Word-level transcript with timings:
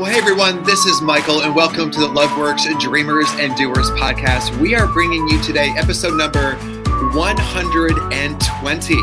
Well, 0.00 0.10
hey 0.10 0.16
everyone, 0.16 0.62
this 0.62 0.86
is 0.86 1.02
Michael, 1.02 1.42
and 1.42 1.54
welcome 1.54 1.90
to 1.90 2.00
the 2.00 2.08
LoveWorks 2.08 2.80
Dreamers 2.80 3.28
and 3.32 3.54
Doers 3.54 3.90
podcast. 3.90 4.58
We 4.58 4.74
are 4.74 4.86
bringing 4.86 5.28
you 5.28 5.38
today 5.42 5.74
episode 5.76 6.16
number 6.16 6.54
120. 7.12 8.94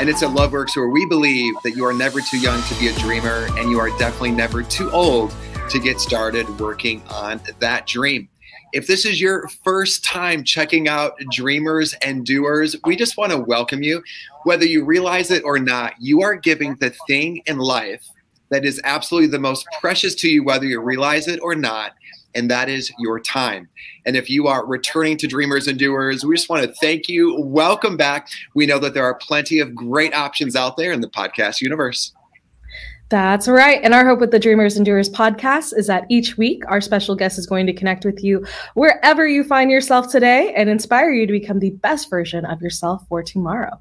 And 0.00 0.08
it's 0.08 0.24
at 0.24 0.30
LoveWorks 0.30 0.74
where 0.74 0.88
we 0.88 1.06
believe 1.06 1.54
that 1.62 1.76
you 1.76 1.84
are 1.84 1.92
never 1.92 2.20
too 2.20 2.38
young 2.38 2.60
to 2.60 2.74
be 2.80 2.88
a 2.88 2.92
dreamer, 2.94 3.46
and 3.56 3.70
you 3.70 3.78
are 3.78 3.96
definitely 4.00 4.32
never 4.32 4.64
too 4.64 4.90
old 4.90 5.32
to 5.70 5.78
get 5.78 6.00
started 6.00 6.58
working 6.58 7.04
on 7.08 7.40
that 7.60 7.86
dream. 7.86 8.28
If 8.72 8.88
this 8.88 9.06
is 9.06 9.20
your 9.20 9.46
first 9.62 10.04
time 10.04 10.42
checking 10.42 10.88
out 10.88 11.16
Dreamers 11.30 11.94
and 12.02 12.26
Doers, 12.26 12.74
we 12.84 12.96
just 12.96 13.16
want 13.16 13.30
to 13.30 13.38
welcome 13.38 13.84
you. 13.84 14.02
Whether 14.42 14.66
you 14.66 14.84
realize 14.84 15.30
it 15.30 15.44
or 15.44 15.60
not, 15.60 15.94
you 16.00 16.20
are 16.22 16.34
giving 16.34 16.74
the 16.80 16.90
thing 17.06 17.42
in 17.46 17.58
life 17.58 18.04
that 18.52 18.66
is 18.66 18.80
absolutely 18.84 19.28
the 19.28 19.38
most 19.38 19.66
precious 19.80 20.14
to 20.14 20.28
you, 20.28 20.44
whether 20.44 20.66
you 20.66 20.78
realize 20.78 21.26
it 21.26 21.40
or 21.42 21.54
not, 21.54 21.94
and 22.34 22.50
that 22.50 22.68
is 22.68 22.92
your 22.98 23.18
time. 23.18 23.66
And 24.04 24.14
if 24.14 24.28
you 24.28 24.46
are 24.46 24.66
returning 24.66 25.16
to 25.18 25.26
Dreamers 25.26 25.68
and 25.68 25.78
Doers, 25.78 26.22
we 26.22 26.36
just 26.36 26.50
want 26.50 26.62
to 26.62 26.74
thank 26.74 27.08
you. 27.08 27.40
Welcome 27.40 27.96
back. 27.96 28.28
We 28.54 28.66
know 28.66 28.78
that 28.78 28.92
there 28.92 29.04
are 29.04 29.14
plenty 29.14 29.58
of 29.58 29.74
great 29.74 30.14
options 30.14 30.54
out 30.54 30.76
there 30.76 30.92
in 30.92 31.00
the 31.00 31.08
podcast 31.08 31.62
universe. 31.62 32.12
That's 33.08 33.48
right. 33.48 33.80
And 33.82 33.94
our 33.94 34.06
hope 34.06 34.20
with 34.20 34.30
the 34.30 34.38
Dreamers 34.38 34.76
and 34.76 34.84
Doers 34.84 35.08
podcast 35.08 35.76
is 35.76 35.86
that 35.86 36.04
each 36.10 36.36
week 36.36 36.62
our 36.68 36.82
special 36.82 37.14
guest 37.14 37.38
is 37.38 37.46
going 37.46 37.66
to 37.66 37.72
connect 37.72 38.04
with 38.04 38.22
you 38.22 38.46
wherever 38.74 39.26
you 39.26 39.44
find 39.44 39.70
yourself 39.70 40.10
today 40.10 40.52
and 40.54 40.68
inspire 40.68 41.10
you 41.10 41.26
to 41.26 41.32
become 41.32 41.58
the 41.58 41.70
best 41.70 42.10
version 42.10 42.44
of 42.44 42.60
yourself 42.60 43.06
for 43.08 43.22
tomorrow. 43.22 43.80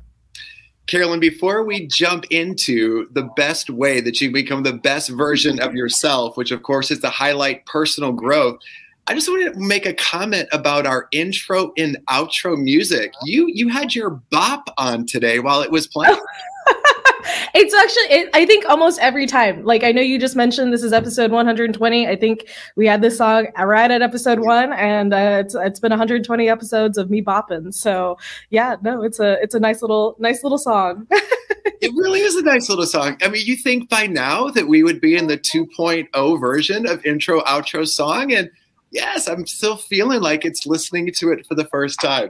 Carolyn, 0.88 1.20
before 1.20 1.63
we 1.63 1.88
jump 1.88 2.26
into 2.31 3.08
the 3.12 3.23
best 3.35 3.70
way 3.70 4.01
that 4.01 4.20
you 4.20 4.32
become 4.32 4.63
the 4.63 4.74
best 4.74 5.10
version 5.10 5.60
of 5.62 5.73
yourself, 5.73 6.35
which 6.35 6.51
of 6.51 6.63
course 6.63 6.91
is 6.91 6.99
to 6.99 7.10
highlight 7.10 7.65
personal 7.65 8.12
growth, 8.12 8.60
I 9.07 9.13
just 9.13 9.29
wanted 9.29 9.54
to 9.54 9.60
make 9.60 9.85
a 9.85 9.93
comment 9.93 10.48
about 10.51 10.85
our 10.85 11.07
intro 11.12 11.73
and 11.77 11.98
outro 12.10 12.57
music. 12.57 13.13
You 13.23 13.48
you 13.48 13.68
had 13.68 13.96
your 13.96 14.21
bop 14.32 14.70
on 14.77 15.05
today 15.05 15.40
while 15.40 15.62
it 15.62 15.71
was 15.71 15.88
playing. 15.88 16.20
it's 17.54 17.74
actually 17.74 18.18
it, 18.18 18.30
i 18.34 18.46
think 18.46 18.66
almost 18.66 19.00
every 19.00 19.26
time. 19.26 19.64
Like 19.64 19.84
i 19.84 19.91
know 19.91 20.02
you 20.02 20.20
just 20.20 20.36
mentioned 20.36 20.74
this 20.74 20.84
is 20.84 20.94
episode 20.94 21.32
120 21.32 22.08
i 22.08 22.16
think 22.16 22.50
we 22.76 22.88
had 22.88 23.02
this 23.02 23.18
song 23.18 23.48
right 23.58 23.91
at 23.91 24.02
episode 24.02 24.40
one 24.40 24.74
and 24.74 25.13
uh, 25.13 25.44
it's 25.44 25.55
it's 25.55 25.80
been 25.80 25.91
120 25.91 26.50
episodes 26.50 26.98
of 26.98 27.10
me 27.10 27.22
bopping. 27.22 27.74
So 27.74 28.18
yeah 28.50 28.76
no 28.82 29.04
it's 29.04 29.20
a 29.20 29.41
it's 29.41 29.55
a 29.55 29.60
nice 29.60 29.82
little 29.82 30.16
nice 30.20 30.44
little 30.44 30.58
song. 30.58 31.08
It 31.80 31.91
really 31.96 32.22
is 32.22 32.36
a 32.36 32.44
nice 32.44 32.70
little 32.70 32.86
song. 32.86 33.18
I 33.24 33.28
mean 33.28 33.44
you 33.46 33.56
think 33.56 33.90
by 33.90 34.06
now 34.06 34.50
that 34.50 34.68
we 34.68 34.84
would 34.84 35.02
be 35.02 35.16
in 35.16 35.28
the 35.28 35.38
2.0 35.38 36.40
version 36.40 36.88
of 36.88 37.04
intro 37.04 37.41
outro 37.41 37.88
song 37.88 38.32
and 38.32 38.52
yes 38.92 39.28
i'm 39.28 39.46
still 39.46 39.78
feeling 39.78 40.22
like 40.22 40.46
it's 40.46 40.66
listening 40.66 41.12
to 41.14 41.32
it 41.32 41.46
for 41.48 41.56
the 41.56 41.66
first 41.66 42.00
time 42.00 42.30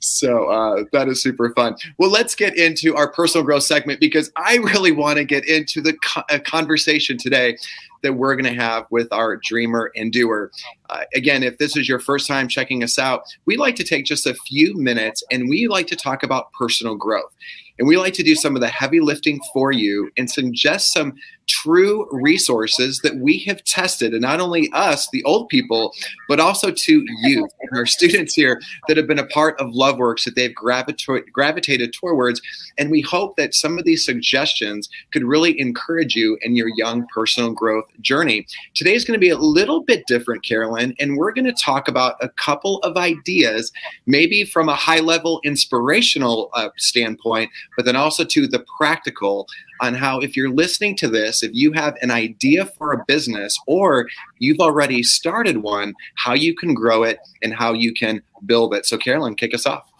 so 0.00 0.46
uh, 0.48 0.84
that 0.92 1.08
is 1.08 1.22
super 1.22 1.52
fun. 1.54 1.76
Well, 1.98 2.10
let's 2.10 2.34
get 2.34 2.56
into 2.56 2.96
our 2.96 3.10
personal 3.12 3.44
growth 3.44 3.62
segment 3.62 4.00
because 4.00 4.32
I 4.36 4.56
really 4.56 4.92
want 4.92 5.18
to 5.18 5.24
get 5.24 5.46
into 5.46 5.80
the 5.80 5.92
co- 5.92 6.22
conversation 6.40 7.18
today 7.18 7.56
that 8.02 8.14
we're 8.14 8.34
going 8.34 8.52
to 8.52 8.60
have 8.60 8.86
with 8.90 9.12
our 9.12 9.36
dreamer 9.36 9.92
and 9.94 10.10
doer. 10.10 10.50
Uh, 10.88 11.02
again, 11.14 11.42
if 11.42 11.58
this 11.58 11.76
is 11.76 11.86
your 11.86 12.00
first 12.00 12.26
time 12.26 12.48
checking 12.48 12.82
us 12.82 12.98
out, 12.98 13.24
we 13.44 13.58
like 13.58 13.76
to 13.76 13.84
take 13.84 14.06
just 14.06 14.26
a 14.26 14.34
few 14.34 14.74
minutes 14.74 15.22
and 15.30 15.50
we 15.50 15.68
like 15.68 15.86
to 15.88 15.96
talk 15.96 16.22
about 16.22 16.50
personal 16.52 16.96
growth. 16.96 17.32
And 17.78 17.86
we 17.86 17.96
like 17.96 18.14
to 18.14 18.22
do 18.22 18.34
some 18.34 18.54
of 18.54 18.60
the 18.60 18.68
heavy 18.68 19.00
lifting 19.00 19.40
for 19.52 19.70
you 19.72 20.10
and 20.16 20.30
suggest 20.30 20.92
some 20.92 21.14
true 21.50 22.06
resources 22.12 23.00
that 23.00 23.16
we 23.16 23.38
have 23.40 23.62
tested, 23.64 24.12
and 24.12 24.22
not 24.22 24.40
only 24.40 24.70
us, 24.72 25.08
the 25.10 25.22
old 25.24 25.48
people, 25.48 25.92
but 26.28 26.38
also 26.38 26.70
to 26.70 27.04
you 27.22 27.48
and 27.60 27.78
our 27.78 27.86
students 27.86 28.34
here 28.34 28.60
that 28.86 28.96
have 28.96 29.06
been 29.06 29.18
a 29.18 29.26
part 29.26 29.60
of 29.60 29.72
LoveWorks 29.72 30.24
that 30.24 30.36
they've 30.36 30.54
gravita- 30.54 31.30
gravitated 31.32 31.92
towards. 31.92 32.40
And 32.78 32.90
we 32.90 33.00
hope 33.00 33.36
that 33.36 33.54
some 33.54 33.78
of 33.78 33.84
these 33.84 34.04
suggestions 34.04 34.88
could 35.12 35.24
really 35.24 35.58
encourage 35.60 36.14
you 36.14 36.38
in 36.42 36.54
your 36.54 36.68
young 36.68 37.06
personal 37.12 37.52
growth 37.52 37.86
journey. 38.00 38.46
Today 38.74 38.94
is 38.94 39.04
going 39.04 39.18
to 39.18 39.20
be 39.20 39.30
a 39.30 39.36
little 39.36 39.82
bit 39.82 40.06
different, 40.06 40.44
Carolyn, 40.44 40.94
and 41.00 41.16
we're 41.16 41.32
going 41.32 41.44
to 41.44 41.52
talk 41.52 41.88
about 41.88 42.16
a 42.20 42.28
couple 42.28 42.78
of 42.78 42.96
ideas, 42.96 43.72
maybe 44.06 44.44
from 44.44 44.68
a 44.68 44.74
high 44.74 45.00
level 45.00 45.40
inspirational 45.44 46.50
uh, 46.54 46.68
standpoint, 46.76 47.50
but 47.76 47.84
then 47.84 47.96
also 47.96 48.24
to 48.24 48.46
the 48.46 48.64
practical 48.78 49.48
on 49.80 49.94
how 49.94 50.20
if 50.20 50.36
you're 50.36 50.50
listening 50.50 50.96
to 50.96 51.08
this, 51.08 51.42
if 51.42 51.50
you 51.54 51.72
have 51.72 51.96
an 52.02 52.10
idea 52.10 52.66
for 52.66 52.92
a 52.92 53.04
business 53.06 53.58
or 53.66 54.08
you've 54.38 54.60
already 54.60 55.02
started 55.02 55.58
one, 55.58 55.94
how 56.16 56.34
you 56.34 56.54
can 56.54 56.74
grow 56.74 57.02
it 57.02 57.18
and 57.42 57.54
how 57.54 57.72
you 57.72 57.92
can 57.92 58.22
build 58.46 58.74
it. 58.74 58.86
So, 58.86 58.98
Carolyn, 58.98 59.34
kick 59.34 59.54
us 59.54 59.66
off. 59.66 59.90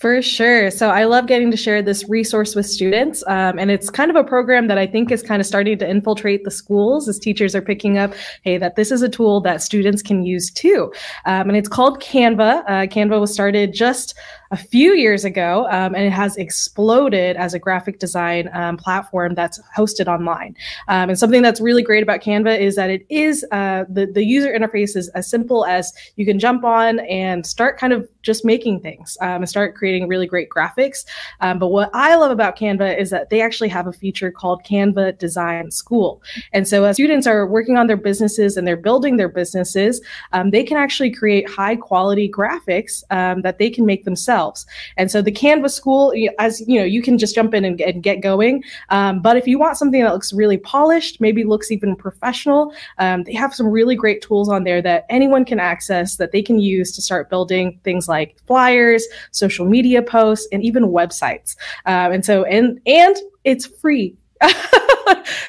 For 0.00 0.22
sure. 0.22 0.70
So 0.70 0.88
I 0.88 1.04
love 1.04 1.26
getting 1.26 1.50
to 1.50 1.58
share 1.58 1.82
this 1.82 2.08
resource 2.08 2.54
with 2.54 2.64
students. 2.64 3.22
Um, 3.26 3.58
and 3.58 3.70
it's 3.70 3.90
kind 3.90 4.10
of 4.10 4.16
a 4.16 4.24
program 4.24 4.66
that 4.68 4.78
I 4.78 4.86
think 4.86 5.12
is 5.12 5.22
kind 5.22 5.42
of 5.42 5.46
starting 5.46 5.76
to 5.76 5.86
infiltrate 5.86 6.42
the 6.42 6.50
schools 6.50 7.06
as 7.06 7.18
teachers 7.18 7.54
are 7.54 7.60
picking 7.60 7.98
up, 7.98 8.14
hey, 8.40 8.56
that 8.56 8.76
this 8.76 8.90
is 8.90 9.02
a 9.02 9.10
tool 9.10 9.42
that 9.42 9.60
students 9.60 10.00
can 10.00 10.24
use 10.24 10.50
too. 10.50 10.90
Um, 11.26 11.50
and 11.50 11.56
it's 11.56 11.68
called 11.68 12.00
Canva. 12.00 12.62
Uh, 12.66 12.86
Canva 12.86 13.20
was 13.20 13.30
started 13.30 13.74
just 13.74 14.14
a 14.52 14.56
few 14.56 14.94
years 14.94 15.24
ago, 15.24 15.66
um, 15.70 15.94
and 15.94 16.04
it 16.04 16.12
has 16.12 16.36
exploded 16.36 17.36
as 17.36 17.54
a 17.54 17.58
graphic 17.58 18.00
design 18.00 18.50
um, 18.52 18.76
platform 18.76 19.34
that's 19.34 19.60
hosted 19.76 20.08
online. 20.08 20.56
Um, 20.88 21.10
and 21.10 21.18
something 21.18 21.42
that's 21.42 21.60
really 21.60 21.82
great 21.82 22.02
about 22.02 22.20
Canva 22.20 22.58
is 22.58 22.74
that 22.74 22.90
it 22.90 23.06
is 23.08 23.44
uh, 23.52 23.84
the 23.88 24.06
the 24.06 24.24
user 24.24 24.52
interface 24.52 24.96
is 24.96 25.08
as 25.10 25.30
simple 25.30 25.64
as 25.66 25.92
you 26.16 26.26
can 26.26 26.38
jump 26.38 26.64
on 26.64 27.00
and 27.00 27.46
start 27.46 27.78
kind 27.78 27.92
of 27.92 28.08
just 28.22 28.44
making 28.44 28.80
things 28.80 29.16
um, 29.20 29.36
and 29.36 29.48
start 29.48 29.76
creating 29.76 29.89
really 30.08 30.26
great 30.26 30.48
graphics. 30.48 31.04
Um, 31.40 31.58
but 31.58 31.68
what 31.68 31.90
I 31.92 32.14
love 32.16 32.30
about 32.30 32.56
Canva 32.56 32.98
is 32.98 33.10
that 33.10 33.30
they 33.30 33.40
actually 33.40 33.68
have 33.68 33.86
a 33.86 33.92
feature 33.92 34.30
called 34.30 34.62
Canva 34.64 35.18
Design 35.18 35.70
School. 35.70 36.22
And 36.52 36.66
so 36.66 36.84
as 36.84 36.96
students 36.96 37.26
are 37.26 37.46
working 37.46 37.76
on 37.76 37.86
their 37.86 37.96
businesses 37.96 38.56
and 38.56 38.66
they're 38.66 38.76
building 38.76 39.16
their 39.16 39.28
businesses, 39.28 40.00
um, 40.32 40.50
they 40.50 40.64
can 40.64 40.76
actually 40.76 41.10
create 41.10 41.48
high 41.48 41.76
quality 41.76 42.30
graphics 42.30 43.02
that 43.10 43.58
they 43.58 43.70
can 43.70 43.86
make 43.86 44.04
themselves 44.04 44.20
themselves. 44.20 44.66
And 44.96 45.10
so 45.10 45.22
the 45.22 45.32
Canva 45.32 45.70
school, 45.70 46.12
as 46.38 46.60
you 46.66 46.78
know, 46.78 46.84
you 46.84 47.02
can 47.02 47.18
just 47.18 47.34
jump 47.34 47.54
in 47.54 47.64
and, 47.64 47.80
and 47.80 48.02
get 48.02 48.20
going. 48.20 48.62
Um, 48.90 49.22
but 49.22 49.36
if 49.36 49.46
you 49.46 49.58
want 49.58 49.76
something 49.76 50.02
that 50.02 50.12
looks 50.12 50.32
really 50.32 50.58
polished, 50.58 51.20
maybe 51.20 51.44
looks 51.44 51.70
even 51.70 51.96
professional, 51.96 52.72
um, 52.98 53.24
they 53.24 53.34
have 53.34 53.54
some 53.54 53.66
really 53.66 53.96
great 53.96 54.22
tools 54.22 54.48
on 54.48 54.64
there 54.64 54.82
that 54.82 55.06
anyone 55.08 55.44
can 55.44 55.60
access 55.60 56.16
that 56.16 56.32
they 56.32 56.42
can 56.42 56.58
use 56.58 56.94
to 56.96 57.02
start 57.02 57.30
building 57.30 57.78
things 57.84 58.08
like 58.08 58.36
flyers, 58.46 59.06
social 59.30 59.66
media 59.66 59.79
posts, 60.02 60.48
and 60.52 60.62
even 60.62 60.84
websites. 60.84 61.56
Um, 61.86 62.12
and 62.12 62.24
so, 62.24 62.44
and 62.44 62.80
and 62.86 63.16
it's 63.44 63.66
free. 63.66 64.16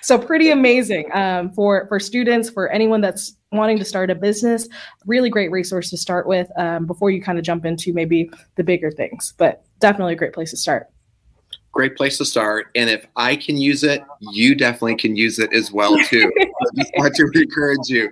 so 0.02 0.18
pretty 0.18 0.52
amazing 0.52 1.10
um, 1.14 1.52
for 1.52 1.88
for 1.88 2.00
students 2.00 2.50
for 2.50 2.70
anyone 2.70 3.02
that's 3.02 3.38
wanting 3.52 3.78
to 3.78 3.86
start 3.86 4.10
a 4.10 4.16
business 4.16 4.68
really 5.06 5.30
great 5.30 5.50
resource 5.50 5.90
to 5.90 5.98
start 5.98 6.28
with 6.28 6.50
um, 6.58 6.86
before 6.86 7.10
you 7.10 7.22
kind 7.22 7.38
of 7.38 7.46
jump 7.46 7.66
into 7.66 7.94
maybe 7.94 8.30
the 8.56 8.64
bigger 8.64 8.92
things 8.92 9.34
but 9.38 9.64
definitely 9.80 10.14
a 10.14 10.18
great 10.18 10.34
place 10.34 10.52
to 10.52 10.58
start 10.58 10.88
great 11.72 11.96
place 11.96 12.18
to 12.18 12.26
start. 12.26 12.68
And 12.76 12.90
if 12.90 13.06
I 13.16 13.36
can 13.36 13.58
use 13.58 13.84
it, 13.84 14.04
you 14.20 14.56
definitely 14.56 14.98
can 14.98 15.16
use 15.16 15.40
it 15.40 15.54
as 15.54 15.72
well 15.72 15.98
too. 16.06 16.32
I 16.40 16.66
just 16.76 16.92
want 16.98 17.16
to 17.16 17.32
encourage 17.34 17.88
you. 17.88 18.12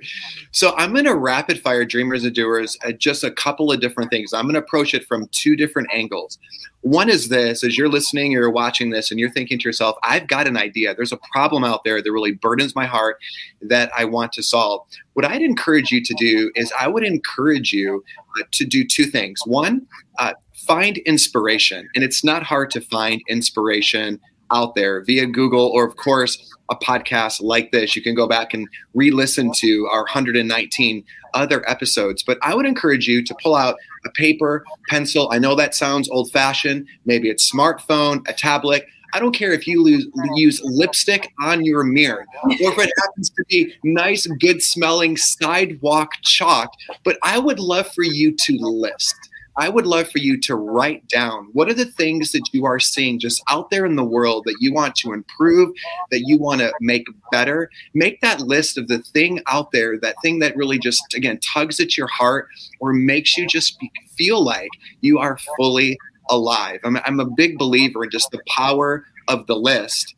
So 0.51 0.73
I'm 0.77 0.93
going 0.93 1.05
to 1.05 1.15
rapid 1.15 1.61
fire 1.61 1.85
dreamers 1.85 2.23
and 2.23 2.33
doers 2.33 2.77
at 2.83 2.99
just 2.99 3.23
a 3.23 3.31
couple 3.31 3.71
of 3.71 3.81
different 3.81 4.09
things. 4.11 4.33
I'm 4.33 4.45
going 4.45 4.55
to 4.55 4.61
approach 4.61 4.93
it 4.93 5.05
from 5.05 5.27
two 5.31 5.55
different 5.55 5.89
angles. 5.93 6.39
One 6.81 7.09
is 7.09 7.27
this: 7.27 7.63
as 7.63 7.77
you're 7.77 7.89
listening, 7.89 8.31
you're 8.31 8.49
watching 8.49 8.89
this, 8.89 9.11
and 9.11 9.19
you're 9.19 9.31
thinking 9.31 9.59
to 9.59 9.67
yourself, 9.67 9.97
"I've 10.01 10.27
got 10.27 10.47
an 10.47 10.55
idea. 10.55 10.95
There's 10.95 11.11
a 11.11 11.19
problem 11.33 11.65
out 11.65 11.83
there 11.83 12.01
that 12.01 12.11
really 12.11 12.31
burdens 12.31 12.73
my 12.73 12.85
heart 12.85 13.17
that 13.61 13.91
I 13.97 14.05
want 14.05 14.31
to 14.33 14.43
solve." 14.43 14.87
What 15.13 15.25
I'd 15.25 15.41
encourage 15.41 15.91
you 15.91 16.01
to 16.01 16.13
do 16.13 16.51
is, 16.55 16.71
I 16.79 16.87
would 16.87 17.03
encourage 17.03 17.73
you 17.73 18.01
uh, 18.39 18.43
to 18.53 18.65
do 18.65 18.85
two 18.85 19.05
things. 19.05 19.41
One, 19.45 19.85
uh, 20.19 20.35
find 20.65 20.97
inspiration. 20.99 21.89
And 21.95 22.03
it's 22.03 22.23
not 22.23 22.43
hard 22.43 22.71
to 22.71 22.81
find 22.81 23.21
inspiration 23.29 24.19
out 24.51 24.75
there 24.75 25.03
via 25.03 25.25
Google 25.25 25.67
or, 25.67 25.85
of 25.85 25.95
course, 25.95 26.53
a 26.69 26.75
podcast 26.75 27.41
like 27.41 27.71
this. 27.71 27.95
You 27.95 28.01
can 28.01 28.15
go 28.15 28.27
back 28.27 28.53
and 28.53 28.67
re 28.93 29.11
listen 29.11 29.51
to 29.57 29.87
our 29.91 30.01
119 30.01 31.03
other 31.33 31.67
episodes. 31.69 32.23
But 32.23 32.37
I 32.41 32.55
would 32.55 32.65
encourage 32.65 33.07
you 33.07 33.23
to 33.23 33.35
pull 33.41 33.55
out 33.55 33.75
a 34.05 34.09
paper, 34.11 34.63
pencil. 34.87 35.29
I 35.31 35.39
know 35.39 35.55
that 35.55 35.75
sounds 35.75 36.09
old 36.09 36.31
fashioned. 36.31 36.87
Maybe 37.05 37.29
it's 37.29 37.51
smartphone, 37.51 38.27
a 38.27 38.33
tablet. 38.33 38.85
I 39.13 39.19
don't 39.19 39.33
care 39.33 39.53
if 39.53 39.67
you 39.67 39.81
lose, 39.81 40.07
use 40.35 40.61
lipstick 40.63 41.31
on 41.41 41.65
your 41.65 41.83
mirror 41.83 42.25
or 42.43 42.51
if 42.51 42.77
it 42.77 42.93
happens 43.01 43.31
to 43.31 43.43
be 43.49 43.73
nice, 43.83 44.27
good 44.39 44.61
smelling 44.61 45.17
sidewalk 45.17 46.11
chalk, 46.21 46.71
but 47.03 47.17
I 47.23 47.39
would 47.39 47.59
love 47.59 47.91
for 47.93 48.03
you 48.03 48.35
to 48.35 48.57
list 48.59 49.15
I 49.59 49.67
would 49.67 49.85
love 49.85 50.09
for 50.09 50.19
you 50.19 50.39
to 50.41 50.55
write 50.55 51.05
down 51.09 51.49
what 51.51 51.69
are 51.69 51.73
the 51.73 51.85
things 51.85 52.31
that 52.31 52.47
you 52.53 52.65
are 52.65 52.79
seeing 52.79 53.19
just 53.19 53.43
out 53.49 53.69
there 53.69 53.85
in 53.85 53.97
the 53.97 54.05
world 54.05 54.45
that 54.45 54.55
you 54.61 54.73
want 54.73 54.95
to 54.95 55.11
improve, 55.11 55.75
that 56.11 56.21
you 56.21 56.37
want 56.37 56.61
to 56.61 56.71
make 56.79 57.05
better. 57.29 57.69
Make 57.93 58.21
that 58.21 58.39
list 58.39 58.77
of 58.77 58.87
the 58.87 58.99
thing 58.99 59.41
out 59.47 59.71
there, 59.73 59.99
that 59.99 60.15
thing 60.21 60.39
that 60.39 60.55
really 60.55 60.79
just, 60.79 61.13
again, 61.13 61.41
tugs 61.41 61.81
at 61.81 61.97
your 61.97 62.07
heart 62.07 62.47
or 62.79 62.93
makes 62.93 63.37
you 63.37 63.47
just 63.47 63.77
feel 64.15 64.41
like 64.41 64.69
you 65.01 65.19
are 65.19 65.37
fully 65.57 65.97
alive. 66.29 66.79
I'm, 66.85 66.97
I'm 67.03 67.19
a 67.19 67.25
big 67.25 67.57
believer 67.57 68.05
in 68.05 68.11
just 68.11 68.31
the 68.31 68.41
power 68.47 69.03
of 69.27 69.45
the 69.47 69.57
list. 69.57 70.15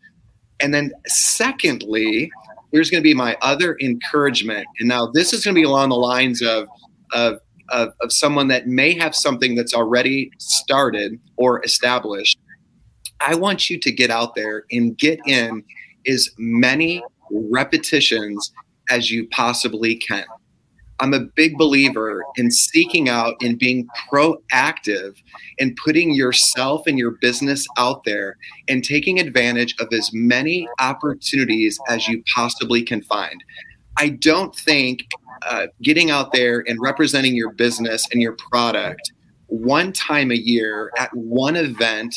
And 0.59 0.71
then, 0.71 0.91
secondly, 1.07 2.29
here's 2.71 2.91
going 2.91 3.01
to 3.01 3.09
be 3.09 3.15
my 3.15 3.35
other 3.41 3.75
encouragement. 3.81 4.67
And 4.79 4.87
now, 4.87 5.07
this 5.07 5.33
is 5.33 5.44
going 5.44 5.55
to 5.55 5.59
be 5.59 5.65
along 5.65 5.89
the 5.89 5.95
lines 5.95 6.44
of, 6.44 6.67
of 7.11 7.39
of, 7.71 7.94
of 8.01 8.12
someone 8.12 8.47
that 8.50 8.68
may 8.68 8.97
have 8.97 9.15
something 9.15 9.56
that's 9.56 9.73
already 9.73 10.31
started 10.38 11.19
or 11.38 11.63
established, 11.63 12.38
I 13.19 13.35
want 13.35 13.69
you 13.69 13.79
to 13.79 13.91
get 13.91 14.09
out 14.12 14.35
there 14.35 14.65
and 14.71 14.97
get 14.97 15.19
in 15.25 15.63
as 16.07 16.29
many 16.38 17.03
repetitions 17.31 18.51
as 18.89 19.12
you 19.12 19.27
possibly 19.29 19.95
can. 19.95 20.25
I'm 21.00 21.15
a 21.15 21.19
big 21.35 21.57
believer 21.57 22.23
in 22.38 22.51
seeking 22.51 23.09
out 23.09 23.33
and 23.41 23.57
being 23.57 23.88
proactive 24.12 25.15
and 25.59 25.75
putting 25.83 26.13
yourself 26.13 26.85
and 26.85 26.97
your 27.00 27.18
business 27.21 27.65
out 27.77 28.03
there 28.03 28.38
and 28.68 28.83
taking 28.83 29.19
advantage 29.19 29.73
of 29.79 29.88
as 29.91 30.12
many 30.13 30.68
opportunities 30.79 31.79
as 31.89 32.07
you 32.07 32.23
possibly 32.35 32.83
can 32.83 33.01
find. 33.01 33.44
I 33.97 34.09
don't 34.09 34.56
think 34.56 35.07
uh, 35.43 35.67
getting 35.81 36.11
out 36.11 36.31
there 36.31 36.63
and 36.67 36.79
representing 36.81 37.35
your 37.35 37.51
business 37.53 38.07
and 38.11 38.21
your 38.21 38.35
product 38.51 39.11
one 39.47 39.91
time 39.91 40.31
a 40.31 40.35
year 40.35 40.91
at 40.97 41.09
one 41.13 41.55
event 41.55 42.15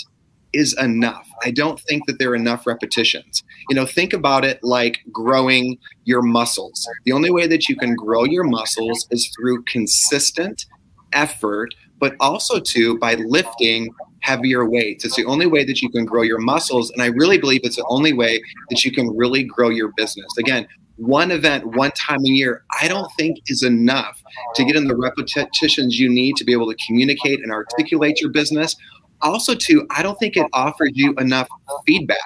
is 0.52 0.72
enough. 0.80 1.28
I 1.42 1.50
don't 1.50 1.80
think 1.80 2.06
that 2.06 2.18
there 2.18 2.30
are 2.30 2.36
enough 2.36 2.66
repetitions. 2.66 3.42
You 3.68 3.74
know, 3.74 3.84
think 3.84 4.12
about 4.12 4.44
it 4.44 4.62
like 4.62 5.00
growing 5.10 5.76
your 6.04 6.22
muscles. 6.22 6.88
The 7.04 7.12
only 7.12 7.30
way 7.30 7.48
that 7.48 7.68
you 7.68 7.76
can 7.76 7.96
grow 7.96 8.24
your 8.24 8.44
muscles 8.44 9.08
is 9.10 9.28
through 9.36 9.64
consistent 9.64 10.66
effort, 11.12 11.74
but 11.98 12.14
also 12.20 12.60
too 12.60 12.98
by 12.98 13.14
lifting 13.14 13.92
heavier 14.20 14.68
weights. 14.68 15.04
It's 15.04 15.16
the 15.16 15.24
only 15.26 15.46
way 15.46 15.64
that 15.64 15.82
you 15.82 15.90
can 15.90 16.04
grow 16.04 16.22
your 16.22 16.38
muscles. 16.38 16.90
And 16.92 17.02
I 17.02 17.06
really 17.06 17.36
believe 17.36 17.60
it's 17.64 17.76
the 17.76 17.86
only 17.88 18.12
way 18.12 18.40
that 18.70 18.84
you 18.84 18.92
can 18.92 19.14
really 19.16 19.42
grow 19.42 19.68
your 19.68 19.92
business. 19.96 20.38
Again, 20.38 20.66
one 20.96 21.30
event 21.30 21.76
one 21.76 21.90
time 21.92 22.20
a 22.24 22.28
year, 22.28 22.64
I 22.80 22.88
don't 22.88 23.10
think 23.16 23.38
is 23.46 23.62
enough 23.62 24.22
to 24.54 24.64
get 24.64 24.76
in 24.76 24.86
the 24.86 24.96
repetitions 24.96 25.98
you 25.98 26.08
need 26.08 26.36
to 26.36 26.44
be 26.44 26.52
able 26.52 26.70
to 26.70 26.76
communicate 26.86 27.40
and 27.40 27.52
articulate 27.52 28.20
your 28.20 28.30
business. 28.30 28.76
Also, 29.22 29.54
too, 29.54 29.86
I 29.90 30.02
don't 30.02 30.18
think 30.18 30.36
it 30.36 30.46
offers 30.52 30.90
you 30.94 31.14
enough 31.18 31.48
feedback. 31.86 32.18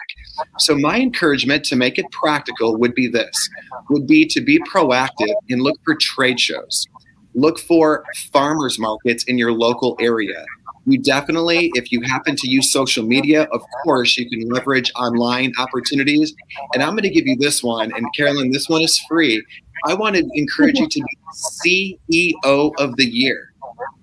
So 0.58 0.76
my 0.76 0.98
encouragement 0.98 1.64
to 1.66 1.76
make 1.76 1.98
it 1.98 2.10
practical 2.10 2.76
would 2.76 2.94
be 2.94 3.08
this 3.08 3.48
would 3.90 4.06
be 4.06 4.26
to 4.26 4.40
be 4.40 4.58
proactive 4.60 5.34
and 5.48 5.62
look 5.62 5.78
for 5.84 5.94
trade 5.94 6.40
shows. 6.40 6.86
Look 7.34 7.58
for 7.58 8.04
farmers 8.32 8.78
markets 8.78 9.24
in 9.24 9.38
your 9.38 9.52
local 9.52 9.96
area 10.00 10.44
you 10.88 10.98
definitely, 10.98 11.70
if 11.74 11.92
you 11.92 12.00
happen 12.02 12.36
to 12.36 12.48
use 12.48 12.72
social 12.72 13.04
media, 13.04 13.44
of 13.52 13.62
course, 13.82 14.16
you 14.16 14.28
can 14.28 14.48
leverage 14.48 14.90
online 14.96 15.52
opportunities. 15.58 16.34
And 16.74 16.82
I'm 16.82 16.90
going 16.90 17.02
to 17.02 17.10
give 17.10 17.26
you 17.26 17.36
this 17.36 17.62
one. 17.62 17.92
And 17.94 18.06
Carolyn, 18.14 18.50
this 18.50 18.68
one 18.68 18.82
is 18.82 18.98
free. 19.08 19.44
I 19.86 19.94
want 19.94 20.16
to 20.16 20.28
encourage 20.34 20.78
you 20.78 20.88
to 20.88 21.00
be 21.00 22.32
CEO 22.34 22.72
of 22.78 22.96
the 22.96 23.06
year. 23.06 23.52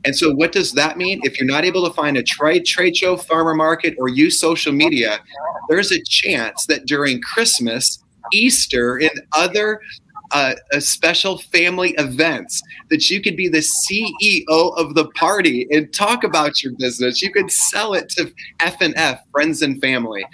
And 0.05 0.15
so, 0.15 0.33
what 0.33 0.51
does 0.51 0.71
that 0.73 0.97
mean? 0.97 1.19
If 1.23 1.39
you're 1.39 1.47
not 1.47 1.65
able 1.65 1.85
to 1.87 1.93
find 1.93 2.15
a 2.15 2.23
trade 2.23 2.65
trade 2.65 2.95
show, 2.95 3.17
farmer 3.17 3.53
market, 3.53 3.95
or 3.99 4.07
use 4.07 4.39
social 4.39 4.71
media, 4.71 5.19
there's 5.67 5.91
a 5.91 6.01
chance 6.03 6.65
that 6.67 6.85
during 6.85 7.21
Christmas, 7.21 8.01
Easter, 8.31 8.97
and 8.97 9.21
other 9.33 9.81
uh, 10.35 10.53
special 10.79 11.37
family 11.37 11.91
events 11.91 12.61
that 12.89 13.09
you 13.09 13.21
could 13.21 13.37
be 13.37 13.47
the 13.47 13.59
CEO 13.59 14.77
of 14.77 14.93
the 14.93 15.07
party 15.15 15.65
and 15.71 15.93
talk 15.93 16.25
about 16.25 16.61
your 16.61 16.73
business. 16.77 17.21
You 17.21 17.31
could 17.31 17.49
sell 17.49 17.93
it 17.93 18.09
to 18.09 18.29
F 18.59 18.81
and 18.81 18.93
F, 18.97 19.21
friends 19.31 19.61
and 19.61 19.79
family. 19.79 20.25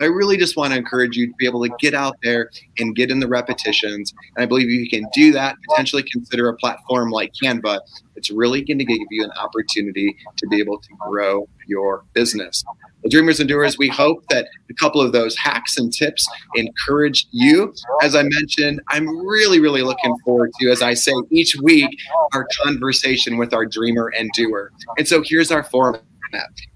I 0.00 0.06
really 0.06 0.38
just 0.38 0.56
want 0.56 0.72
to 0.72 0.78
encourage 0.78 1.14
you 1.14 1.26
to 1.26 1.34
be 1.38 1.44
able 1.44 1.62
to 1.64 1.70
get 1.78 1.92
out 1.92 2.16
there 2.22 2.50
and 2.78 2.96
get 2.96 3.10
in 3.10 3.20
the 3.20 3.28
repetitions. 3.28 4.14
And 4.34 4.44
I 4.44 4.46
believe 4.46 4.70
you 4.70 4.88
can 4.88 5.04
do 5.12 5.30
that. 5.32 5.56
Potentially 5.68 6.04
consider 6.04 6.48
a 6.48 6.56
platform 6.56 7.10
like 7.10 7.32
Canva. 7.42 7.80
It's 8.16 8.30
really 8.30 8.62
going 8.64 8.78
to 8.78 8.84
give 8.86 8.98
you 9.10 9.24
an 9.24 9.32
opportunity 9.32 10.16
to 10.38 10.46
be 10.48 10.58
able 10.58 10.78
to 10.78 10.88
grow 11.00 11.46
your 11.66 12.04
business. 12.14 12.64
Dreamers 13.10 13.40
and 13.40 13.48
Doers, 13.48 13.76
we 13.76 13.88
hope 13.88 14.24
that 14.30 14.48
a 14.70 14.74
couple 14.74 15.00
of 15.00 15.12
those 15.12 15.36
hacks 15.36 15.76
and 15.76 15.92
tips 15.92 16.28
encourage 16.54 17.26
you. 17.32 17.74
As 18.02 18.14
I 18.14 18.22
mentioned, 18.22 18.80
I'm 18.88 19.08
really, 19.26 19.60
really 19.60 19.82
looking 19.82 20.16
forward 20.24 20.52
to, 20.60 20.70
as 20.70 20.80
I 20.80 20.94
say 20.94 21.12
each 21.30 21.56
week, 21.56 21.90
our 22.32 22.46
conversation 22.62 23.36
with 23.36 23.52
our 23.52 23.66
dreamer 23.66 24.12
and 24.16 24.30
doer. 24.32 24.72
And 24.96 25.06
so 25.06 25.22
here's 25.24 25.50
our 25.50 25.64
format. 25.64 26.02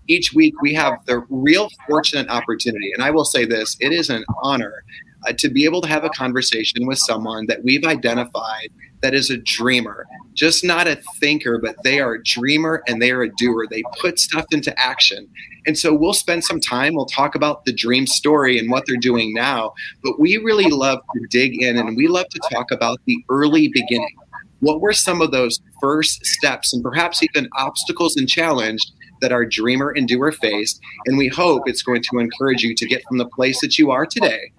Each 0.09 0.33
week, 0.33 0.61
we 0.61 0.75
have 0.75 0.95
the 1.07 1.25
real 1.31 1.69
fortunate 1.89 2.29
opportunity. 2.29 2.93
And 2.93 3.05
I 3.05 3.11
will 3.11 3.25
say 3.25 3.45
this 3.45 3.77
it 3.81 3.93
is 3.93 4.11
an 4.11 4.25
honor 4.43 4.85
uh, 5.27 5.33
to 5.39 5.49
be 5.49 5.65
able 5.65 5.81
to 5.83 5.89
have 5.89 6.05
a 6.05 6.11
conversation 6.11 6.87
with 6.87 6.99
someone 6.99 7.47
that 7.47 7.63
we've 7.63 7.85
identified 7.85 8.69
that 9.05 9.12
is 9.12 9.29
a 9.29 9.37
dreamer, 9.37 10.06
just 10.33 10.65
not 10.65 10.89
a 10.89 10.97
thinker, 11.21 11.59
but 11.59 11.77
they 11.85 12.01
are 12.01 12.15
a 12.15 12.23
dreamer 12.23 12.83
and 12.89 13.03
they 13.03 13.11
are 13.11 13.21
a 13.21 13.29
doer. 13.29 13.67
They 13.69 13.83
put 14.01 14.19
stuff 14.19 14.47
into 14.51 14.75
action. 14.81 15.29
And 15.67 15.77
so 15.77 15.93
we'll 15.93 16.15
spend 16.15 16.43
some 16.43 16.59
time, 16.59 16.95
we'll 16.95 17.05
talk 17.05 17.35
about 17.35 17.67
the 17.67 17.73
dream 17.73 18.06
story 18.06 18.59
and 18.59 18.71
what 18.71 18.87
they're 18.87 18.97
doing 18.97 19.35
now, 19.35 19.75
but 20.03 20.19
we 20.19 20.39
really 20.39 20.71
love 20.71 21.01
to 21.15 21.27
dig 21.29 21.62
in 21.62 21.77
and 21.77 21.99
we 21.99 22.09
love 22.09 22.31
to 22.31 22.41
talk 22.51 22.71
about 22.71 22.99
the 23.05 23.23
early 23.29 23.69
beginning. 23.69 24.17
What 24.61 24.81
were 24.81 24.95
some 24.95 25.21
of 25.21 25.33
those 25.33 25.61
first 25.83 26.25
steps 26.25 26.73
and 26.73 26.83
perhaps 26.83 27.23
even 27.23 27.47
obstacles 27.59 28.17
and 28.17 28.27
challenge 28.27 28.81
that 29.21 29.33
our 29.33 29.45
dreamer 29.45 29.91
and 29.91 30.09
doer 30.09 30.33
faced? 30.33 30.81
And 31.05 31.19
we 31.19 31.29
hope 31.29 31.69
it's 31.69 31.83
going 31.83 32.03
to 32.11 32.21
encourage 32.21 32.62
you 32.62 32.75
to 32.75 32.87
get 32.87 33.03
from 33.07 33.19
the 33.19 33.29
place 33.29 33.61
that 33.61 33.79
you 33.79 33.91
are 33.91 34.07
today 34.07 34.50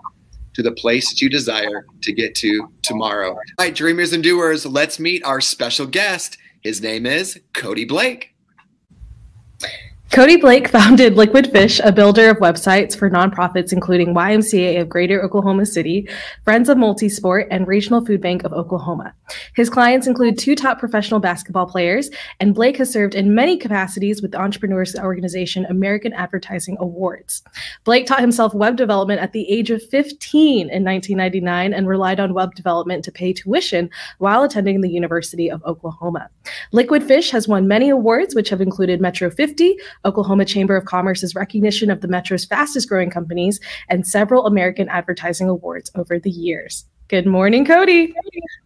to 0.56 0.64
the 0.64 0.72
place 0.72 1.10
that 1.10 1.22
you 1.22 1.30
desire 1.30 1.86
to 2.02 2.14
get 2.14 2.34
to 2.36 2.68
tomorrow. 2.82 3.32
All 3.32 3.40
right, 3.60 3.76
dreamers 3.76 4.14
and 4.14 4.24
doers, 4.24 4.66
let's 4.66 5.00
meet 5.00 5.24
our 5.24 5.42
special 5.42 5.86
guest. 5.86 6.38
His 6.62 6.82
name 6.82 7.06
is 7.06 7.40
Cody 7.54 7.86
Blake. 7.86 8.34
Cody 10.12 10.38
Blake 10.38 10.68
founded 10.70 11.18
Liquid 11.18 11.52
Fish, 11.52 11.82
a 11.84 11.92
builder 11.92 12.30
of 12.30 12.38
websites 12.38 12.96
for 12.96 13.10
nonprofits 13.10 13.74
including 13.74 14.14
YMCA 14.14 14.80
of 14.80 14.88
Greater 14.88 15.22
Oklahoma 15.22 15.66
City, 15.66 16.08
Friends 16.44 16.70
of 16.70 16.78
Multisport, 16.78 17.48
and 17.52 17.68
Regional 17.68 18.06
Food 18.06 18.22
Bank 18.22 18.44
of 18.44 18.54
Oklahoma. 18.54 19.14
His 19.56 19.70
clients 19.70 20.08
include 20.08 20.38
two 20.38 20.56
top 20.56 20.80
professional 20.80 21.20
basketball 21.20 21.66
players, 21.66 22.10
and 22.40 22.56
Blake 22.56 22.78
has 22.78 22.92
served 22.92 23.16
in 23.16 23.36
many 23.36 23.58
capacities 23.58 24.22
with 24.22 24.32
the 24.32 24.40
entrepreneurs 24.40 24.96
organization 24.96 25.66
American 25.66 26.14
Advertising 26.14 26.78
Awards. 26.80 27.44
Blake 27.84 28.06
taught 28.06 28.22
himself 28.22 28.54
web 28.54 28.78
development 28.78 29.22
at 29.22 29.34
the 29.34 29.50
age 29.50 29.70
of 29.70 29.84
15 29.84 30.70
in 30.70 30.84
1999 30.84 31.74
and 31.74 31.88
relied 31.88 32.20
on 32.20 32.34
web 32.34 32.56
development 32.56 33.04
to 33.04 33.12
pay 33.12 33.34
tuition 33.34 33.90
while 34.20 34.44
attending 34.44 34.82
the 34.82 34.90
University 34.90 35.50
of 35.50 35.64
Oklahoma. 35.66 36.30
Liquid 36.72 37.04
Fish 37.04 37.32
has 37.32 37.48
won 37.48 37.68
many 37.68 37.90
awards, 37.90 38.36
which 38.36 38.50
have 38.50 38.62
included 38.62 39.02
Metro 39.02 39.30
50, 39.30 39.78
Oklahoma 40.04 40.46
Chamber 40.46 40.76
of 40.76 40.86
Commerce's 40.86 41.36
recognition 41.36 41.90
of 41.90 42.02
the 42.02 42.08
Metro's 42.08 42.46
fastest 42.46 42.90
growing 42.90 43.10
companies, 43.10 43.60
and 43.90 44.06
several 44.06 44.46
American 44.46 44.90
Advertising 44.90 45.48
Awards 45.48 45.92
over 45.96 46.20
the 46.20 46.30
years. 46.30 46.86
Good 47.08 47.26
morning, 47.26 47.66
Cody. 47.66 48.14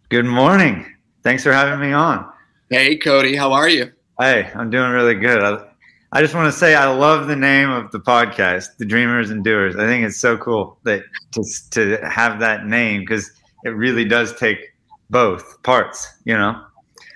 Good 0.09 0.25
morning. 0.25 0.85
Thanks 1.23 1.43
for 1.43 1.51
having 1.51 1.79
me 1.79 1.93
on. 1.93 2.25
Hey, 2.69 2.95
Cody. 2.95 3.35
How 3.35 3.51
are 3.51 3.67
you? 3.67 3.91
Hey, 4.19 4.49
I'm 4.55 4.69
doing 4.69 4.91
really 4.91 5.15
good. 5.15 5.43
I, 5.43 5.65
I 6.11 6.21
just 6.21 6.33
want 6.33 6.51
to 6.51 6.57
say 6.57 6.73
I 6.73 6.89
love 6.89 7.27
the 7.27 7.35
name 7.35 7.69
of 7.69 7.91
the 7.91 7.99
podcast, 7.99 8.77
The 8.77 8.85
Dreamers 8.85 9.29
and 9.29 9.43
Doers. 9.43 9.75
I 9.75 9.85
think 9.85 10.05
it's 10.05 10.17
so 10.17 10.37
cool 10.37 10.79
that 10.83 11.03
to, 11.33 11.43
to 11.71 12.09
have 12.09 12.39
that 12.39 12.65
name 12.65 13.01
because 13.01 13.31
it 13.63 13.69
really 13.69 14.05
does 14.05 14.35
take 14.35 14.73
both 15.09 15.61
parts, 15.63 16.07
you 16.23 16.35
know? 16.35 16.63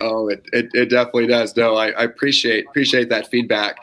Oh, 0.02 0.28
it, 0.28 0.46
it, 0.52 0.70
it 0.74 0.90
definitely 0.90 1.28
does. 1.28 1.56
No, 1.56 1.76
I, 1.76 1.92
I 1.92 2.04
appreciate 2.04 2.68
appreciate 2.68 3.10
that 3.10 3.30
feedback. 3.30 3.78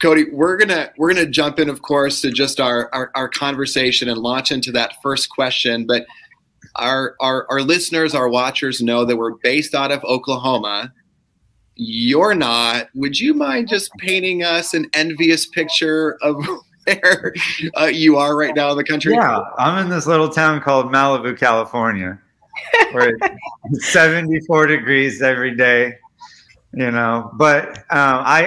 Cody, 0.00 0.26
we're 0.30 0.56
gonna 0.56 0.90
we're 0.98 1.12
gonna 1.12 1.26
jump 1.26 1.58
in, 1.58 1.70
of 1.70 1.82
course, 1.82 2.20
to 2.20 2.30
just 2.30 2.60
our, 2.60 2.90
our, 2.92 3.10
our 3.14 3.28
conversation 3.28 4.08
and 4.08 4.18
launch 4.18 4.52
into 4.52 4.70
that 4.72 4.94
first 5.02 5.30
question. 5.30 5.86
But 5.86 6.04
our, 6.76 7.14
our 7.20 7.46
our 7.50 7.62
listeners, 7.62 8.14
our 8.14 8.28
watchers 8.28 8.82
know 8.82 9.04
that 9.06 9.16
we're 9.16 9.36
based 9.42 9.74
out 9.74 9.90
of 9.90 10.04
Oklahoma. 10.04 10.92
You're 11.76 12.34
not. 12.34 12.88
Would 12.94 13.18
you 13.18 13.32
mind 13.32 13.68
just 13.68 13.90
painting 13.98 14.42
us 14.42 14.74
an 14.74 14.86
envious 14.92 15.46
picture 15.46 16.18
of 16.20 16.36
where 16.84 17.34
uh, 17.78 17.86
you 17.86 18.16
are 18.16 18.36
right 18.36 18.54
now 18.54 18.70
in 18.72 18.76
the 18.76 18.84
country? 18.84 19.14
Yeah, 19.14 19.40
I'm 19.58 19.82
in 19.82 19.90
this 19.90 20.06
little 20.06 20.28
town 20.28 20.60
called 20.60 20.86
Malibu, 20.86 21.38
California, 21.38 22.18
where 22.92 23.16
it's 23.64 23.86
74 23.92 24.66
degrees 24.66 25.22
every 25.22 25.56
day 25.56 25.94
you 26.76 26.90
know. 26.90 27.30
But 27.34 27.78
um, 27.90 28.22
I, 28.24 28.46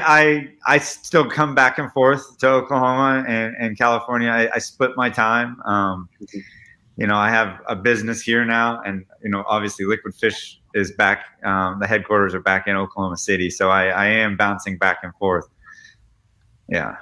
I 0.67 0.75
I 0.75 0.77
still 0.77 1.27
come 1.29 1.55
back 1.55 1.79
and 1.79 1.91
forth 1.91 2.37
to 2.37 2.47
Oklahoma 2.47 3.25
and, 3.27 3.55
and 3.59 3.77
California. 3.77 4.29
I, 4.29 4.55
I 4.55 4.59
split 4.59 4.91
my 4.95 5.09
time. 5.09 5.59
Um, 5.65 6.07
you 6.95 7.07
know, 7.07 7.15
I 7.15 7.29
have 7.31 7.59
a 7.67 7.75
business 7.75 8.21
here 8.21 8.45
now, 8.45 8.81
and 8.85 9.05
you 9.23 9.29
know, 9.29 9.43
obviously, 9.47 9.85
Liquid 9.85 10.13
Fish 10.15 10.61
is 10.75 10.91
back. 10.91 11.25
Um, 11.43 11.79
the 11.79 11.87
headquarters 11.87 12.35
are 12.35 12.39
back 12.39 12.67
in 12.67 12.75
Oklahoma 12.75 13.17
City, 13.17 13.49
so 13.49 13.69
I, 13.69 13.87
I 13.87 14.05
am 14.05 14.37
bouncing 14.37 14.77
back 14.77 14.99
and 15.01 15.13
forth. 15.15 15.47
Yeah. 16.69 16.95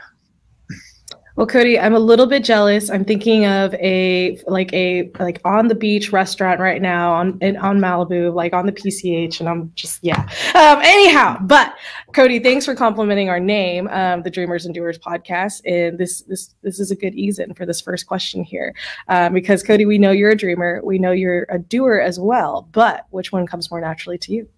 Well, 1.38 1.46
Cody, 1.46 1.80
I'm 1.80 1.94
a 1.94 2.00
little 2.00 2.26
bit 2.26 2.44
jealous. 2.44 2.90
I'm 2.90 3.06
thinking 3.06 3.46
of 3.46 3.72
a 3.76 4.42
like 4.48 4.74
a 4.74 5.12
like 5.20 5.40
on 5.46 5.68
the 5.68 5.76
beach 5.76 6.12
restaurant 6.12 6.60
right 6.60 6.82
now 6.82 7.14
on 7.14 7.38
in, 7.42 7.56
on 7.58 7.80
Malibu, 7.80 8.34
like 8.34 8.54
on 8.54 8.66
the 8.66 8.72
PCH, 8.72 9.40
and 9.40 9.48
I'm 9.48 9.72
just 9.76 10.00
yeah. 10.02 10.28
Um, 10.56 10.80
anyhow, 10.82 11.38
but 11.44 11.76
Cody, 12.14 12.40
thanks 12.40 12.66
for 12.66 12.74
complimenting 12.74 13.30
our 13.30 13.40
name, 13.40 13.88
um, 13.90 14.24
the 14.24 14.32
Dreamers 14.32 14.66
and 14.66 14.74
Doers 14.74 14.98
podcast, 14.98 15.62
and 15.64 16.00
this 16.00 16.22
this 16.22 16.56
this 16.64 16.80
is 16.80 16.90
a 16.90 16.96
good 16.96 17.14
ease 17.14 17.38
in 17.38 17.54
for 17.54 17.68
this 17.68 17.82
first 17.82 18.08
question 18.08 18.44
here, 18.44 18.74
um, 19.08 19.32
because 19.32 19.62
Cody, 19.62 19.86
we 19.86 20.00
know 20.00 20.10
you're 20.10 20.32
a 20.32 20.36
dreamer, 20.36 20.82
we 20.84 20.98
know 20.98 21.12
you're 21.12 21.46
a 21.50 21.60
doer 21.60 22.00
as 22.00 22.20
well, 22.20 22.68
but 22.72 23.06
which 23.12 23.32
one 23.32 23.46
comes 23.46 23.70
more 23.70 23.80
naturally 23.80 24.18
to 24.18 24.34
you? 24.34 24.50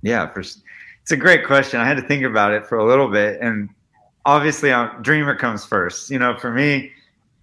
Yeah, 0.00 0.32
for, 0.32 0.40
it's 0.40 1.12
a 1.12 1.16
great 1.18 1.46
question. 1.46 1.78
I 1.78 1.84
had 1.84 1.98
to 1.98 2.08
think 2.08 2.24
about 2.24 2.52
it 2.52 2.66
for 2.66 2.78
a 2.78 2.88
little 2.88 3.10
bit, 3.10 3.38
and 3.42 3.68
obviously 4.24 4.70
a 4.70 4.78
uh, 4.78 5.00
dreamer 5.00 5.34
comes 5.34 5.64
first. 5.64 6.10
You 6.10 6.18
know 6.18 6.36
for 6.38 6.52
me 6.52 6.92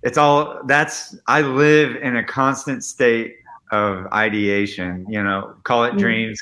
it's 0.02 0.18
all 0.18 0.62
that's 0.66 1.18
i 1.28 1.42
live 1.42 1.94
in 1.98 2.16
a 2.16 2.24
constant 2.24 2.86
state 2.86 3.36
of 3.72 4.06
ideation 4.14 5.06
you 5.10 5.22
know 5.22 5.54
call 5.64 5.84
it 5.84 5.94
mm. 5.94 6.00
dreams 6.00 6.42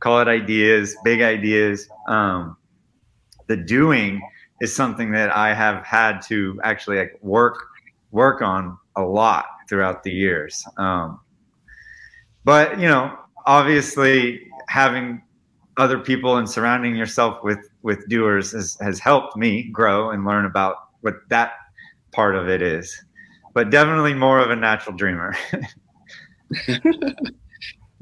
call 0.00 0.20
it 0.20 0.28
ideas 0.28 0.96
big 1.04 1.20
ideas. 1.20 1.88
Um, 2.08 2.56
the 3.46 3.56
doing 3.56 4.20
is 4.60 4.74
something 4.74 5.12
that 5.12 5.30
i 5.30 5.54
have 5.54 5.84
had 5.84 6.20
to 6.20 6.60
actually 6.64 6.98
like 6.98 7.18
work 7.22 7.66
work 8.10 8.42
on 8.42 8.76
a 8.96 9.02
lot 9.02 9.46
throughout 9.68 10.02
the 10.02 10.10
years. 10.10 10.64
Um, 10.76 11.20
but 12.44 12.80
you 12.80 12.88
know 12.88 13.16
obviously 13.46 14.48
having 14.68 15.22
other 15.80 15.98
people 15.98 16.36
and 16.36 16.48
surrounding 16.48 16.94
yourself 16.94 17.42
with 17.42 17.70
with 17.82 18.06
doers 18.08 18.52
has, 18.52 18.76
has 18.82 18.98
helped 18.98 19.34
me 19.36 19.62
grow 19.72 20.10
and 20.10 20.26
learn 20.26 20.44
about 20.44 20.76
what 21.00 21.14
that 21.30 21.52
part 22.12 22.36
of 22.36 22.48
it 22.48 22.60
is. 22.60 23.02
But 23.54 23.70
definitely 23.70 24.12
more 24.12 24.38
of 24.38 24.50
a 24.50 24.56
natural 24.56 24.94
dreamer. 24.94 25.34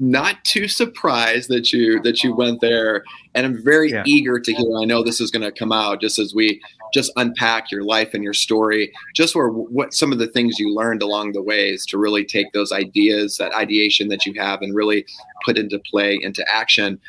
Not 0.01 0.43
too 0.43 0.67
surprised 0.67 1.49
that 1.49 1.71
you 1.71 2.01
that 2.03 2.23
you 2.23 2.33
went 2.33 2.61
there 2.61 3.03
and 3.35 3.45
i'm 3.45 3.61
very 3.61 3.91
yeah. 3.91 4.03
eager 4.05 4.39
to 4.39 4.53
hear 4.53 4.77
i 4.77 4.85
know 4.85 5.03
this 5.03 5.19
is 5.19 5.29
going 5.29 5.41
to 5.41 5.51
come 5.51 5.73
out 5.73 5.99
just 5.99 6.19
as 6.19 6.33
we 6.33 6.61
just 6.93 7.11
unpack 7.17 7.69
your 7.69 7.83
life 7.83 8.13
and 8.13 8.23
your 8.23 8.33
story 8.33 8.91
just 9.13 9.35
where 9.35 9.49
what 9.49 9.93
some 9.93 10.11
of 10.11 10.17
the 10.17 10.27
things 10.27 10.57
you 10.57 10.73
learned 10.73 11.01
along 11.01 11.33
the 11.33 11.41
ways 11.41 11.85
to 11.85 11.97
really 11.97 12.23
take 12.23 12.51
those 12.53 12.71
ideas 12.71 13.37
that 13.37 13.53
ideation 13.53 14.07
that 14.07 14.25
you 14.25 14.33
have 14.39 14.61
and 14.61 14.73
really 14.73 15.05
put 15.43 15.57
into 15.57 15.79
play 15.91 16.17
into 16.21 16.45
action 16.49 16.99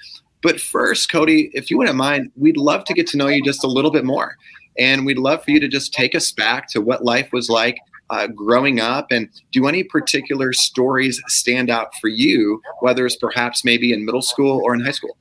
but 0.43 0.61
first, 0.61 1.11
Cody, 1.11 1.51
if 1.53 1.71
you 1.71 1.79
wouldn't 1.79 1.97
mind, 1.97 2.31
we'd 2.37 2.57
love 2.57 2.85
to 2.85 2.95
get 2.95 3.07
to 3.09 3.17
know 3.17 3.29
you 3.29 3.43
just 3.43 3.65
a 3.65 3.69
little 3.69 3.91
bit 3.91 4.05
more. 4.05 4.37
And 4.79 5.05
we'd 5.05 5.19
love 5.19 5.45
for 5.45 5.51
you 5.51 5.61
to 5.61 5.69
just 5.69 5.93
take 5.93 6.15
us 6.15 6.33
back 6.33 6.69
to 6.71 6.81
what 6.81 7.05
life 7.05 7.33
was 7.33 7.51
like 7.51 7.79
uh, 8.11 8.27
growing 8.29 8.81
up 8.81 9.11
and 9.11 9.29
do 9.53 9.67
any 9.67 9.85
particular 9.85 10.53
stories 10.53 11.21
stand 11.29 11.71
out 11.71 11.95
for 12.01 12.09
you, 12.09 12.61
whether 12.81 13.07
it's 13.07 13.17
perhaps 13.17 13.65
maybe 13.65 13.93
in 13.93 14.05
middle 14.05 14.23
school 14.23 14.61
or 14.65 14.75
in 14.75 14.81
high 14.81 14.91
school? 14.91 15.17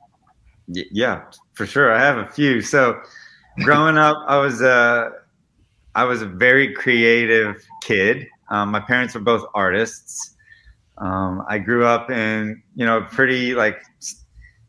Yeah, 0.67 1.23
for 1.53 1.65
sure. 1.65 1.93
I 1.93 1.99
have 1.99 2.17
a 2.17 2.27
few. 2.27 2.61
So 2.61 2.99
growing 3.63 3.97
up, 3.97 4.17
I 4.27 4.37
was 4.37 4.61
a, 4.61 5.11
I 5.95 6.03
was 6.03 6.21
a 6.21 6.27
very 6.27 6.73
creative 6.73 7.63
kid. 7.83 8.27
Um, 8.49 8.69
my 8.71 8.79
parents 8.79 9.13
were 9.13 9.21
both 9.21 9.45
artists. 9.53 10.35
Um, 10.97 11.43
I 11.47 11.59
grew 11.59 11.85
up 11.85 12.09
in, 12.09 12.61
you 12.75 12.85
know, 12.85 13.01
pretty 13.01 13.53
like 13.53 13.81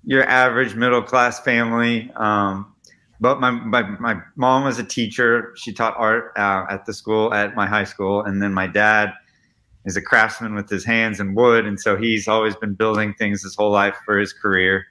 your 0.04 0.24
average 0.24 0.74
middle 0.74 1.02
class 1.02 1.40
family. 1.40 2.10
Um, 2.16 2.74
but 3.20 3.38
my, 3.38 3.50
my, 3.50 3.82
my 3.98 4.20
mom 4.36 4.64
was 4.64 4.78
a 4.78 4.84
teacher. 4.84 5.52
She 5.56 5.72
taught 5.72 5.94
art 5.98 6.32
uh, 6.36 6.64
at 6.70 6.86
the 6.86 6.94
school, 6.94 7.34
at 7.34 7.54
my 7.54 7.66
high 7.66 7.84
school. 7.84 8.22
And 8.22 8.42
then 8.42 8.54
my 8.54 8.66
dad 8.66 9.12
is 9.84 9.96
a 9.96 10.02
craftsman 10.02 10.54
with 10.54 10.70
his 10.70 10.84
hands 10.84 11.20
and 11.20 11.36
wood. 11.36 11.66
And 11.66 11.78
so 11.78 11.96
he's 11.96 12.28
always 12.28 12.56
been 12.56 12.74
building 12.74 13.14
things 13.14 13.42
his 13.42 13.54
whole 13.54 13.70
life 13.70 13.96
for 14.04 14.18
his 14.18 14.32
career. 14.32 14.86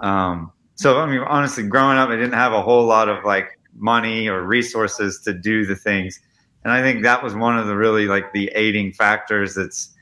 Um, 0.00 0.50
so, 0.74 0.98
I 0.98 1.06
mean, 1.06 1.20
honestly, 1.20 1.62
growing 1.62 1.98
up, 1.98 2.08
I 2.08 2.16
didn't 2.16 2.32
have 2.32 2.52
a 2.52 2.62
whole 2.62 2.86
lot 2.86 3.08
of 3.08 3.24
like 3.24 3.58
money 3.76 4.28
or 4.28 4.42
resources 4.42 5.20
to 5.24 5.32
do 5.32 5.64
the 5.64 5.76
things. 5.76 6.18
And 6.64 6.72
I 6.72 6.82
think 6.82 7.02
that 7.04 7.22
was 7.22 7.34
one 7.34 7.56
of 7.56 7.66
the 7.66 7.76
really 7.76 8.06
like 8.06 8.32
the 8.32 8.50
aiding 8.54 8.92
factors 8.92 9.54
that's 9.54 9.94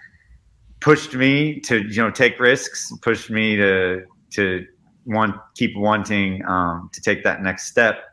pushed 0.80 1.14
me 1.14 1.60
to, 1.60 1.82
you 1.86 2.02
know, 2.02 2.10
take 2.10 2.40
risks, 2.40 2.92
pushed 3.02 3.30
me 3.30 3.56
to, 3.56 4.04
to 4.30 4.66
want 5.06 5.36
keep 5.54 5.76
wanting 5.76 6.44
um, 6.46 6.90
to 6.92 7.00
take 7.00 7.24
that 7.24 7.42
next 7.42 7.66
step. 7.66 8.04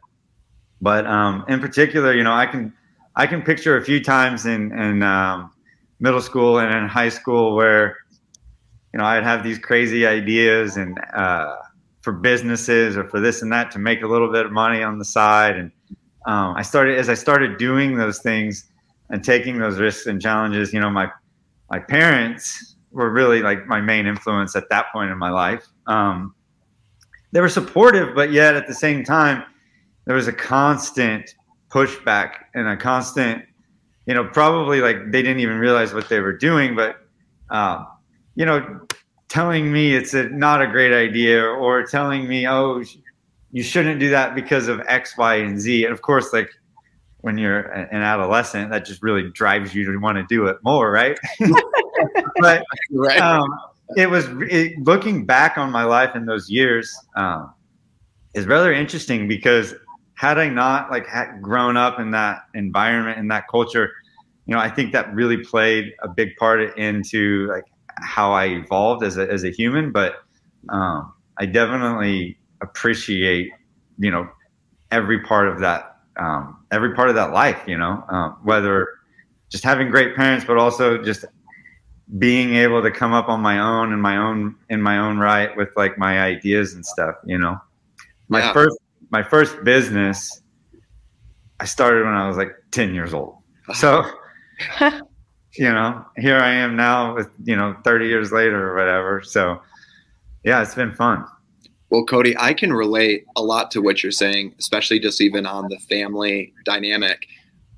But 0.82 1.06
um, 1.06 1.46
in 1.48 1.60
particular, 1.60 2.14
you 2.14 2.24
know, 2.24 2.34
I 2.34 2.46
can 2.46 2.74
I 3.16 3.28
can 3.28 3.42
picture 3.42 3.78
a 3.78 3.84
few 3.84 4.04
times 4.04 4.46
in 4.46 4.72
in 4.78 5.04
um, 5.04 5.52
middle 6.00 6.22
school 6.22 6.60
and 6.60 6.74
in 6.76 6.88
high 6.88 7.10
school 7.10 7.56
where 7.56 7.98
you 8.94 9.00
know 9.00 9.06
I'd 9.06 9.24
have 9.24 9.44
these 9.44 9.60
crazy 9.60 10.06
ideas 10.06 10.78
and 10.78 11.00
uh, 11.14 11.56
for 12.02 12.14
businesses 12.14 12.98
or 12.98 13.04
for 13.06 13.20
this 13.20 13.42
and 13.42 13.52
that 13.52 13.72
to 13.72 13.80
make 13.80 14.04
a 14.04 14.08
little 14.08 14.32
bit 14.32 14.46
of 14.46 14.52
money 14.52 14.84
on 14.84 15.00
the 15.00 15.06
side. 15.06 15.58
And 15.58 15.72
um, 16.28 16.56
I 16.56 16.62
started 16.62 16.98
as 16.98 17.10
I 17.10 17.16
started 17.16 17.58
doing 17.58 17.98
those 17.98 18.20
things 18.20 18.70
and 19.10 19.24
taking 19.24 19.60
those 19.60 19.80
risks 19.80 20.06
and 20.06 20.22
challenges. 20.22 20.74
You 20.74 20.80
know, 20.80 20.90
my 20.90 21.10
my 21.70 21.80
parents 21.80 22.76
were 22.92 23.10
really 23.10 23.42
like 23.42 23.66
my 23.68 23.82
main 23.82 24.06
influence 24.06 24.56
at 24.56 24.70
that 24.70 24.92
point 24.94 25.12
in 25.12 25.18
my 25.18 25.30
life. 25.30 25.66
Um, 25.88 26.36
they 27.32 27.42
were 27.42 27.50
supportive, 27.50 28.16
but 28.16 28.32
yet 28.32 28.56
at 28.56 28.68
the 28.68 28.74
same 28.74 29.04
time, 29.04 29.44
there 30.06 30.16
was 30.16 30.28
a 30.28 30.34
constant 30.34 31.36
pushback 31.70 32.36
and 32.54 32.68
a 32.68 32.78
constant, 32.78 33.44
you 34.06 34.14
know, 34.14 34.24
probably 34.24 34.82
like 34.82 35.12
they 35.12 35.22
didn't 35.22 35.40
even 35.40 35.58
realize 35.58 35.94
what 35.94 36.08
they 36.08 36.20
were 36.20 36.38
doing, 36.38 36.76
but, 36.76 36.98
um, 37.50 37.88
you 38.36 38.46
know, 38.46 38.88
telling 39.28 39.72
me 39.72 39.94
it's 39.94 40.14
a, 40.14 40.30
not 40.30 40.62
a 40.62 40.68
great 40.68 40.94
idea 40.94 41.44
or 41.44 41.84
telling 41.84 42.28
me, 42.28 42.48
oh, 42.48 42.82
you 43.52 43.64
shouldn't 43.64 44.00
do 44.00 44.10
that 44.12 44.36
because 44.36 44.68
of 44.68 44.82
X, 44.88 45.18
Y, 45.18 45.36
and 45.36 45.60
Z. 45.60 45.84
And 45.84 45.94
of 45.94 46.02
course, 46.02 46.32
like 46.32 46.50
when 47.22 47.38
you're 47.38 47.60
an 47.60 48.02
adolescent, 48.02 48.70
that 48.70 48.86
just 48.86 49.02
really 49.02 49.30
drives 49.32 49.74
you 49.74 49.92
to 49.92 49.98
want 49.98 50.18
to 50.18 50.26
do 50.30 50.46
it 50.48 50.58
more, 50.64 50.92
right? 50.92 51.18
but 52.40 52.64
right. 52.92 53.20
Um, 53.20 53.48
it 53.96 54.10
was 54.10 54.28
it, 54.50 54.74
looking 54.80 55.26
back 55.26 55.58
on 55.58 55.72
my 55.72 55.84
life 55.84 56.16
in 56.16 56.26
those 56.26 56.50
years 56.50 56.96
um, 57.16 57.54
is 58.34 58.46
rather 58.48 58.74
interesting 58.74 59.28
because 59.28 59.76
had 60.16 60.38
I 60.38 60.50
not 60.50 60.90
like 60.92 61.08
had 61.08 61.42
grown 61.42 61.78
up 61.78 62.00
in 62.00 62.12
that 62.12 62.44
environment 62.54 63.20
in 63.20 63.28
that 63.28 63.48
culture, 63.50 63.92
you 64.46 64.56
know, 64.56 64.62
I 64.62 64.70
think 64.70 64.92
that 64.94 65.14
really 65.14 65.38
played 65.38 65.94
a 66.02 66.08
big 66.08 66.36
part 66.38 66.78
into 66.78 67.48
like 67.48 67.66
how 68.00 68.32
I 68.32 68.46
evolved 68.46 69.04
as 69.04 69.18
a 69.18 69.32
as 69.32 69.44
a 69.44 69.50
human. 69.50 69.92
But 69.92 70.16
um, 70.70 71.14
I 71.38 71.46
definitely 71.46 72.38
appreciate 72.62 73.52
you 74.00 74.10
know 74.10 74.28
every 74.92 75.22
part 75.22 75.48
of 75.48 75.60
that 75.60 75.98
um, 76.18 76.58
every 76.72 76.96
part 76.96 77.10
of 77.10 77.16
that 77.16 77.34
life. 77.34 77.62
You 77.68 77.78
know, 77.78 78.04
um, 78.10 78.38
whether 78.44 78.88
just 79.50 79.64
having 79.64 79.90
great 79.90 80.16
parents, 80.16 80.46
but 80.46 80.58
also 80.58 81.02
just 81.02 81.26
being 82.18 82.54
able 82.56 82.84
to 82.84 82.92
come 82.92 83.14
up 83.14 83.30
on 83.30 83.42
my 83.42 83.60
own 83.60 83.92
and 83.92 84.02
my 84.02 84.18
own 84.18 84.56
in 84.70 84.82
my 84.82 85.00
own 85.00 85.18
right 85.18 85.56
with 85.58 85.70
like 85.76 85.98
my 85.98 86.20
ideas 86.20 86.74
and 86.74 86.86
stuff 86.86 87.16
you 87.26 87.38
know? 87.38 87.58
My 88.30 88.40
yeah. 88.40 88.54
first 88.54 88.78
my 89.10 89.24
first 89.24 89.64
business 89.64 90.42
i 91.60 91.66
started 91.66 92.06
when 92.06 92.14
i 92.14 92.28
was 92.28 92.38
like 92.38 92.52
10 92.72 92.94
years 92.94 93.14
old. 93.14 93.38
So 93.74 94.04
you 95.54 95.72
know 95.72 96.06
here 96.18 96.38
i 96.38 96.52
am 96.52 96.76
now 96.76 97.16
with 97.16 97.30
you 97.44 97.56
know 97.56 97.76
30 97.84 98.08
years 98.08 98.32
later 98.32 98.72
or 98.72 98.76
whatever. 98.76 99.22
So 99.24 99.62
yeah 100.44 100.62
it's 100.62 100.76
been 100.76 100.94
fun. 100.94 101.26
Well 101.90 102.06
cody 102.06 102.38
i 102.38 102.54
can 102.54 102.72
relate 102.72 103.26
a 103.36 103.42
lot 103.42 103.72
to 103.72 103.82
what 103.82 104.04
you're 104.04 104.12
saying 104.12 104.54
especially 104.60 105.00
just 105.00 105.22
even 105.22 105.48
on 105.48 105.70
the 105.70 105.80
family 105.80 106.54
dynamic. 106.66 107.26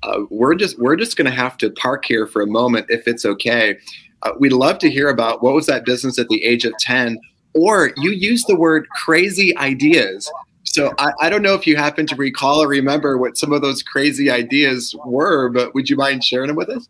Uh, 0.04 0.20
we're 0.30 0.54
just 0.54 0.78
we're 0.78 0.96
just 0.96 1.16
going 1.16 1.24
to 1.24 1.36
have 1.36 1.56
to 1.56 1.70
park 1.70 2.04
here 2.04 2.24
for 2.24 2.40
a 2.40 2.46
moment 2.46 2.86
if 2.88 3.08
it's 3.08 3.24
okay 3.24 3.76
uh, 4.22 4.32
we'd 4.38 4.52
love 4.52 4.78
to 4.78 4.90
hear 4.90 5.08
about 5.08 5.42
what 5.42 5.54
was 5.54 5.66
that 5.66 5.84
business 5.84 6.18
at 6.18 6.28
the 6.28 6.42
age 6.44 6.64
of 6.64 6.72
10 6.78 7.18
or 7.54 7.92
you 7.96 8.10
use 8.10 8.44
the 8.44 8.56
word 8.56 8.88
crazy 8.90 9.56
ideas 9.58 10.30
so 10.64 10.92
I, 10.98 11.12
I, 11.22 11.30
don't 11.30 11.42
know 11.42 11.54
if 11.54 11.66
you 11.66 11.76
happen 11.76 12.06
to 12.06 12.14
recall 12.14 12.62
or 12.62 12.68
remember 12.68 13.16
what 13.16 13.38
some 13.38 13.52
of 13.52 13.62
those 13.62 13.82
crazy 13.82 14.30
ideas 14.30 14.94
were 15.04 15.48
but 15.48 15.74
would 15.74 15.88
you 15.88 15.96
mind 15.96 16.24
sharing 16.24 16.48
them 16.48 16.56
with 16.56 16.68
us 16.68 16.86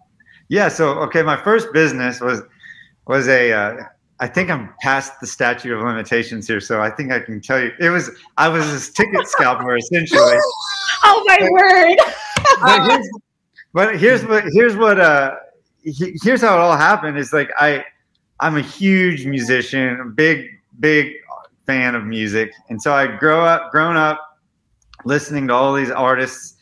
yeah 0.49 0.69
so 0.69 0.91
okay 1.01 1.23
my 1.23 1.37
first 1.37 1.73
business 1.73 2.21
was 2.21 2.43
was 3.07 3.29
a 3.29 3.53
uh, 3.53 3.77
I 4.21 4.27
think 4.27 4.51
I'm 4.51 4.75
past 4.81 5.21
the 5.21 5.27
statute 5.27 5.73
of 5.73 5.81
limitations 5.81 6.47
here, 6.49 6.61
so 6.61 6.81
I 6.81 6.91
think 6.91 7.13
I 7.13 7.21
can 7.21 7.41
tell 7.41 7.61
you 7.61 7.71
it 7.79 7.89
was 7.89 8.11
I 8.37 8.49
was 8.49 8.71
this 8.71 8.91
ticket 8.91 9.27
scalper 9.29 9.77
essentially. 9.77 10.39
Oh 11.05 11.23
my 11.29 11.49
word! 11.53 11.97
but, 13.73 13.99
here's, 14.01 14.25
but 14.25 14.25
here's 14.25 14.25
what 14.25 14.45
here's 14.53 14.75
what 14.75 14.99
uh 14.99 15.37
here's 15.83 16.41
how 16.41 16.55
it 16.55 16.61
all 16.61 16.77
happened 16.77 17.19
is 17.19 17.33
like 17.33 17.51
I 17.59 17.85
I'm 18.41 18.57
a 18.57 18.63
huge 18.63 19.27
musician, 19.27 20.01
a 20.01 20.05
big 20.05 20.47
big 20.81 21.15
fan 21.67 21.95
of 21.95 22.05
music, 22.05 22.53
and 22.69 22.81
so 22.81 22.93
I 22.93 23.07
grow 23.07 23.45
up 23.45 23.71
grown 23.71 23.97
up 23.97 24.21
listening 25.05 25.49
to 25.49 25.55
all 25.55 25.75
these 25.75 25.91
artists, 25.91 26.57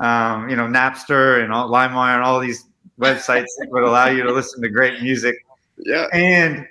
um, 0.00 0.48
you 0.48 0.56
know, 0.56 0.66
Napster 0.66 1.42
and 1.42 1.52
all, 1.52 1.70
LimeWire 1.70 2.16
and 2.16 2.24
all 2.24 2.40
these 2.40 2.64
websites 2.98 3.46
that 3.58 3.68
would 3.70 3.82
allow 3.82 4.08
you 4.08 4.22
to 4.22 4.32
listen 4.32 4.62
to 4.62 4.68
great 4.68 5.02
music. 5.02 5.36
Yeah, 5.78 6.06
and 6.12 6.66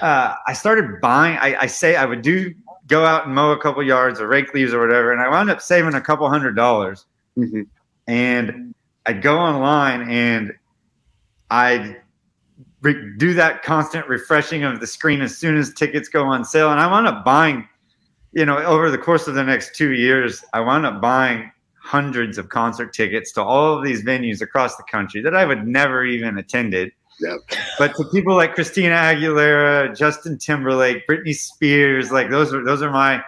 uh, 0.00 0.34
I 0.46 0.52
started 0.52 1.00
buying. 1.00 1.38
I, 1.38 1.62
I, 1.62 1.66
say 1.66 1.96
I 1.96 2.04
would 2.04 2.22
do 2.22 2.54
go 2.86 3.04
out 3.04 3.26
and 3.26 3.34
mow 3.34 3.52
a 3.52 3.58
couple 3.58 3.82
yards 3.82 4.20
or 4.20 4.28
rake 4.28 4.54
leaves 4.54 4.72
or 4.72 4.80
whatever, 4.80 5.12
and 5.12 5.20
I 5.20 5.28
wound 5.28 5.50
up 5.50 5.60
saving 5.60 5.94
a 5.94 6.00
couple 6.00 6.28
hundred 6.28 6.56
dollars. 6.56 7.06
Mm-hmm. 7.36 7.62
And 8.08 8.74
I'd 9.06 9.22
go 9.22 9.38
online 9.38 10.08
and 10.08 10.52
I'd 11.52 12.00
re- 12.80 13.14
do 13.18 13.34
that 13.34 13.62
constant 13.62 14.08
refreshing 14.08 14.64
of 14.64 14.80
the 14.80 14.86
screen 14.86 15.20
as 15.20 15.36
soon 15.36 15.56
as 15.56 15.72
tickets 15.72 16.08
go 16.08 16.24
on 16.24 16.44
sale, 16.44 16.72
and 16.72 16.80
I 16.80 16.90
wound 16.90 17.06
up 17.06 17.24
buying. 17.24 17.68
You 18.34 18.46
know, 18.46 18.56
over 18.56 18.90
the 18.90 18.96
course 18.96 19.28
of 19.28 19.34
the 19.34 19.44
next 19.44 19.76
two 19.76 19.92
years, 19.92 20.42
I 20.54 20.60
wound 20.60 20.86
up 20.86 21.02
buying 21.02 21.52
hundreds 21.78 22.38
of 22.38 22.48
concert 22.48 22.94
tickets 22.94 23.30
to 23.32 23.42
all 23.42 23.76
of 23.76 23.84
these 23.84 24.02
venues 24.02 24.40
across 24.40 24.76
the 24.76 24.84
country 24.84 25.20
that 25.20 25.34
I 25.34 25.44
would 25.44 25.66
never 25.66 26.04
even 26.06 26.38
attended 26.38 26.92
Yep. 27.20 27.40
But 27.78 27.94
to 27.96 28.04
people 28.12 28.34
like 28.34 28.54
Christina 28.54 28.94
Aguilera, 28.94 29.96
Justin 29.96 30.38
Timberlake, 30.38 31.06
Britney 31.06 31.34
Spears, 31.34 32.10
like 32.10 32.30
those 32.30 32.52
are 32.52 32.64
those 32.64 32.82
are 32.82 32.90
my 32.90 33.22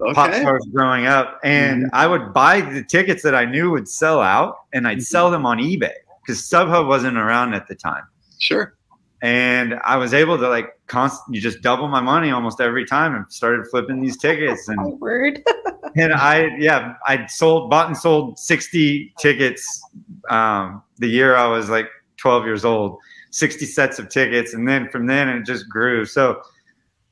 okay. 0.00 0.14
pop 0.14 0.34
stars 0.34 0.66
growing 0.72 1.06
up. 1.06 1.38
And 1.44 1.84
mm-hmm. 1.84 1.94
I 1.94 2.06
would 2.06 2.32
buy 2.32 2.60
the 2.60 2.82
tickets 2.82 3.22
that 3.22 3.34
I 3.34 3.44
knew 3.44 3.70
would 3.70 3.88
sell 3.88 4.20
out, 4.20 4.56
and 4.72 4.88
I'd 4.88 4.98
mm-hmm. 4.98 5.02
sell 5.02 5.30
them 5.30 5.46
on 5.46 5.58
eBay 5.58 5.92
because 6.26 6.42
StubHub 6.42 6.88
wasn't 6.88 7.16
around 7.16 7.54
at 7.54 7.68
the 7.68 7.74
time. 7.74 8.02
Sure. 8.38 8.74
And 9.22 9.74
I 9.84 9.96
was 9.96 10.12
able 10.12 10.36
to 10.38 10.48
like 10.48 10.78
constantly 10.88 11.40
just 11.40 11.62
double 11.62 11.88
my 11.88 12.00
money 12.00 12.30
almost 12.30 12.60
every 12.60 12.84
time 12.84 13.14
and 13.14 13.24
started 13.32 13.66
flipping 13.68 14.00
these 14.00 14.16
tickets. 14.16 14.68
And 14.68 14.78
oh, 14.80 14.88
word. 15.00 15.42
and 15.96 16.12
I 16.12 16.48
yeah, 16.58 16.94
I 17.06 17.26
sold 17.26 17.70
bought 17.70 17.86
and 17.86 17.96
sold 17.96 18.38
60 18.38 19.14
tickets 19.18 19.82
um, 20.28 20.82
the 20.98 21.08
year 21.08 21.36
I 21.36 21.46
was 21.46 21.70
like 21.70 21.88
12 22.18 22.44
years 22.44 22.64
old 22.64 22.98
60 23.30 23.66
sets 23.66 23.98
of 23.98 24.08
tickets. 24.08 24.54
And 24.54 24.68
then 24.68 24.88
from 24.90 25.06
then 25.06 25.28
it 25.28 25.44
just 25.44 25.68
grew. 25.68 26.04
So, 26.04 26.42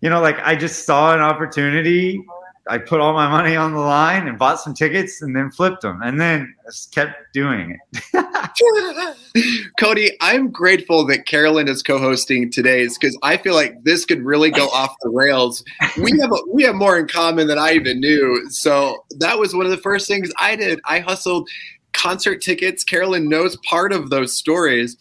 you 0.01 0.11
know, 0.11 0.21
like 0.21 0.39
I 0.41 0.57
just 0.57 0.85
saw 0.85 1.15
an 1.15 1.21
opportunity. 1.21 2.25
I 2.69 2.79
put 2.79 3.01
all 3.01 3.13
my 3.13 3.29
money 3.29 3.57
on 3.57 3.73
the 3.73 3.81
line 3.81 4.27
and 4.27 4.39
bought 4.39 4.59
some 4.59 4.73
tickets 4.73 5.21
and 5.21 5.37
then 5.37 5.51
flipped 5.51 5.83
them 5.83 6.01
and 6.03 6.19
then 6.19 6.55
kept 6.93 7.17
doing 7.35 7.79
it. 8.15 9.73
Cody, 9.79 10.17
I'm 10.23 10.51
grateful 10.51 11.07
that 11.07 11.27
Carolyn 11.27 11.69
is 11.69 11.83
co-hosting 11.83 12.51
today's 12.51 12.97
because 12.97 13.19
I 13.23 13.37
feel 13.37 13.55
like 13.55 13.83
this 13.85 14.07
could 14.07 14.23
really 14.23 14.51
go 14.51 14.69
off 14.69 14.95
the 15.03 15.11
rails. 15.11 15.63
We 16.03 16.19
have 16.21 16.33
a, 16.33 16.39
we 16.51 16.63
have 16.63 16.75
more 16.75 16.99
in 16.99 17.07
common 17.07 17.49
than 17.49 17.59
I 17.59 17.73
even 17.73 18.01
knew. 18.01 18.49
So 18.49 19.05
that 19.19 19.39
was 19.39 19.55
one 19.55 19.67
of 19.67 19.71
the 19.71 19.79
first 19.79 20.09
things 20.09 20.33
I 20.39 20.57
did. 20.57 20.81
I 20.87 21.01
hustled 21.01 21.49
concert 21.93 22.41
tickets. 22.41 22.83
Carolyn 22.83 23.29
knows 23.29 23.57
part 23.59 23.93
of 23.93 24.09
those 24.09 24.37
stories 24.37 24.97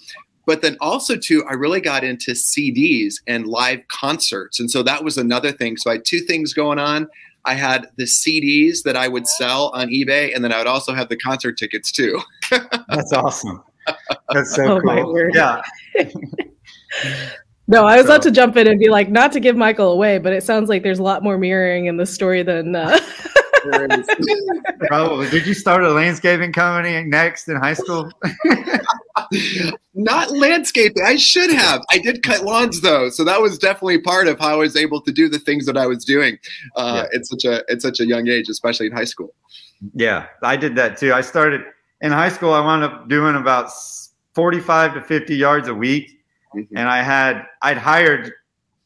but 0.46 0.62
then 0.62 0.76
also 0.82 1.16
too 1.16 1.42
i 1.50 1.54
really 1.54 1.80
got 1.80 2.04
into 2.04 2.32
cds 2.32 3.16
and 3.28 3.48
live 3.48 3.80
concerts 3.88 4.60
and 4.60 4.70
so 4.70 4.84
that 4.84 5.02
was 5.02 5.18
another 5.18 5.54
thing 5.54 5.78
so 5.78 5.90
i 5.90 5.94
had 5.94 6.04
two 6.04 6.20
things 6.20 6.54
going 6.54 6.80
on 6.80 7.08
i 7.46 7.54
had 7.54 7.88
the 7.98 8.06
cds 8.06 8.84
that 8.84 8.96
i 8.96 9.08
would 9.08 9.28
sell 9.28 9.70
on 9.74 9.88
ebay 9.90 10.34
and 10.34 10.44
then 10.44 10.52
i 10.52 10.58
would 10.58 10.68
also 10.68 10.94
have 10.94 11.10
the 11.10 11.18
concert 11.18 11.58
tickets 11.58 11.92
too. 11.92 12.20
That's 12.50 13.14
awesome. 13.14 13.64
That's 14.30 14.56
so 14.56 14.78
oh, 14.78 14.82
cool. 14.82 15.30
yeah. 15.34 15.62
No 17.66 17.86
i 17.86 17.96
was 17.96 18.06
so. 18.06 18.12
about 18.12 18.22
to 18.24 18.32
jump 18.32 18.58
in 18.58 18.68
and 18.68 18.78
be 18.78 18.90
like 18.90 19.10
not 19.10 19.32
to 19.32 19.40
give 19.40 19.56
michael 19.56 19.94
away 19.94 20.18
but 20.18 20.34
it 20.34 20.44
sounds 20.44 20.68
like 20.68 20.84
there's 20.84 21.00
a 21.00 21.04
lot 21.04 21.24
more 21.24 21.38
mirroring 21.38 21.86
in 21.86 21.96
the 21.96 22.06
story 22.06 22.44
than 22.44 22.76
uh... 22.76 23.00
Probably. 24.88 25.30
Did 25.30 25.48
you 25.48 25.54
start 25.54 25.84
a 25.84 25.92
landscaping 25.92 26.52
company 26.52 27.04
next 27.04 27.48
in 27.48 27.56
high 27.56 27.74
school? 27.74 28.12
Not 29.94 30.32
landscaping. 30.32 31.04
I 31.04 31.16
should 31.16 31.52
have. 31.52 31.82
I 31.92 32.00
did 32.00 32.24
cut 32.24 32.44
lawns 32.44 32.82
though, 32.82 33.10
so 33.10 33.24
that 33.24 33.42
was 33.42 33.58
definitely 33.58 34.00
part 34.00 34.28
of 34.28 34.40
how 34.40 34.54
I 34.54 34.56
was 34.56 34.76
able 34.76 35.02
to 35.02 35.12
do 35.12 35.30
the 35.30 35.40
things 35.40 35.66
that 35.66 35.78
I 35.78 35.88
was 35.88 36.04
doing 36.04 36.38
uh, 36.76 37.06
yeah. 37.12 37.20
at 37.20 37.26
such 37.26 37.46
a 37.46 37.64
at 37.70 37.82
such 37.82 38.00
a 38.00 38.06
young 38.06 38.28
age, 38.28 38.50
especially 38.50 38.88
in 38.88 38.92
high 38.92 39.04
school. 39.06 39.34
Yeah, 39.94 40.28
I 40.42 40.58
did 40.58 40.76
that 40.76 40.98
too. 40.98 41.14
I 41.14 41.22
started 41.22 41.62
in 42.02 42.12
high 42.12 42.30
school. 42.30 42.54
I 42.54 42.60
wound 42.60 42.84
up 42.84 43.08
doing 43.08 43.36
about 43.36 43.70
forty-five 44.34 44.94
to 44.96 45.02
fifty 45.02 45.36
yards 45.36 45.68
a 45.68 45.74
week, 45.74 46.20
mm-hmm. 46.56 46.76
and 46.76 46.90
I 46.90 47.02
had 47.02 47.46
I'd 47.62 47.78
hired 47.78 48.32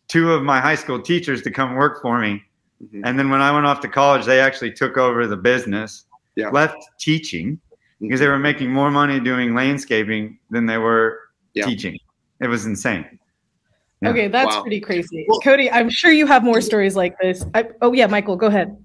two 0.07 0.31
of 0.31 0.43
my 0.43 0.59
high 0.59 0.75
school 0.75 1.01
teachers 1.01 1.41
to 1.41 1.51
come 1.51 1.75
work 1.75 2.01
for 2.01 2.19
me 2.19 2.43
Mm-hmm. 2.83 3.01
And 3.05 3.17
then 3.17 3.29
when 3.29 3.41
I 3.41 3.51
went 3.51 3.65
off 3.65 3.79
to 3.81 3.87
college, 3.87 4.25
they 4.25 4.39
actually 4.39 4.71
took 4.71 4.97
over 4.97 5.27
the 5.27 5.37
business, 5.37 6.05
yeah. 6.35 6.49
left 6.49 6.77
teaching 6.99 7.53
mm-hmm. 7.53 8.07
because 8.07 8.19
they 8.19 8.27
were 8.27 8.39
making 8.39 8.71
more 8.71 8.91
money 8.91 9.19
doing 9.19 9.55
landscaping 9.55 10.37
than 10.49 10.65
they 10.65 10.77
were 10.77 11.19
yeah. 11.53 11.65
teaching. 11.65 11.97
It 12.39 12.47
was 12.47 12.65
insane. 12.65 13.19
Yeah. 14.01 14.09
Okay, 14.09 14.27
that's 14.27 14.55
wow. 14.55 14.61
pretty 14.61 14.79
crazy. 14.79 15.25
Well, 15.27 15.39
Cody, 15.39 15.71
I'm 15.71 15.89
sure 15.89 16.11
you 16.11 16.27
have 16.27 16.43
more 16.43 16.61
stories 16.61 16.95
like 16.95 17.17
this. 17.19 17.43
I, 17.55 17.65
oh 17.81 17.93
yeah, 17.93 18.05
Michael, 18.05 18.35
go 18.35 18.45
ahead. 18.45 18.77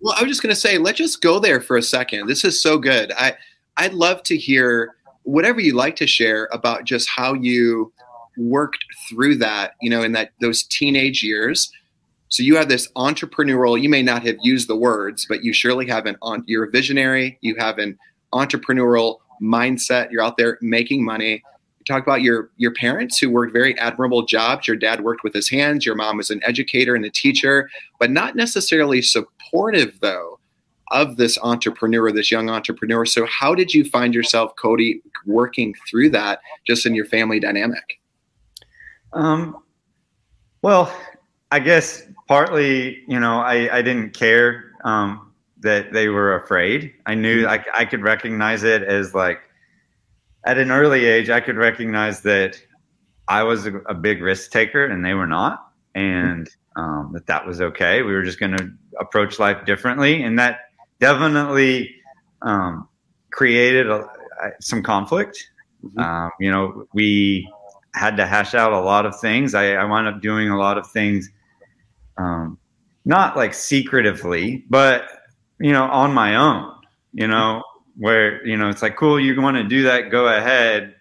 Well, 0.00 0.14
I 0.16 0.22
was 0.22 0.30
just 0.30 0.42
going 0.42 0.54
to 0.54 0.60
say, 0.60 0.78
let's 0.78 0.98
just 0.98 1.20
go 1.20 1.40
there 1.40 1.60
for 1.60 1.76
a 1.76 1.82
second. 1.82 2.28
This 2.28 2.44
is 2.44 2.62
so 2.62 2.78
good. 2.78 3.12
I 3.18 3.34
I'd 3.78 3.94
love 3.94 4.22
to 4.24 4.36
hear 4.36 4.94
whatever 5.24 5.60
you'd 5.60 5.74
like 5.74 5.96
to 5.96 6.06
share 6.06 6.48
about 6.52 6.84
just 6.84 7.08
how 7.08 7.34
you 7.34 7.92
worked 8.36 8.84
through 9.08 9.36
that, 9.36 9.72
you 9.82 9.90
know, 9.90 10.02
in 10.02 10.12
that 10.12 10.30
those 10.40 10.62
teenage 10.62 11.24
years 11.24 11.72
so 12.28 12.42
you 12.42 12.56
have 12.56 12.68
this 12.68 12.90
entrepreneurial, 12.92 13.80
you 13.80 13.88
may 13.88 14.02
not 14.02 14.24
have 14.24 14.36
used 14.42 14.68
the 14.68 14.76
words, 14.76 15.26
but 15.28 15.42
you 15.42 15.52
surely 15.52 15.86
have 15.88 16.06
an 16.06 16.16
on 16.22 16.44
you're 16.46 16.64
a 16.64 16.70
visionary, 16.70 17.38
you 17.40 17.56
have 17.56 17.78
an 17.78 17.98
entrepreneurial 18.32 19.18
mindset, 19.40 20.10
you're 20.10 20.22
out 20.22 20.36
there 20.36 20.58
making 20.60 21.04
money. 21.04 21.42
You 21.78 21.84
talk 21.86 22.02
about 22.02 22.22
your 22.22 22.50
your 22.56 22.72
parents 22.72 23.18
who 23.18 23.30
worked 23.30 23.52
very 23.52 23.78
admirable 23.78 24.26
jobs. 24.26 24.68
Your 24.68 24.76
dad 24.76 25.02
worked 25.02 25.24
with 25.24 25.32
his 25.32 25.48
hands, 25.48 25.86
your 25.86 25.94
mom 25.94 26.18
was 26.18 26.30
an 26.30 26.40
educator 26.44 26.94
and 26.94 27.04
a 27.04 27.10
teacher, 27.10 27.70
but 27.98 28.10
not 28.10 28.36
necessarily 28.36 29.00
supportive 29.00 29.98
though 30.00 30.38
of 30.90 31.16
this 31.16 31.38
entrepreneur, 31.42 32.10
this 32.10 32.30
young 32.30 32.48
entrepreneur. 32.48 33.04
So 33.04 33.26
how 33.26 33.54
did 33.54 33.74
you 33.74 33.84
find 33.84 34.14
yourself, 34.14 34.56
Cody, 34.56 35.02
working 35.26 35.74
through 35.88 36.10
that 36.10 36.40
just 36.66 36.86
in 36.86 36.94
your 36.94 37.06
family 37.06 37.40
dynamic? 37.40 38.00
Um 39.14 39.62
well, 40.60 40.92
I 41.50 41.60
guess 41.60 42.02
partly, 42.28 43.02
you 43.08 43.18
know, 43.18 43.40
I, 43.40 43.78
I 43.78 43.82
didn't 43.82 44.10
care 44.10 44.72
um, 44.84 45.32
that 45.60 45.92
they 45.92 46.08
were 46.08 46.36
afraid. 46.36 46.92
I 47.06 47.14
knew 47.14 47.44
mm-hmm. 47.44 47.70
I, 47.74 47.80
I 47.80 47.84
could 47.84 48.02
recognize 48.02 48.62
it 48.62 48.82
as 48.82 49.14
like 49.14 49.40
at 50.44 50.58
an 50.58 50.70
early 50.70 51.06
age, 51.06 51.30
I 51.30 51.40
could 51.40 51.56
recognize 51.56 52.20
that 52.22 52.60
I 53.26 53.42
was 53.42 53.66
a, 53.66 53.76
a 53.80 53.94
big 53.94 54.22
risk 54.22 54.52
taker 54.52 54.86
and 54.86 55.04
they 55.04 55.14
were 55.14 55.26
not, 55.26 55.72
and 55.94 56.48
um, 56.76 57.10
that 57.12 57.26
that 57.26 57.46
was 57.46 57.60
okay. 57.60 58.02
We 58.02 58.12
were 58.12 58.22
just 58.22 58.38
going 58.38 58.56
to 58.56 58.70
approach 59.00 59.38
life 59.38 59.64
differently, 59.66 60.22
and 60.22 60.38
that 60.38 60.60
definitely 61.00 61.94
um, 62.42 62.88
created 63.30 63.90
a, 63.90 64.08
some 64.60 64.82
conflict. 64.82 65.50
Mm-hmm. 65.84 65.98
Um, 65.98 66.30
you 66.40 66.50
know, 66.50 66.86
we 66.92 67.50
had 67.94 68.16
to 68.16 68.26
hash 68.26 68.54
out 68.54 68.72
a 68.72 68.80
lot 68.80 69.06
of 69.06 69.18
things. 69.20 69.54
I, 69.54 69.72
I 69.72 69.84
wound 69.84 70.06
up 70.06 70.22
doing 70.22 70.50
a 70.50 70.56
lot 70.56 70.78
of 70.78 70.88
things 70.90 71.30
um, 72.18 72.58
not 73.04 73.36
like 73.36 73.54
secretively, 73.54 74.64
but 74.68 75.08
you 75.60 75.72
know, 75.72 75.84
on 75.84 76.12
my 76.12 76.36
own. 76.36 76.74
You 77.12 77.26
know, 77.26 77.62
where 77.96 78.46
you 78.46 78.56
know 78.56 78.68
it's 78.68 78.82
like, 78.82 78.96
cool, 78.96 79.18
you 79.18 79.40
want 79.40 79.56
to 79.56 79.64
do 79.64 79.82
that, 79.84 80.10
go 80.10 80.28
ahead. 80.28 80.94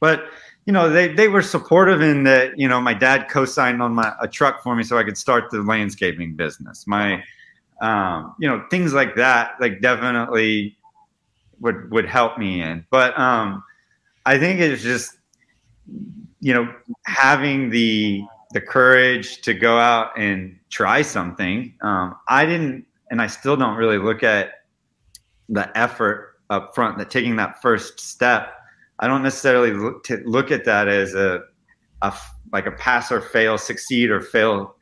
But 0.00 0.26
you 0.66 0.72
know, 0.72 0.90
they 0.90 1.08
they 1.08 1.28
were 1.28 1.42
supportive 1.42 2.00
in 2.00 2.24
that. 2.24 2.58
You 2.58 2.68
know, 2.68 2.80
my 2.80 2.94
dad 2.94 3.28
co-signed 3.28 3.82
on 3.82 3.94
my 3.94 4.12
a 4.20 4.28
truck 4.28 4.62
for 4.62 4.74
me 4.74 4.82
so 4.84 4.98
I 4.98 5.04
could 5.04 5.18
start 5.18 5.50
the 5.50 5.62
landscaping 5.62 6.34
business. 6.34 6.86
My 6.86 7.22
um, 7.80 8.34
you 8.38 8.48
know, 8.48 8.64
things 8.70 8.92
like 8.92 9.16
that, 9.16 9.52
like 9.60 9.80
definitely 9.80 10.76
would 11.60 11.90
would 11.90 12.06
help 12.06 12.38
me 12.38 12.62
in. 12.62 12.84
But 12.90 13.18
um, 13.18 13.62
I 14.26 14.38
think 14.38 14.60
it's 14.60 14.82
just 14.82 15.16
you 16.40 16.54
know 16.54 16.72
having 17.06 17.70
the 17.70 18.24
the 18.52 18.60
courage 18.60 19.42
to 19.42 19.54
go 19.54 19.78
out 19.78 20.18
and 20.18 20.58
try 20.70 21.02
something. 21.02 21.74
Um, 21.82 22.16
I 22.28 22.46
didn't, 22.46 22.86
and 23.10 23.20
I 23.20 23.26
still 23.26 23.56
don't 23.56 23.76
really 23.76 23.98
look 23.98 24.22
at 24.22 24.52
the 25.48 25.76
effort 25.76 26.36
up 26.50 26.74
front, 26.74 26.98
that 26.98 27.10
taking 27.10 27.36
that 27.36 27.60
first 27.60 28.00
step. 28.00 28.54
I 29.00 29.06
don't 29.06 29.22
necessarily 29.22 29.72
look 29.72 30.02
to 30.04 30.22
look 30.24 30.50
at 30.50 30.64
that 30.64 30.88
as 30.88 31.14
a 31.14 31.42
a 32.02 32.12
like 32.52 32.66
a 32.66 32.72
pass 32.72 33.12
or 33.12 33.20
fail, 33.20 33.58
succeed 33.58 34.10
or 34.10 34.20
fail 34.20 34.74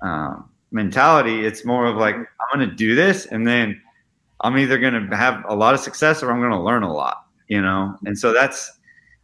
um, 0.00 0.48
mentality. 0.70 1.44
It's 1.44 1.64
more 1.64 1.86
of 1.86 1.96
like 1.96 2.16
I'm 2.16 2.58
going 2.58 2.68
to 2.68 2.74
do 2.74 2.94
this, 2.94 3.26
and 3.26 3.46
then 3.46 3.80
I'm 4.40 4.56
either 4.58 4.78
going 4.78 5.08
to 5.08 5.16
have 5.16 5.44
a 5.48 5.54
lot 5.54 5.74
of 5.74 5.80
success 5.80 6.22
or 6.22 6.32
I'm 6.32 6.40
going 6.40 6.52
to 6.52 6.60
learn 6.60 6.82
a 6.82 6.92
lot. 6.92 7.26
You 7.48 7.60
know, 7.60 7.96
and 8.04 8.18
so 8.18 8.32
that's 8.32 8.80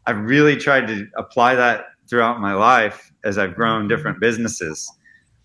I've 0.07 0.19
really 0.19 0.57
tried 0.57 0.87
to 0.89 1.07
apply 1.17 1.55
that 1.55 1.87
throughout 2.09 2.41
my 2.41 2.55
life 2.55 3.13
as 3.25 3.39
I've 3.39 3.55
grown 3.55 3.89
different 3.89 4.21
businesses. 4.21 4.91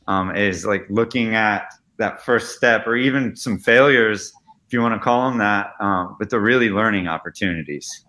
Um, 0.05 0.35
is 0.35 0.65
like 0.65 0.85
looking 0.89 1.33
at 1.33 1.73
that 1.97 2.21
first 2.21 2.57
step 2.57 2.85
or 2.85 2.97
even 2.97 3.37
some 3.37 3.57
failures, 3.57 4.33
if 4.67 4.73
you 4.73 4.81
want 4.81 4.93
to 4.93 4.99
call 4.99 5.29
them 5.29 5.39
that, 5.39 5.71
um, 5.79 6.17
but 6.19 6.29
they're 6.29 6.41
really 6.41 6.69
learning 6.69 7.07
opportunities. 7.07 8.05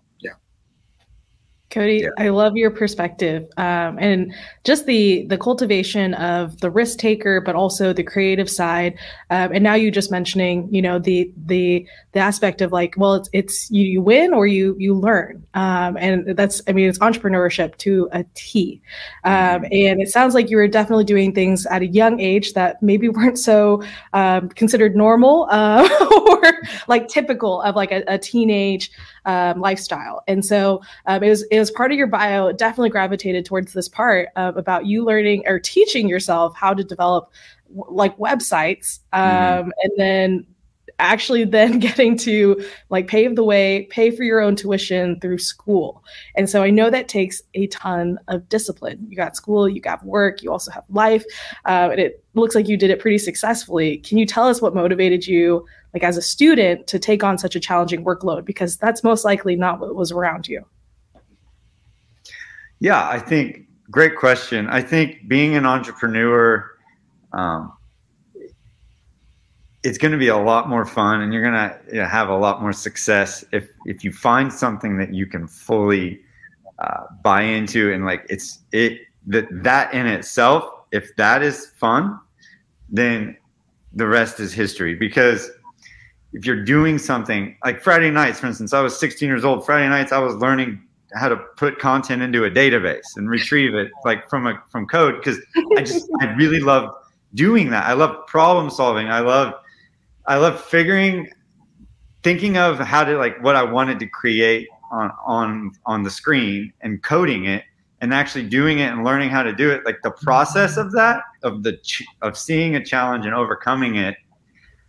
Cody, 1.71 2.03
yeah. 2.03 2.09
I 2.17 2.29
love 2.29 2.55
your 2.55 2.69
perspective 2.69 3.47
um, 3.57 3.97
and 3.99 4.33
just 4.63 4.85
the 4.85 5.25
the 5.27 5.37
cultivation 5.37 6.13
of 6.13 6.59
the 6.61 6.69
risk 6.69 6.99
taker, 6.99 7.41
but 7.41 7.55
also 7.55 7.91
the 7.91 8.03
creative 8.03 8.49
side. 8.49 8.97
Um, 9.29 9.51
and 9.51 9.63
now 9.63 9.73
you 9.73 9.91
just 9.91 10.11
mentioning, 10.11 10.69
you 10.73 10.81
know, 10.81 10.99
the 10.99 11.31
the 11.45 11.85
the 12.11 12.19
aspect 12.19 12.61
of 12.61 12.71
like, 12.71 12.93
well, 12.97 13.15
it's 13.15 13.29
it's 13.33 13.71
you, 13.71 13.83
you 13.83 14.01
win 14.01 14.33
or 14.33 14.47
you 14.47 14.75
you 14.77 14.93
learn, 14.93 15.45
um, 15.55 15.97
and 15.97 16.37
that's 16.37 16.61
I 16.67 16.71
mean, 16.71 16.87
it's 16.87 16.99
entrepreneurship 16.99 17.77
to 17.77 18.09
a 18.11 18.23
T. 18.35 18.81
Um, 19.23 19.33
mm-hmm. 19.33 19.65
And 19.65 20.01
it 20.01 20.09
sounds 20.09 20.33
like 20.33 20.49
you 20.49 20.57
were 20.57 20.67
definitely 20.67 21.03
doing 21.03 21.33
things 21.33 21.65
at 21.65 21.81
a 21.81 21.87
young 21.87 22.19
age 22.19 22.53
that 22.53 22.81
maybe 22.81 23.09
weren't 23.09 23.39
so 23.39 23.83
um, 24.13 24.49
considered 24.49 24.95
normal 24.95 25.47
uh, 25.51 25.87
like 26.87 27.07
typical 27.07 27.61
of 27.61 27.75
like 27.75 27.91
a, 27.91 28.03
a 28.07 28.17
teenage 28.17 28.91
um, 29.25 29.59
lifestyle. 29.59 30.23
And 30.27 30.45
so 30.45 30.81
um, 31.05 31.23
it 31.23 31.29
was 31.29 31.43
it 31.43 31.59
was 31.59 31.71
part 31.71 31.91
of 31.91 31.97
your 31.97 32.07
bio. 32.07 32.51
Definitely 32.51 32.89
gravitated 32.89 33.45
towards 33.45 33.73
this 33.73 33.89
part 33.89 34.29
uh, 34.35 34.53
about 34.55 34.85
you 34.85 35.03
learning 35.03 35.43
or 35.47 35.59
teaching 35.59 36.07
yourself 36.07 36.55
how 36.55 36.73
to 36.73 36.83
develop 36.83 37.31
like 37.69 38.17
websites, 38.17 38.99
mm-hmm. 39.13 39.59
um, 39.59 39.65
mm. 39.65 39.71
and 39.83 39.91
then 39.97 40.47
actually 40.99 41.45
then 41.45 41.79
getting 41.79 42.17
to 42.19 42.63
like 42.89 43.07
pave 43.07 43.35
the 43.35 43.43
way, 43.43 43.87
pay 43.89 44.11
for 44.11 44.23
your 44.23 44.39
own 44.41 44.55
tuition 44.55 45.19
through 45.19 45.37
school. 45.37 46.03
And 46.35 46.49
so 46.49 46.63
I 46.63 46.69
know 46.69 46.89
that 46.89 47.07
takes 47.07 47.41
a 47.53 47.67
ton 47.67 48.19
of 48.27 48.47
discipline. 48.49 49.05
You 49.09 49.15
got 49.15 49.35
school, 49.35 49.67
you 49.67 49.81
got 49.81 50.05
work, 50.05 50.41
you 50.41 50.51
also 50.51 50.71
have 50.71 50.83
life, 50.89 51.23
uh, 51.65 51.89
and 51.91 51.99
it 51.99 52.23
looks 52.33 52.55
like 52.55 52.67
you 52.67 52.77
did 52.77 52.89
it 52.89 52.99
pretty 52.99 53.17
successfully. 53.17 53.97
Can 53.97 54.17
you 54.17 54.25
tell 54.25 54.47
us 54.47 54.61
what 54.61 54.75
motivated 54.75 55.25
you 55.27 55.65
like 55.95 56.03
as 56.03 56.17
a 56.17 56.21
student 56.21 56.85
to 56.87 56.99
take 56.99 57.23
on 57.23 57.37
such 57.37 57.55
a 57.55 57.59
challenging 57.59 58.03
workload 58.03 58.45
because 58.45 58.77
that's 58.77 59.03
most 59.03 59.23
likely 59.23 59.55
not 59.55 59.79
what 59.79 59.95
was 59.95 60.11
around 60.11 60.47
you 60.47 60.63
yeah 62.79 63.07
i 63.07 63.17
think 63.17 63.61
great 63.89 64.15
question 64.17 64.67
i 64.67 64.81
think 64.81 65.27
being 65.27 65.55
an 65.55 65.65
entrepreneur 65.65 66.69
um, 67.31 67.71
it's 69.85 69.99
going 69.99 70.11
to 70.11 70.17
be 70.17 70.29
a 70.29 70.37
lot 70.37 70.67
more 70.67 70.83
fun 70.83 71.21
and 71.21 71.31
you're 71.31 71.43
going 71.43 71.53
to 71.53 72.07
have 72.07 72.29
a 72.29 72.35
lot 72.35 72.61
more 72.61 72.73
success 72.73 73.45
if 73.51 73.69
if 73.85 74.03
you 74.03 74.11
find 74.11 74.51
something 74.51 74.97
that 74.97 75.13
you 75.13 75.27
can 75.27 75.47
fully 75.47 76.19
uh, 76.79 77.03
buy 77.23 77.43
into 77.43 77.93
and 77.93 78.03
like 78.03 78.25
it's 78.27 78.59
it 78.71 79.01
that 79.27 79.45
that 79.51 79.93
in 79.93 80.07
itself 80.07 80.63
if 80.91 81.15
that 81.15 81.43
is 81.43 81.67
fun 81.77 82.19
then 82.89 83.37
the 83.93 84.07
rest 84.07 84.39
is 84.39 84.53
history 84.53 84.95
because 84.95 85.51
if 86.33 86.45
you're 86.45 86.63
doing 86.65 86.97
something 86.97 87.55
like 87.63 87.81
Friday 87.81 88.11
nights, 88.11 88.41
for 88.41 88.47
instance, 88.47 88.73
I 88.73 88.81
was 88.81 88.99
16 88.99 89.25
years 89.25 89.45
old. 89.45 89.65
Friday 89.65 89.87
nights, 89.87 90.11
I 90.11 90.17
was 90.17 90.35
learning 90.35 90.81
how 91.13 91.29
to 91.29 91.37
put 91.55 91.79
content 91.79 92.21
into 92.21 92.43
a 92.43 92.51
database 92.51 93.15
and 93.15 93.29
retrieve 93.29 93.73
it 93.73 93.89
like 94.03 94.29
from 94.29 94.45
a 94.45 94.61
from 94.69 94.85
code 94.85 95.15
because 95.17 95.39
I 95.77 95.81
just 95.81 96.09
I 96.19 96.33
really 96.33 96.59
love 96.59 96.93
doing 97.35 97.69
that. 97.69 97.85
I 97.85 97.93
love 97.93 98.27
problem 98.27 98.69
solving. 98.69 99.07
I 99.07 99.21
love 99.21 99.53
I 100.27 100.37
love 100.37 100.59
figuring 100.63 101.29
thinking 102.23 102.57
of 102.57 102.79
how 102.79 103.03
to 103.03 103.17
like 103.17 103.41
what 103.43 103.55
I 103.55 103.63
wanted 103.63 103.99
to 103.99 104.07
create 104.07 104.67
on 104.91 105.11
on 105.25 105.71
on 105.85 106.03
the 106.03 106.09
screen 106.09 106.73
and 106.81 107.01
coding 107.03 107.45
it 107.45 107.63
and 108.01 108.13
actually 108.13 108.47
doing 108.47 108.79
it 108.79 108.91
and 108.91 109.03
learning 109.03 109.29
how 109.29 109.43
to 109.43 109.53
do 109.53 109.71
it 109.71 109.85
like 109.85 109.97
the 110.03 110.11
process 110.11 110.77
of 110.77 110.91
that 110.93 111.21
of 111.43 111.63
the 111.63 111.77
ch- 111.77 112.03
of 112.21 112.37
seeing 112.37 112.75
a 112.75 112.83
challenge 112.83 113.25
and 113.25 113.35
overcoming 113.35 113.95
it 113.95 114.15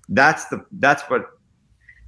that's 0.08 0.46
the 0.46 0.64
that's 0.72 1.02
what 1.04 1.26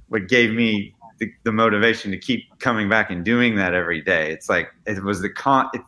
what 0.07 0.27
gave 0.27 0.53
me 0.53 0.95
the, 1.19 1.31
the, 1.43 1.51
motivation 1.51 2.11
to 2.11 2.17
keep 2.17 2.47
coming 2.59 2.89
back 2.89 3.09
and 3.11 3.23
doing 3.23 3.55
that 3.55 3.73
every 3.73 4.01
day. 4.01 4.31
It's 4.31 4.49
like 4.49 4.69
it 4.85 5.03
was 5.03 5.21
the 5.21 5.29
con 5.29 5.69
it, 5.73 5.81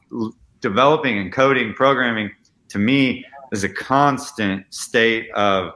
developing 0.60 1.18
and 1.18 1.32
coding 1.32 1.74
programming 1.74 2.32
to 2.70 2.80
me 2.80 3.26
is 3.52 3.64
a 3.64 3.70
constant 3.70 4.66
state 4.70 5.32
of 5.32 5.74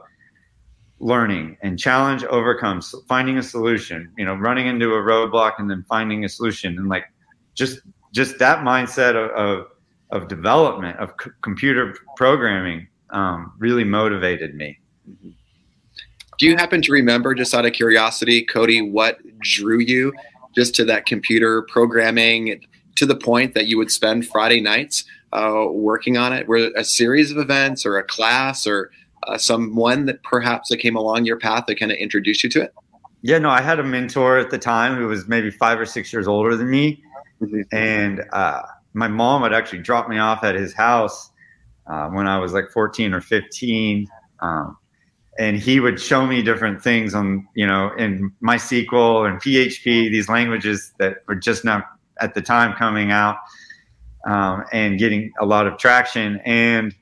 learning 0.98 1.56
and 1.62 1.78
challenge 1.78 2.24
overcome 2.24 2.80
finding 3.06 3.36
a 3.36 3.42
solution 3.42 4.10
you 4.16 4.24
know 4.24 4.34
running 4.34 4.66
into 4.66 4.94
a 4.94 4.98
roadblock 4.98 5.52
and 5.58 5.70
then 5.70 5.84
finding 5.88 6.24
a 6.24 6.28
solution 6.28 6.78
and 6.78 6.88
like 6.88 7.04
just 7.54 7.80
just 8.12 8.38
that 8.38 8.60
mindset 8.60 9.14
of 9.14 9.30
of, 9.32 9.66
of 10.10 10.28
development 10.28 10.98
of 10.98 11.12
c- 11.22 11.30
computer 11.42 11.94
programming 12.16 12.86
um, 13.10 13.52
really 13.58 13.84
motivated 13.84 14.54
me. 14.54 14.78
Do 16.38 16.46
you 16.46 16.56
happen 16.56 16.82
to 16.82 16.92
remember, 16.92 17.34
just 17.34 17.54
out 17.54 17.64
of 17.64 17.72
curiosity, 17.72 18.44
Cody, 18.44 18.82
what 18.82 19.18
drew 19.40 19.78
you 19.78 20.12
just 20.54 20.74
to 20.76 20.84
that 20.84 21.06
computer 21.06 21.62
programming 21.62 22.60
to 22.96 23.06
the 23.06 23.16
point 23.16 23.54
that 23.54 23.66
you 23.66 23.78
would 23.78 23.90
spend 23.90 24.26
Friday 24.26 24.60
nights 24.60 25.04
uh, 25.32 25.66
working 25.70 26.16
on 26.16 26.32
it? 26.32 26.46
Were 26.46 26.70
a 26.76 26.84
series 26.84 27.30
of 27.30 27.38
events 27.38 27.86
or 27.86 27.96
a 27.96 28.04
class 28.04 28.66
or 28.66 28.90
uh, 29.24 29.38
someone 29.38 30.06
that 30.06 30.22
perhaps 30.22 30.68
that 30.68 30.78
came 30.78 30.96
along 30.96 31.24
your 31.24 31.38
path 31.38 31.64
that 31.66 31.76
kind 31.76 31.92
of 31.92 31.98
introduced 31.98 32.42
you 32.44 32.50
to 32.50 32.62
it? 32.62 32.74
Yeah, 33.22 33.38
no, 33.38 33.50
I 33.50 33.60
had 33.60 33.80
a 33.80 33.84
mentor 33.84 34.38
at 34.38 34.50
the 34.50 34.58
time 34.58 34.96
who 34.96 35.08
was 35.08 35.26
maybe 35.26 35.50
five 35.50 35.80
or 35.80 35.86
six 35.86 36.12
years 36.12 36.28
older 36.28 36.56
than 36.56 36.70
me. 36.70 37.02
Mm-hmm. 37.40 37.62
And 37.72 38.22
uh, 38.32 38.62
my 38.94 39.08
mom 39.08 39.42
would 39.42 39.52
actually 39.52 39.80
drop 39.80 40.08
me 40.08 40.18
off 40.18 40.44
at 40.44 40.54
his 40.54 40.72
house 40.72 41.30
uh, 41.86 42.08
when 42.08 42.26
I 42.26 42.38
was 42.38 42.52
like 42.52 42.70
14 42.70 43.12
or 43.12 43.20
15. 43.20 44.06
Um, 44.40 44.76
and 45.38 45.58
he 45.58 45.80
would 45.80 46.00
show 46.00 46.26
me 46.26 46.42
different 46.42 46.82
things 46.82 47.14
on 47.14 47.46
you 47.54 47.66
know 47.66 47.92
in 47.98 48.32
MySQL 48.42 49.28
and 49.28 49.40
PHP, 49.40 50.10
these 50.10 50.28
languages 50.28 50.92
that 50.98 51.18
were 51.26 51.34
just 51.34 51.64
not 51.64 51.84
at 52.20 52.34
the 52.34 52.40
time 52.40 52.74
coming 52.74 53.10
out 53.10 53.36
um, 54.26 54.64
and 54.72 54.98
getting 54.98 55.32
a 55.40 55.46
lot 55.46 55.66
of 55.66 55.78
traction. 55.78 56.40
And 56.44 56.94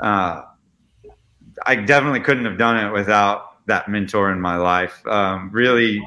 uh, 0.00 0.42
I 1.66 1.76
definitely 1.76 2.20
couldn't 2.20 2.44
have 2.44 2.58
done 2.58 2.84
it 2.84 2.92
without 2.92 3.66
that 3.66 3.88
mentor 3.88 4.30
in 4.32 4.40
my 4.40 4.56
life. 4.56 5.06
Um, 5.06 5.50
really, 5.52 6.06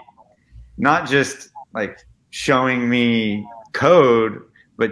not 0.77 1.07
just 1.07 1.49
like 1.73 1.99
showing 2.29 2.89
me 2.89 3.47
code, 3.73 4.41
but 4.77 4.91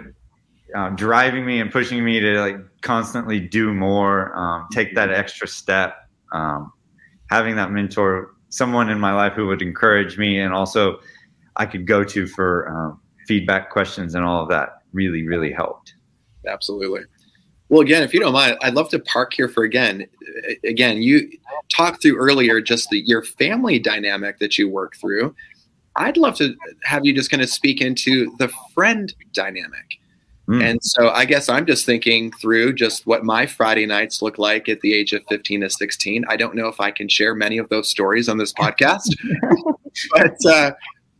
uh, 0.74 0.90
driving 0.90 1.44
me 1.44 1.60
and 1.60 1.70
pushing 1.70 2.04
me 2.04 2.20
to 2.20 2.40
like 2.40 2.56
constantly 2.80 3.40
do 3.40 3.72
more, 3.72 4.36
um, 4.36 4.66
take 4.72 4.94
that 4.94 5.10
extra 5.10 5.46
step 5.46 6.04
um, 6.34 6.72
having 7.30 7.56
that 7.56 7.70
mentor, 7.70 8.34
someone 8.50 8.90
in 8.90 8.98
my 9.00 9.12
life 9.12 9.32
who 9.32 9.46
would 9.46 9.62
encourage 9.62 10.18
me, 10.18 10.40
and 10.40 10.52
also 10.52 10.98
I 11.56 11.64
could 11.64 11.86
go 11.86 12.04
to 12.04 12.26
for 12.26 12.68
um, 12.68 13.00
feedback, 13.26 13.70
questions, 13.70 14.14
and 14.14 14.24
all 14.24 14.42
of 14.42 14.48
that 14.50 14.82
really, 14.92 15.26
really 15.26 15.52
helped. 15.52 15.94
Absolutely. 16.46 17.02
Well, 17.74 17.80
again, 17.80 18.04
if 18.04 18.14
you 18.14 18.20
don't 18.20 18.34
mind, 18.34 18.56
I'd 18.62 18.74
love 18.74 18.88
to 18.90 19.00
park 19.00 19.34
here 19.34 19.48
for 19.48 19.64
again. 19.64 20.06
Again, 20.62 21.02
you 21.02 21.28
talked 21.68 22.02
through 22.02 22.16
earlier 22.16 22.60
just 22.60 22.88
the, 22.90 23.00
your 23.00 23.24
family 23.24 23.80
dynamic 23.80 24.38
that 24.38 24.56
you 24.56 24.68
work 24.68 24.94
through. 24.94 25.34
I'd 25.96 26.16
love 26.16 26.36
to 26.36 26.54
have 26.84 27.04
you 27.04 27.12
just 27.12 27.32
kind 27.32 27.42
of 27.42 27.50
speak 27.50 27.80
into 27.80 28.32
the 28.38 28.48
friend 28.72 29.12
dynamic. 29.32 29.98
Mm. 30.46 30.62
And 30.62 30.84
so 30.84 31.08
I 31.08 31.24
guess 31.24 31.48
I'm 31.48 31.66
just 31.66 31.84
thinking 31.84 32.30
through 32.40 32.74
just 32.74 33.08
what 33.08 33.24
my 33.24 33.44
Friday 33.44 33.86
nights 33.86 34.22
look 34.22 34.38
like 34.38 34.68
at 34.68 34.80
the 34.82 34.94
age 34.94 35.12
of 35.12 35.24
15 35.28 35.62
to 35.62 35.68
16. 35.68 36.24
I 36.28 36.36
don't 36.36 36.54
know 36.54 36.68
if 36.68 36.78
I 36.78 36.92
can 36.92 37.08
share 37.08 37.34
many 37.34 37.58
of 37.58 37.70
those 37.70 37.90
stories 37.90 38.28
on 38.28 38.38
this 38.38 38.52
podcast, 38.60 39.16
but 40.12 40.46
uh, 40.46 40.70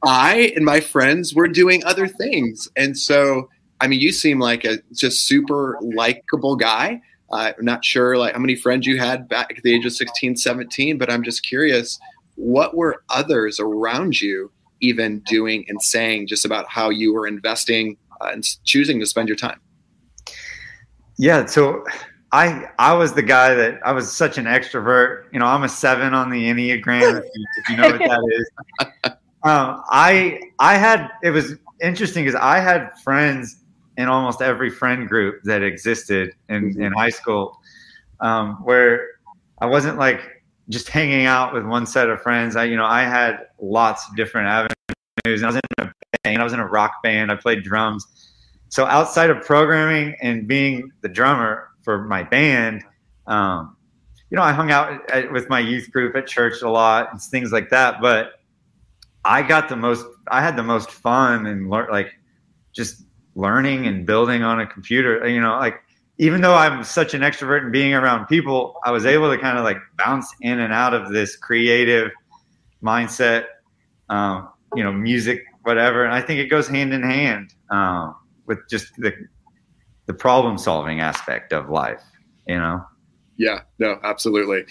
I 0.04 0.52
and 0.54 0.64
my 0.64 0.78
friends 0.78 1.34
were 1.34 1.48
doing 1.48 1.84
other 1.84 2.06
things. 2.06 2.68
And 2.76 2.96
so, 2.96 3.48
I 3.80 3.86
mean, 3.86 4.00
you 4.00 4.12
seem 4.12 4.38
like 4.38 4.64
a 4.64 4.78
just 4.92 5.26
super 5.26 5.78
likable 5.82 6.56
guy. 6.56 7.00
Uh, 7.30 7.52
I'm 7.58 7.64
not 7.64 7.84
sure 7.84 8.16
like 8.16 8.34
how 8.34 8.40
many 8.40 8.54
friends 8.54 8.86
you 8.86 8.98
had 8.98 9.28
back 9.28 9.52
at 9.56 9.62
the 9.62 9.74
age 9.74 9.84
of 9.84 9.92
16, 9.92 10.36
17, 10.36 10.98
but 10.98 11.10
I'm 11.10 11.22
just 11.22 11.42
curious, 11.42 11.98
what 12.36 12.76
were 12.76 13.02
others 13.10 13.58
around 13.58 14.20
you 14.20 14.50
even 14.80 15.20
doing 15.20 15.64
and 15.68 15.80
saying 15.82 16.26
just 16.26 16.44
about 16.44 16.66
how 16.68 16.90
you 16.90 17.12
were 17.12 17.26
investing 17.26 17.96
uh, 18.20 18.30
and 18.32 18.44
choosing 18.64 19.00
to 19.00 19.06
spend 19.06 19.28
your 19.28 19.36
time? 19.36 19.60
Yeah, 21.16 21.46
so 21.46 21.84
I 22.32 22.68
I 22.78 22.92
was 22.94 23.12
the 23.12 23.22
guy 23.22 23.54
that 23.54 23.80
I 23.84 23.92
was 23.92 24.10
such 24.10 24.38
an 24.38 24.46
extrovert. 24.46 25.24
You 25.32 25.38
know, 25.38 25.46
I'm 25.46 25.62
a 25.62 25.68
seven 25.68 26.12
on 26.14 26.30
the 26.30 26.44
Enneagram. 26.44 27.18
if, 27.18 27.24
you, 27.34 27.46
if 27.58 27.68
you 27.68 27.76
know 27.76 27.90
what 27.90 28.00
that 28.00 28.22
is. 28.32 29.12
Um, 29.44 29.82
I 29.90 30.40
I 30.58 30.76
had 30.76 31.10
it 31.22 31.28
was 31.28 31.56
interesting 31.82 32.24
because 32.24 32.40
I 32.40 32.60
had 32.60 32.88
friends 33.04 33.63
in 33.96 34.08
almost 34.08 34.42
every 34.42 34.70
friend 34.70 35.08
group 35.08 35.42
that 35.44 35.62
existed 35.62 36.32
in, 36.48 36.70
mm-hmm. 36.70 36.82
in 36.82 36.92
high 36.92 37.10
school, 37.10 37.60
um, 38.20 38.54
where 38.64 39.08
I 39.60 39.66
wasn't 39.66 39.98
like 39.98 40.20
just 40.68 40.88
hanging 40.88 41.26
out 41.26 41.52
with 41.52 41.64
one 41.64 41.86
set 41.86 42.08
of 42.08 42.20
friends. 42.22 42.56
I, 42.56 42.64
you 42.64 42.76
know, 42.76 42.86
I 42.86 43.02
had 43.02 43.46
lots 43.60 44.08
of 44.08 44.16
different 44.16 44.48
avenues. 44.48 45.42
I 45.42 45.46
was 45.46 45.56
in 45.56 45.60
a 45.78 45.92
band. 46.22 46.40
I 46.40 46.44
was 46.44 46.52
in 46.52 46.60
a 46.60 46.66
rock 46.66 47.02
band. 47.02 47.30
I 47.30 47.36
played 47.36 47.62
drums. 47.62 48.32
So 48.68 48.86
outside 48.86 49.30
of 49.30 49.42
programming 49.42 50.16
and 50.20 50.48
being 50.48 50.90
the 51.02 51.08
drummer 51.08 51.70
for 51.82 52.04
my 52.04 52.22
band, 52.22 52.82
um, 53.26 53.76
you 54.30 54.36
know, 54.36 54.42
I 54.42 54.52
hung 54.52 54.70
out 54.70 55.08
at, 55.10 55.30
with 55.30 55.48
my 55.48 55.60
youth 55.60 55.92
group 55.92 56.16
at 56.16 56.26
church 56.26 56.62
a 56.62 56.68
lot 56.68 57.12
and 57.12 57.22
things 57.22 57.52
like 57.52 57.70
that. 57.70 58.00
But 58.00 58.32
I 59.24 59.42
got 59.42 59.68
the 59.68 59.76
most, 59.76 60.04
I 60.28 60.42
had 60.42 60.56
the 60.56 60.62
most 60.62 60.90
fun 60.90 61.46
and 61.46 61.70
learned 61.70 61.92
like 61.92 62.14
just 62.72 63.04
learning 63.34 63.86
and 63.86 64.06
building 64.06 64.42
on 64.42 64.60
a 64.60 64.66
computer. 64.66 65.26
You 65.28 65.40
know, 65.40 65.58
like 65.58 65.80
even 66.18 66.40
though 66.40 66.54
I'm 66.54 66.84
such 66.84 67.14
an 67.14 67.22
extrovert 67.22 67.62
and 67.62 67.72
being 67.72 67.94
around 67.94 68.26
people, 68.26 68.76
I 68.84 68.90
was 68.90 69.04
able 69.04 69.30
to 69.30 69.38
kind 69.38 69.58
of 69.58 69.64
like 69.64 69.78
bounce 69.98 70.32
in 70.40 70.60
and 70.60 70.72
out 70.72 70.94
of 70.94 71.12
this 71.12 71.36
creative 71.36 72.10
mindset, 72.82 73.46
um, 74.08 74.48
you 74.76 74.84
know, 74.84 74.92
music, 74.92 75.44
whatever. 75.62 76.04
And 76.04 76.14
I 76.14 76.20
think 76.20 76.40
it 76.40 76.46
goes 76.46 76.68
hand 76.68 76.94
in 76.94 77.02
hand 77.02 77.54
um, 77.70 78.14
with 78.46 78.58
just 78.68 78.94
the 78.96 79.12
the 80.06 80.14
problem 80.14 80.58
solving 80.58 81.00
aspect 81.00 81.52
of 81.52 81.70
life, 81.70 82.02
you 82.46 82.56
know. 82.56 82.84
Yeah, 83.36 83.62
no, 83.78 83.98
absolutely. 84.04 84.64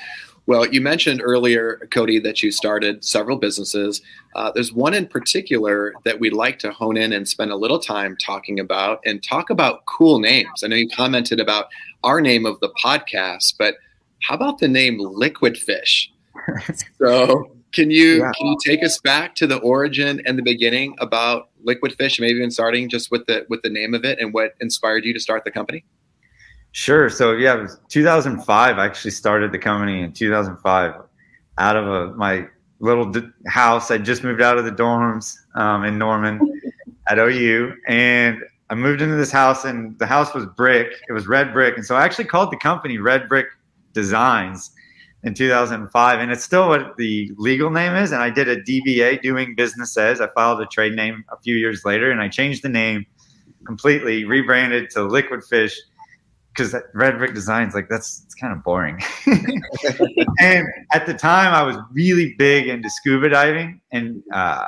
Well, 0.45 0.67
you 0.67 0.81
mentioned 0.81 1.21
earlier, 1.23 1.87
Cody, 1.91 2.19
that 2.19 2.43
you 2.43 2.51
started 2.51 3.03
several 3.05 3.37
businesses. 3.37 4.01
Uh, 4.35 4.51
there's 4.51 4.73
one 4.73 4.93
in 4.93 5.07
particular 5.07 5.93
that 6.03 6.19
we'd 6.19 6.33
like 6.33 6.59
to 6.59 6.71
hone 6.71 6.97
in 6.97 7.13
and 7.13 7.27
spend 7.27 7.51
a 7.51 7.55
little 7.55 7.79
time 7.79 8.17
talking 8.17 8.59
about 8.59 8.99
and 9.05 9.23
talk 9.23 9.49
about 9.49 9.85
cool 9.85 10.19
names. 10.19 10.63
I 10.63 10.67
know 10.67 10.75
you 10.75 10.89
commented 10.89 11.39
about 11.39 11.67
our 12.03 12.19
name 12.19 12.45
of 12.45 12.59
the 12.59 12.69
podcast, 12.71 13.53
but 13.57 13.75
how 14.21 14.35
about 14.35 14.59
the 14.59 14.67
name 14.67 14.97
Liquid 14.99 15.57
Fish? 15.57 16.11
so, 16.99 17.55
can 17.71 17.89
you 17.89 18.19
yeah. 18.19 18.31
can 18.37 18.47
you 18.47 18.57
take 18.63 18.83
us 18.83 18.99
back 18.99 19.35
to 19.35 19.47
the 19.47 19.57
origin 19.57 20.21
and 20.25 20.37
the 20.37 20.43
beginning 20.43 20.95
about 20.99 21.49
Liquid 21.63 21.95
Fish, 21.95 22.19
maybe 22.19 22.35
even 22.35 22.51
starting 22.51 22.89
just 22.89 23.11
with 23.11 23.25
the 23.27 23.45
with 23.49 23.61
the 23.61 23.69
name 23.69 23.93
of 23.93 24.03
it 24.03 24.19
and 24.19 24.33
what 24.33 24.55
inspired 24.59 25.05
you 25.05 25.13
to 25.13 25.19
start 25.19 25.43
the 25.43 25.51
company? 25.51 25.85
Sure. 26.73 27.07
So 27.07 27.33
yeah, 27.33 27.55
it 27.55 27.61
was 27.61 27.77
2005. 27.89 28.77
I 28.79 28.85
actually 28.85 29.11
started 29.11 29.51
the 29.51 29.59
company 29.59 30.01
in 30.01 30.11
2005 30.11 30.95
out 31.59 31.75
of 31.75 31.87
a, 31.87 32.13
my 32.15 32.47
little 32.79 33.11
d- 33.11 33.29
house. 33.45 33.91
I 33.91 33.99
just 33.99 34.23
moved 34.23 34.41
out 34.41 34.57
of 34.57 34.65
the 34.65 34.71
dorms 34.71 35.37
um, 35.53 35.85
in 35.85 35.99
Norman 35.99 36.61
at 37.07 37.19
OU, 37.19 37.75
and 37.87 38.39
I 38.71 38.75
moved 38.75 39.03
into 39.03 39.15
this 39.15 39.31
house, 39.31 39.65
and 39.65 39.97
the 39.99 40.07
house 40.07 40.33
was 40.33 40.47
brick. 40.47 40.87
It 41.07 41.13
was 41.13 41.27
red 41.27 41.53
brick, 41.53 41.77
and 41.77 41.85
so 41.85 41.95
I 41.95 42.03
actually 42.03 42.25
called 42.25 42.51
the 42.51 42.57
company 42.57 42.97
Red 42.97 43.29
Brick 43.29 43.45
Designs 43.93 44.71
in 45.21 45.35
2005, 45.35 46.19
and 46.19 46.31
it's 46.31 46.43
still 46.43 46.69
what 46.69 46.97
the 46.97 47.31
legal 47.37 47.69
name 47.69 47.95
is. 47.95 48.11
And 48.11 48.23
I 48.23 48.31
did 48.31 48.49
a 48.49 48.59
DBA, 48.59 49.21
doing 49.21 49.53
business 49.53 49.95
as. 49.95 50.21
I 50.21 50.27
filed 50.29 50.59
a 50.59 50.65
trade 50.65 50.95
name 50.95 51.23
a 51.31 51.37
few 51.37 51.55
years 51.55 51.85
later, 51.85 52.09
and 52.09 52.19
I 52.19 52.29
changed 52.29 52.63
the 52.63 52.69
name 52.69 53.05
completely, 53.63 54.25
rebranded 54.25 54.89
to 54.89 55.03
Liquid 55.03 55.43
Fish 55.43 55.79
because 56.53 56.75
red 56.93 57.17
brick 57.17 57.33
designs 57.33 57.73
like 57.73 57.89
that's 57.89 58.23
it's 58.25 58.35
kind 58.35 58.53
of 58.53 58.63
boring. 58.63 58.99
And 60.39 60.67
at 60.93 61.05
the 61.05 61.13
time 61.13 61.53
i 61.53 61.63
was 61.63 61.77
really 61.91 62.35
big 62.37 62.67
into 62.67 62.89
scuba 62.89 63.29
diving 63.29 63.81
and 63.91 64.21
uh, 64.31 64.65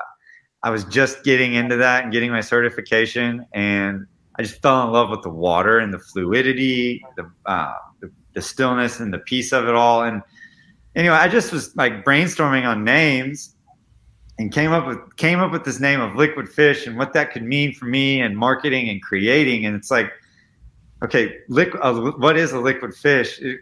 i 0.64 0.70
was 0.70 0.84
just 0.86 1.24
getting 1.24 1.54
into 1.54 1.76
that 1.78 2.04
and 2.04 2.14
getting 2.14 2.32
my 2.32 2.42
certification 2.42 3.46
and 3.54 4.06
i 4.38 4.42
just 4.42 4.62
fell 4.62 4.84
in 4.86 4.92
love 4.92 5.10
with 5.10 5.22
the 5.22 5.30
water 5.30 5.80
and 5.80 5.94
the 5.94 6.00
fluidity 6.00 7.04
the, 7.18 7.30
uh, 7.46 7.76
the, 8.02 8.12
the 8.34 8.42
stillness 8.42 9.00
and 9.00 9.14
the 9.14 9.20
peace 9.20 9.52
of 9.54 9.68
it 9.68 9.76
all. 9.76 10.04
And 10.04 10.22
anyway 10.96 11.16
i 11.16 11.28
just 11.28 11.52
was 11.52 11.76
like 11.76 12.04
brainstorming 12.06 12.66
on 12.66 12.84
names 12.84 13.56
and 14.38 14.52
came 14.52 14.72
up 14.72 14.88
with 14.88 15.16
came 15.18 15.40
up 15.40 15.52
with 15.52 15.64
this 15.64 15.80
name 15.80 16.02
of 16.02 16.16
liquid 16.16 16.50
fish 16.50 16.88
and 16.88 16.98
what 16.98 17.14
that 17.14 17.32
could 17.32 17.44
mean 17.44 17.74
for 17.74 17.86
me 17.86 18.22
and 18.22 18.38
marketing 18.38 18.90
and 18.90 19.02
creating. 19.02 19.66
And 19.66 19.76
it's 19.76 19.90
like 19.90 20.12
okay, 21.04 21.38
uh, 21.82 22.12
what 22.18 22.38
is 22.38 22.52
a 22.52 22.60
liquid 22.60 22.96
fish? 22.96 23.40
It, 23.40 23.60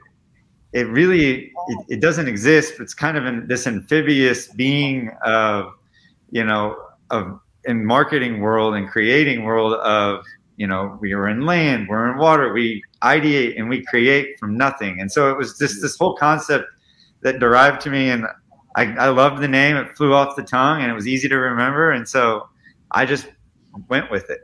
it 0.73 0.87
really 0.87 1.53
it, 1.67 1.85
it, 1.89 1.99
doesn't 2.01 2.27
exist. 2.27 2.79
It's 2.79 2.93
kind 2.93 3.15
of 3.15 3.25
in 3.25 3.47
this 3.47 3.67
amphibious 3.67 4.47
being 4.47 5.11
of 5.23 5.73
you 6.31 6.43
know 6.43 6.75
of 7.11 7.39
in 7.65 7.85
marketing 7.85 8.41
world 8.41 8.75
and 8.75 8.89
creating 8.89 9.43
world 9.43 9.73
of 9.73 10.25
you 10.57 10.65
know 10.65 10.97
we 10.99 11.13
are 11.13 11.29
in 11.29 11.45
land, 11.45 11.87
we're 11.89 12.11
in 12.11 12.17
water, 12.17 12.51
we 12.53 12.83
ideate 13.03 13.57
and 13.57 13.69
we 13.69 13.83
create 13.85 14.39
from 14.39 14.57
nothing. 14.57 14.99
And 14.99 15.11
so 15.11 15.29
it 15.29 15.37
was 15.37 15.57
just 15.57 15.81
this 15.81 15.97
whole 15.97 16.15
concept 16.15 16.65
that 17.21 17.39
derived 17.39 17.81
to 17.81 17.89
me, 17.89 18.09
and 18.09 18.25
I, 18.75 18.93
I 18.95 19.09
loved 19.09 19.41
the 19.41 19.47
name. 19.47 19.77
It 19.77 19.95
flew 19.95 20.13
off 20.13 20.35
the 20.35 20.43
tongue, 20.43 20.81
and 20.81 20.91
it 20.91 20.93
was 20.93 21.07
easy 21.07 21.29
to 21.29 21.37
remember. 21.37 21.91
And 21.91 22.07
so 22.07 22.49
I 22.91 23.05
just 23.05 23.27
went 23.89 24.09
with 24.11 24.29
it. 24.29 24.41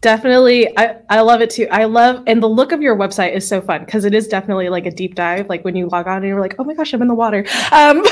Definitely. 0.00 0.76
I, 0.78 0.96
I 1.10 1.20
love 1.20 1.40
it 1.40 1.50
too. 1.50 1.66
I 1.70 1.84
love, 1.84 2.22
and 2.26 2.42
the 2.42 2.48
look 2.48 2.72
of 2.72 2.80
your 2.80 2.96
website 2.96 3.34
is 3.34 3.46
so 3.46 3.60
fun 3.60 3.84
because 3.84 4.04
it 4.04 4.14
is 4.14 4.28
definitely 4.28 4.68
like 4.68 4.86
a 4.86 4.90
deep 4.90 5.14
dive. 5.14 5.48
Like 5.48 5.64
when 5.64 5.74
you 5.74 5.88
log 5.88 6.06
on 6.06 6.18
and 6.18 6.26
you're 6.26 6.40
like, 6.40 6.54
oh 6.58 6.64
my 6.64 6.74
gosh, 6.74 6.92
I'm 6.92 7.02
in 7.02 7.08
the 7.08 7.14
water. 7.14 7.44
Um, 7.72 8.02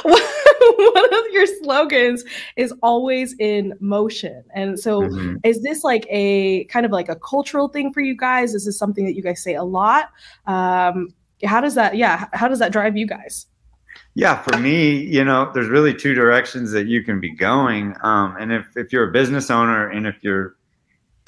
one 0.04 1.14
of 1.14 1.32
your 1.32 1.46
slogans 1.46 2.24
is 2.56 2.72
always 2.82 3.34
in 3.38 3.74
motion. 3.80 4.44
And 4.54 4.78
so 4.78 5.02
mm-hmm. 5.02 5.36
is 5.44 5.62
this 5.62 5.84
like 5.84 6.06
a 6.08 6.64
kind 6.64 6.86
of 6.86 6.92
like 6.92 7.08
a 7.08 7.16
cultural 7.16 7.68
thing 7.68 7.92
for 7.92 8.00
you 8.00 8.16
guys? 8.16 8.54
Is 8.54 8.66
this 8.66 8.78
something 8.78 9.04
that 9.04 9.14
you 9.14 9.22
guys 9.22 9.42
say 9.42 9.54
a 9.54 9.64
lot? 9.64 10.10
Um, 10.46 11.08
how 11.44 11.60
does 11.60 11.74
that, 11.74 11.96
yeah, 11.96 12.26
how 12.32 12.48
does 12.48 12.58
that 12.58 12.72
drive 12.72 12.96
you 12.96 13.06
guys? 13.06 13.46
Yeah, 14.14 14.42
for 14.42 14.58
me, 14.58 14.96
you 14.96 15.24
know, 15.24 15.50
there's 15.54 15.68
really 15.68 15.94
two 15.94 16.14
directions 16.14 16.72
that 16.72 16.86
you 16.86 17.04
can 17.04 17.20
be 17.20 17.30
going. 17.30 17.94
Um, 18.02 18.36
and 18.38 18.52
if, 18.52 18.76
if 18.76 18.92
you're 18.92 19.08
a 19.08 19.12
business 19.12 19.50
owner 19.50 19.88
and 19.88 20.06
if 20.06 20.16
you're 20.22 20.56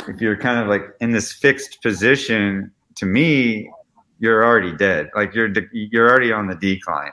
if 0.08 0.20
you're 0.20 0.36
kind 0.36 0.58
of 0.58 0.66
like 0.66 0.82
in 1.00 1.12
this 1.12 1.32
fixed 1.32 1.80
position, 1.80 2.72
to 2.96 3.06
me, 3.06 3.70
you're 4.18 4.44
already 4.44 4.76
dead. 4.76 5.10
Like 5.14 5.34
you're 5.34 5.48
de- 5.48 5.68
you're 5.72 6.08
already 6.08 6.32
on 6.32 6.48
the 6.48 6.54
decline. 6.54 7.12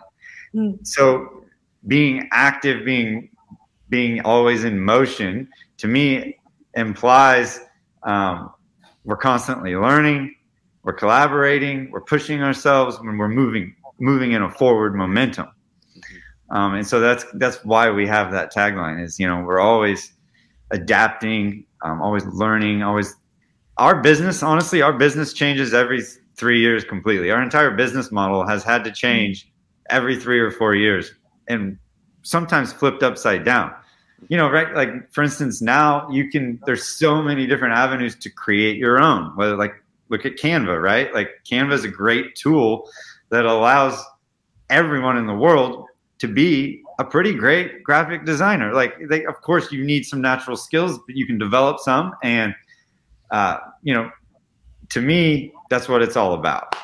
Mm. 0.55 0.85
So 0.85 1.43
being 1.87 2.27
active, 2.31 2.85
being 2.85 3.29
being 3.89 4.21
always 4.21 4.63
in 4.63 4.79
motion, 4.79 5.49
to 5.77 5.87
me 5.87 6.39
implies 6.75 7.59
um, 8.03 8.51
we're 9.03 9.17
constantly 9.17 9.75
learning, 9.75 10.35
we're 10.83 10.93
collaborating, 10.93 11.89
we're 11.91 12.01
pushing 12.01 12.43
ourselves 12.43 12.99
when 12.99 13.17
we're 13.17 13.27
moving 13.27 13.75
moving 13.99 14.31
in 14.31 14.41
a 14.41 14.49
forward 14.49 14.95
momentum. 14.95 15.47
Um, 16.51 16.73
and 16.75 16.87
so 16.87 16.99
that's 16.99 17.25
that's 17.35 17.63
why 17.63 17.89
we 17.89 18.07
have 18.07 18.31
that 18.31 18.53
tagline 18.53 19.03
is 19.03 19.19
you 19.19 19.27
know 19.27 19.41
we're 19.41 19.59
always 19.59 20.13
adapting, 20.71 21.65
um, 21.83 22.01
always 22.01 22.25
learning, 22.25 22.83
always. 22.83 23.15
Our 23.77 24.01
business, 24.01 24.43
honestly, 24.43 24.81
our 24.81 24.91
business 24.91 25.31
changes 25.31 25.73
every 25.73 26.01
three 26.35 26.59
years 26.59 26.83
completely. 26.83 27.31
Our 27.31 27.41
entire 27.41 27.71
business 27.71 28.11
model 28.11 28.45
has 28.45 28.63
had 28.63 28.83
to 28.83 28.91
change 28.91 29.49
every 29.89 30.19
three 30.19 30.39
or 30.39 30.51
four 30.51 30.75
years, 30.75 31.13
and 31.47 31.77
sometimes 32.23 32.73
flipped 32.73 33.03
upside 33.03 33.45
down. 33.45 33.73
You 34.27 34.37
know, 34.37 34.49
right? 34.49 34.73
Like 34.73 35.11
for 35.13 35.23
instance, 35.23 35.61
now 35.61 36.09
you 36.09 36.29
can. 36.29 36.59
There's 36.65 36.85
so 36.85 37.21
many 37.21 37.45
different 37.45 37.75
avenues 37.75 38.15
to 38.15 38.29
create 38.29 38.77
your 38.77 38.99
own. 38.99 39.35
Whether 39.35 39.55
like 39.55 39.75
look 40.09 40.25
at 40.25 40.35
Canva, 40.37 40.81
right? 40.81 41.13
Like 41.13 41.29
Canva 41.49 41.73
is 41.73 41.83
a 41.83 41.89
great 41.89 42.35
tool 42.35 42.89
that 43.29 43.45
allows 43.45 44.03
everyone 44.69 45.17
in 45.17 45.25
the 45.25 45.33
world 45.33 45.85
to 46.19 46.27
be 46.27 46.81
a 46.99 47.03
pretty 47.03 47.33
great 47.33 47.83
graphic 47.83 48.25
designer. 48.25 48.73
Like, 48.73 48.95
they, 49.07 49.25
of 49.25 49.41
course, 49.41 49.71
you 49.71 49.83
need 49.85 50.05
some 50.05 50.21
natural 50.21 50.57
skills, 50.57 50.99
but 51.07 51.15
you 51.15 51.25
can 51.25 51.37
develop 51.37 51.79
some. 51.79 52.13
And, 52.23 52.53
uh, 53.31 53.57
you 53.83 53.93
know, 53.93 54.11
to 54.89 55.01
me, 55.01 55.53
that's 55.69 55.87
what 55.87 56.01
it's 56.01 56.17
all 56.17 56.33
about. 56.33 56.75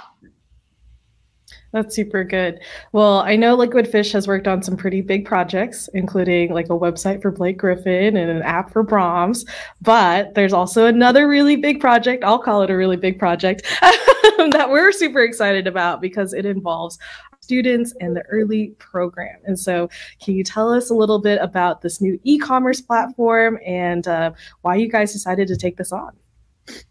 That's 1.75 1.93
super 1.93 2.23
good. 2.23 2.61
Well, 2.93 3.19
I 3.19 3.35
know 3.35 3.53
Liquid 3.53 3.85
Fish 3.85 4.13
has 4.13 4.29
worked 4.29 4.47
on 4.47 4.63
some 4.63 4.77
pretty 4.77 5.01
big 5.01 5.25
projects, 5.25 5.89
including 5.93 6.53
like 6.53 6.67
a 6.67 6.69
website 6.69 7.21
for 7.21 7.31
Blake 7.31 7.57
Griffin 7.57 8.15
and 8.15 8.31
an 8.31 8.41
app 8.43 8.71
for 8.71 8.81
Braum's. 8.81 9.43
But 9.81 10.35
there's 10.35 10.53
also 10.53 10.85
another 10.85 11.27
really 11.27 11.57
big 11.57 11.81
project. 11.81 12.23
I'll 12.23 12.39
call 12.39 12.61
it 12.61 12.69
a 12.69 12.77
really 12.77 12.95
big 12.95 13.19
project 13.19 13.63
that 14.51 14.69
we're 14.69 14.91
super 14.91 15.23
excited 15.23 15.67
about 15.67 16.01
because 16.01 16.33
it 16.33 16.45
involves 16.45 16.97
students 17.41 17.93
and 17.99 18.15
the 18.15 18.23
early 18.23 18.69
program. 18.79 19.37
And 19.45 19.59
so, 19.59 19.89
can 20.21 20.35
you 20.35 20.43
tell 20.43 20.71
us 20.71 20.89
a 20.89 20.93
little 20.93 21.19
bit 21.19 21.39
about 21.41 21.81
this 21.81 22.01
new 22.01 22.19
e 22.23 22.37
commerce 22.37 22.81
platform 22.81 23.59
and 23.65 24.07
uh, 24.07 24.31
why 24.61 24.75
you 24.75 24.89
guys 24.89 25.13
decided 25.13 25.47
to 25.47 25.57
take 25.57 25.77
this 25.77 25.91
on? 25.91 26.11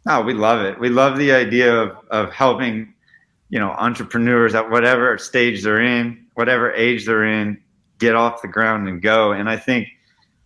Oh, 0.06 0.22
we 0.22 0.34
love 0.34 0.64
it. 0.64 0.78
We 0.78 0.88
love 0.88 1.18
the 1.18 1.32
idea 1.32 1.74
of, 1.74 1.96
of 2.10 2.32
helping, 2.32 2.94
you 3.48 3.58
know, 3.58 3.70
entrepreneurs 3.70 4.54
at 4.54 4.70
whatever 4.70 5.18
stage 5.18 5.62
they're 5.64 5.82
in, 5.82 6.26
whatever 6.34 6.72
age 6.72 7.06
they're 7.06 7.24
in, 7.24 7.60
get 7.98 8.14
off 8.14 8.40
the 8.40 8.48
ground 8.48 8.88
and 8.88 9.02
go. 9.02 9.32
And 9.32 9.48
I 9.50 9.56
think 9.56 9.88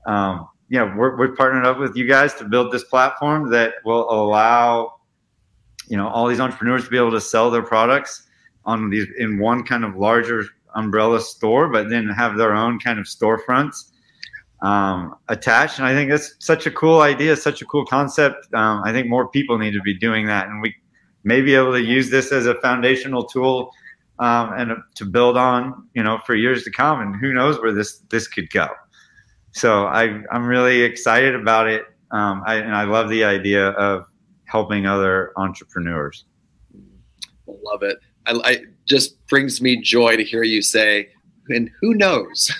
um, 0.06 0.48
you 0.68 0.78
know, 0.78 0.92
we're, 0.96 1.16
we're 1.16 1.34
partnered 1.34 1.66
up 1.66 1.78
with 1.78 1.96
you 1.96 2.06
guys 2.06 2.34
to 2.34 2.44
build 2.44 2.72
this 2.72 2.84
platform 2.84 3.50
that 3.50 3.74
will 3.84 4.10
allow, 4.10 4.97
you 5.88 5.96
know, 5.96 6.08
all 6.08 6.26
these 6.26 6.40
entrepreneurs 6.40 6.84
to 6.84 6.90
be 6.90 6.96
able 6.96 7.10
to 7.10 7.20
sell 7.20 7.50
their 7.50 7.62
products 7.62 8.28
on 8.64 8.90
these 8.90 9.06
in 9.18 9.38
one 9.38 9.64
kind 9.64 9.84
of 9.84 9.96
larger 9.96 10.44
umbrella 10.74 11.20
store, 11.20 11.68
but 11.68 11.88
then 11.88 12.08
have 12.08 12.36
their 12.36 12.54
own 12.54 12.78
kind 12.78 12.98
of 12.98 13.06
storefronts 13.06 13.90
um, 14.62 15.16
attached. 15.28 15.78
And 15.78 15.86
I 15.86 15.94
think 15.94 16.10
that's 16.10 16.34
such 16.40 16.66
a 16.66 16.70
cool 16.70 17.00
idea, 17.00 17.36
such 17.36 17.62
a 17.62 17.64
cool 17.64 17.86
concept. 17.86 18.52
Um, 18.54 18.82
I 18.84 18.92
think 18.92 19.08
more 19.08 19.28
people 19.28 19.58
need 19.58 19.72
to 19.72 19.80
be 19.80 19.94
doing 19.94 20.26
that, 20.26 20.48
and 20.48 20.60
we 20.60 20.74
may 21.24 21.40
be 21.40 21.54
able 21.54 21.72
to 21.72 21.82
use 21.82 22.10
this 22.10 22.32
as 22.32 22.46
a 22.46 22.54
foundational 22.56 23.24
tool 23.24 23.70
um, 24.18 24.52
and 24.58 24.72
to 24.96 25.04
build 25.04 25.36
on, 25.36 25.88
you 25.94 26.02
know, 26.02 26.18
for 26.26 26.34
years 26.34 26.64
to 26.64 26.70
come. 26.70 27.00
And 27.00 27.16
who 27.16 27.32
knows 27.32 27.60
where 27.60 27.72
this 27.72 27.98
this 28.10 28.28
could 28.28 28.50
go. 28.50 28.68
So 29.52 29.86
I, 29.86 30.22
I'm 30.30 30.46
really 30.46 30.82
excited 30.82 31.34
about 31.34 31.68
it, 31.68 31.84
um, 32.10 32.42
I, 32.46 32.56
and 32.56 32.74
I 32.74 32.84
love 32.84 33.08
the 33.08 33.24
idea 33.24 33.70
of 33.70 34.06
helping 34.48 34.86
other 34.86 35.32
entrepreneurs. 35.36 36.24
Love 37.46 37.82
it. 37.82 37.98
I, 38.26 38.40
I 38.44 38.60
just 38.86 39.24
brings 39.26 39.60
me 39.60 39.80
joy 39.80 40.16
to 40.16 40.24
hear 40.24 40.42
you 40.42 40.62
say, 40.62 41.08
and 41.48 41.70
who 41.80 41.94
knows 41.94 42.52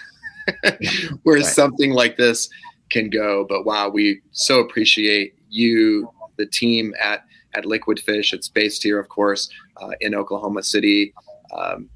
where 1.23 1.37
right. 1.37 1.45
something 1.45 1.93
like 1.93 2.17
this 2.17 2.49
can 2.91 3.11
go. 3.11 3.45
But 3.49 3.65
wow, 3.65 3.89
we 3.89 4.21
so 4.33 4.61
appreciate 4.61 5.35
you, 5.49 6.11
the 6.37 6.47
team 6.47 6.95
at 7.01 7.25
at 7.55 7.65
Liquid 7.65 8.01
Fish. 8.01 8.33
It's 8.33 8.49
based 8.49 8.83
here, 8.83 8.99
of 8.99 9.09
course, 9.09 9.49
uh, 9.79 9.91
in 10.01 10.15
Oklahoma 10.15 10.63
City, 10.63 11.13
um, 11.57 11.89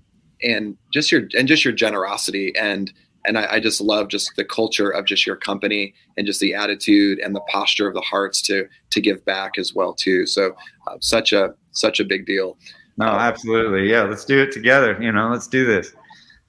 and 0.43 0.77
just 0.93 1.13
your 1.13 1.29
and 1.37 1.47
just 1.47 1.65
your 1.65 1.75
generosity 1.75 2.55
and 2.57 2.93
and 3.25 3.39
I, 3.39 3.55
I, 3.55 3.61
just 3.61 3.81
love 3.81 4.09
just 4.09 4.35
the 4.37 4.45
culture 4.45 4.91
of 4.91 5.05
just 5.05 5.27
your 5.27 5.37
company 5.37 5.95
and 6.17 6.27
just 6.27 6.41
the 6.41 6.55
attitude 6.55 7.19
and 7.21 7.35
the 7.35 7.41
posture 7.43 7.87
of 7.87 7.95
the 7.95 8.01
hearts 8.01 8.43
to 8.43 8.67
to 8.91 9.01
give 9.01 9.25
back 9.25 9.59
as 9.59 9.75
well 9.75 9.95
too. 9.95 10.27
So 10.27 10.55
uh, 10.87 10.97
such 11.01 11.33
a 11.33 11.55
such 11.73 12.01
a 12.01 12.05
big 12.05 12.27
deal. 12.27 12.57
No, 12.99 13.07
absolutely. 13.07 13.91
Yeah, 13.91 14.03
let's 14.03 14.25
do 14.25 14.41
it 14.41 14.53
together. 14.53 14.99
You 15.01 15.13
know, 15.13 15.31
let's 15.31 15.47
do 15.47 15.65
this. 15.65 15.95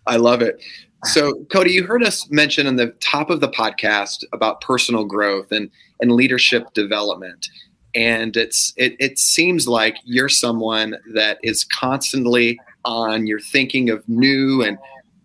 I 0.05 0.17
love 0.17 0.41
it. 0.41 0.61
So, 1.05 1.33
Cody, 1.51 1.71
you 1.71 1.85
heard 1.85 2.03
us 2.03 2.29
mention 2.29 2.65
in 2.65 2.77
the 2.77 2.87
top 3.01 3.29
of 3.29 3.41
the 3.41 3.49
podcast 3.49 4.23
about 4.31 4.61
personal 4.61 5.05
growth 5.05 5.51
and 5.51 5.69
and 5.99 6.11
leadership 6.11 6.73
development. 6.73 7.47
And 7.95 8.35
it's 8.35 8.73
it 8.77 8.95
it 8.99 9.19
seems 9.19 9.67
like 9.67 9.97
you're 10.03 10.29
someone 10.29 10.95
that 11.13 11.39
is 11.43 11.63
constantly 11.63 12.59
on. 12.85 13.27
You're 13.27 13.39
thinking 13.39 13.89
of 13.89 14.07
new 14.07 14.63
and 14.63 14.77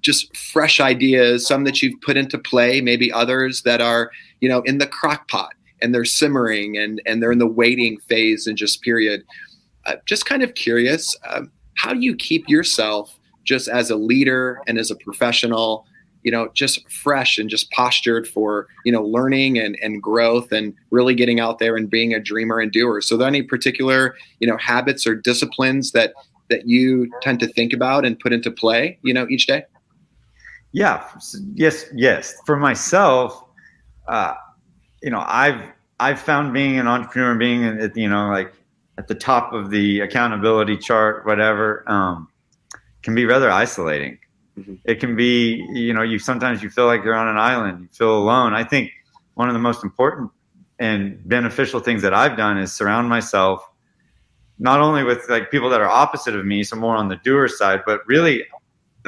just 0.09 0.35
fresh 0.35 0.81
ideas, 0.81 1.47
some 1.47 1.65
that 1.65 1.83
you've 1.83 2.01
put 2.01 2.17
into 2.17 2.39
play, 2.39 2.81
maybe 2.81 3.13
others 3.13 3.61
that 3.63 3.83
are, 3.83 4.11
you 4.41 4.49
know, 4.49 4.63
in 4.63 4.79
the 4.79 4.87
crock 4.87 5.29
pot 5.29 5.53
and 5.83 5.95
they're 5.95 6.07
simmering 6.07 6.79
and 6.79 7.03
and 7.05 7.23
they're 7.23 7.31
in 7.31 7.39
the 7.39 7.47
waiting 7.47 7.99
phase 8.09 8.47
and 8.47 8.57
just 8.57 8.81
period. 8.81 9.23
Uh, 9.85 9.97
just 10.07 10.25
kind 10.25 10.43
of 10.43 10.55
curious 10.55 11.15
um, 11.29 11.51
how 11.75 11.93
do 11.93 12.01
you 12.01 12.17
keep 12.17 12.49
yourself 12.49 13.19
just 13.45 13.69
as 13.69 13.91
a 13.91 13.97
leader 13.97 14.61
and 14.67 14.79
as 14.79 14.91
a 14.91 14.97
professional 14.97 15.87
you 16.23 16.33
know 16.33 16.49
just 16.55 16.91
fresh 16.91 17.37
and 17.39 17.51
just 17.51 17.71
postured 17.71 18.27
for 18.27 18.67
you 18.87 18.93
know 18.93 19.03
learning 19.03 19.59
and, 19.59 19.79
and 19.83 20.03
growth 20.03 20.53
and 20.53 20.75
really 20.91 21.15
getting 21.15 21.39
out 21.39 21.59
there 21.59 21.77
and 21.77 21.91
being 21.91 22.15
a 22.15 22.21
dreamer 22.21 22.61
and 22.61 22.73
doer? 22.73 23.03
So 23.03 23.19
there 23.19 23.29
any 23.29 23.43
particular 23.43 24.17
you 24.41 24.49
know 24.49 24.57
habits 24.57 25.07
or 25.07 25.15
disciplines 25.15 25.93
that 25.93 26.15
that 26.49 26.67
you 26.67 27.11
tend 27.21 27.41
to 27.41 27.47
think 27.47 27.75
about 27.75 28.07
and 28.07 28.19
put 28.19 28.33
into 28.33 28.51
play 28.51 28.99
you 29.03 29.13
know 29.13 29.27
each 29.29 29.47
day 29.47 29.65
yeah 30.73 31.09
yes 31.55 31.87
yes 31.95 32.35
for 32.45 32.57
myself 32.57 33.45
uh 34.07 34.35
you 35.03 35.11
know 35.11 35.25
i've 35.27 35.63
i've 36.01 36.21
found 36.21 36.53
being 36.53 36.79
an 36.79 36.87
entrepreneur 36.87 37.35
being 37.35 37.91
you 37.95 38.09
know 38.09 38.29
like 38.29 38.53
at 38.99 39.07
the 39.07 39.15
top 39.15 39.53
of 39.53 39.71
the 39.71 40.01
accountability 40.01 40.77
chart, 40.77 41.25
whatever, 41.25 41.85
um, 41.87 42.29
can 43.03 43.15
be 43.15 43.25
rather 43.25 43.49
isolating. 43.49 44.19
Mm-hmm. 44.59 44.75
It 44.85 44.99
can 44.99 45.15
be, 45.15 45.65
you 45.73 45.95
know, 45.95 46.03
you 46.03 46.19
sometimes 46.19 46.65
you 46.65 46.69
feel 46.69 46.87
like 46.87 47.05
you're 47.05 47.15
on 47.15 47.29
an 47.29 47.39
island, 47.39 47.81
you 47.81 47.89
feel 47.93 48.19
alone. 48.19 48.55
I 48.55 48.65
think 48.65 48.91
one 49.35 49.49
of 49.49 49.55
the 49.55 49.61
most 49.61 49.85
important 49.85 50.33
and 50.81 51.27
beneficial 51.29 51.79
things 51.79 52.03
that 52.03 52.13
I've 52.13 52.37
done 52.37 52.59
is 52.59 52.73
surround 52.73 53.09
myself 53.09 53.65
not 54.59 54.81
only 54.81 55.05
with 55.05 55.29
like 55.29 55.53
people 55.53 55.71
that 55.71 55.81
are 55.81 55.89
opposite 55.89 56.35
of 56.35 56.45
me, 56.45 56.65
so 56.65 56.75
more 56.75 56.97
on 56.97 57.09
the 57.09 57.17
doer 57.17 57.47
side, 57.47 57.83
but 57.87 58.01
really 58.09 58.45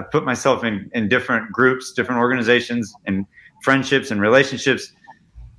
I 0.00 0.02
put 0.02 0.24
myself 0.24 0.64
in, 0.64 0.90
in 0.94 1.08
different 1.08 1.52
groups, 1.52 1.92
different 1.92 2.20
organizations 2.20 2.92
and 3.06 3.26
friendships 3.62 4.10
and 4.10 4.20
relationships 4.20 4.92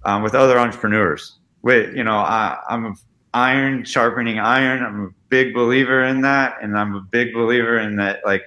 um, 0.05 0.23
with 0.23 0.33
other 0.33 0.57
entrepreneurs. 0.57 1.37
With, 1.61 1.95
you 1.95 2.03
know, 2.03 2.15
I, 2.15 2.57
I'm 2.69 2.95
iron 3.33 3.83
sharpening 3.85 4.39
iron. 4.39 4.83
I'm 4.83 5.05
a 5.05 5.09
big 5.29 5.53
believer 5.53 6.03
in 6.03 6.21
that, 6.21 6.55
and 6.61 6.77
I'm 6.77 6.95
a 6.95 7.01
big 7.01 7.33
believer 7.33 7.77
in 7.77 7.95
that. 7.97 8.21
Like 8.25 8.43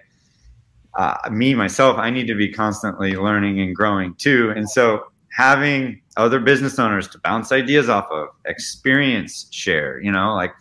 uh, 0.94 1.16
me 1.30 1.54
myself, 1.54 1.96
I 1.98 2.10
need 2.10 2.26
to 2.26 2.34
be 2.34 2.52
constantly 2.52 3.14
learning 3.14 3.60
and 3.60 3.74
growing 3.74 4.14
too. 4.16 4.52
And 4.56 4.68
so 4.68 5.04
having 5.30 6.00
other 6.16 6.40
business 6.40 6.78
owners 6.78 7.08
to 7.08 7.18
bounce 7.18 7.52
ideas 7.52 7.88
off 7.88 8.06
of, 8.10 8.28
experience 8.46 9.48
share. 9.50 10.00
You 10.02 10.12
know, 10.12 10.34
like 10.34 10.52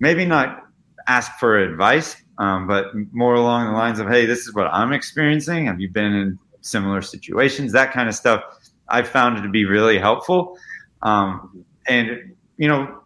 maybe 0.00 0.24
not 0.24 0.62
ask 1.06 1.32
for 1.38 1.58
advice, 1.58 2.16
um, 2.38 2.66
but 2.66 2.86
more 3.12 3.34
along 3.34 3.66
the 3.66 3.72
lines 3.72 3.98
of, 3.98 4.08
hey, 4.08 4.26
this 4.26 4.40
is 4.40 4.54
what 4.54 4.66
I'm 4.66 4.92
experiencing. 4.92 5.66
Have 5.66 5.80
you 5.80 5.88
been 5.88 6.12
in 6.12 6.38
similar 6.60 7.02
situations? 7.02 7.72
That 7.72 7.92
kind 7.92 8.08
of 8.08 8.14
stuff. 8.14 8.42
I've 8.88 9.08
found 9.08 9.38
it 9.38 9.42
to 9.42 9.48
be 9.48 9.64
really 9.64 9.98
helpful. 9.98 10.58
Um, 11.02 11.64
and 11.86 12.34
you 12.56 12.68
know, 12.68 13.02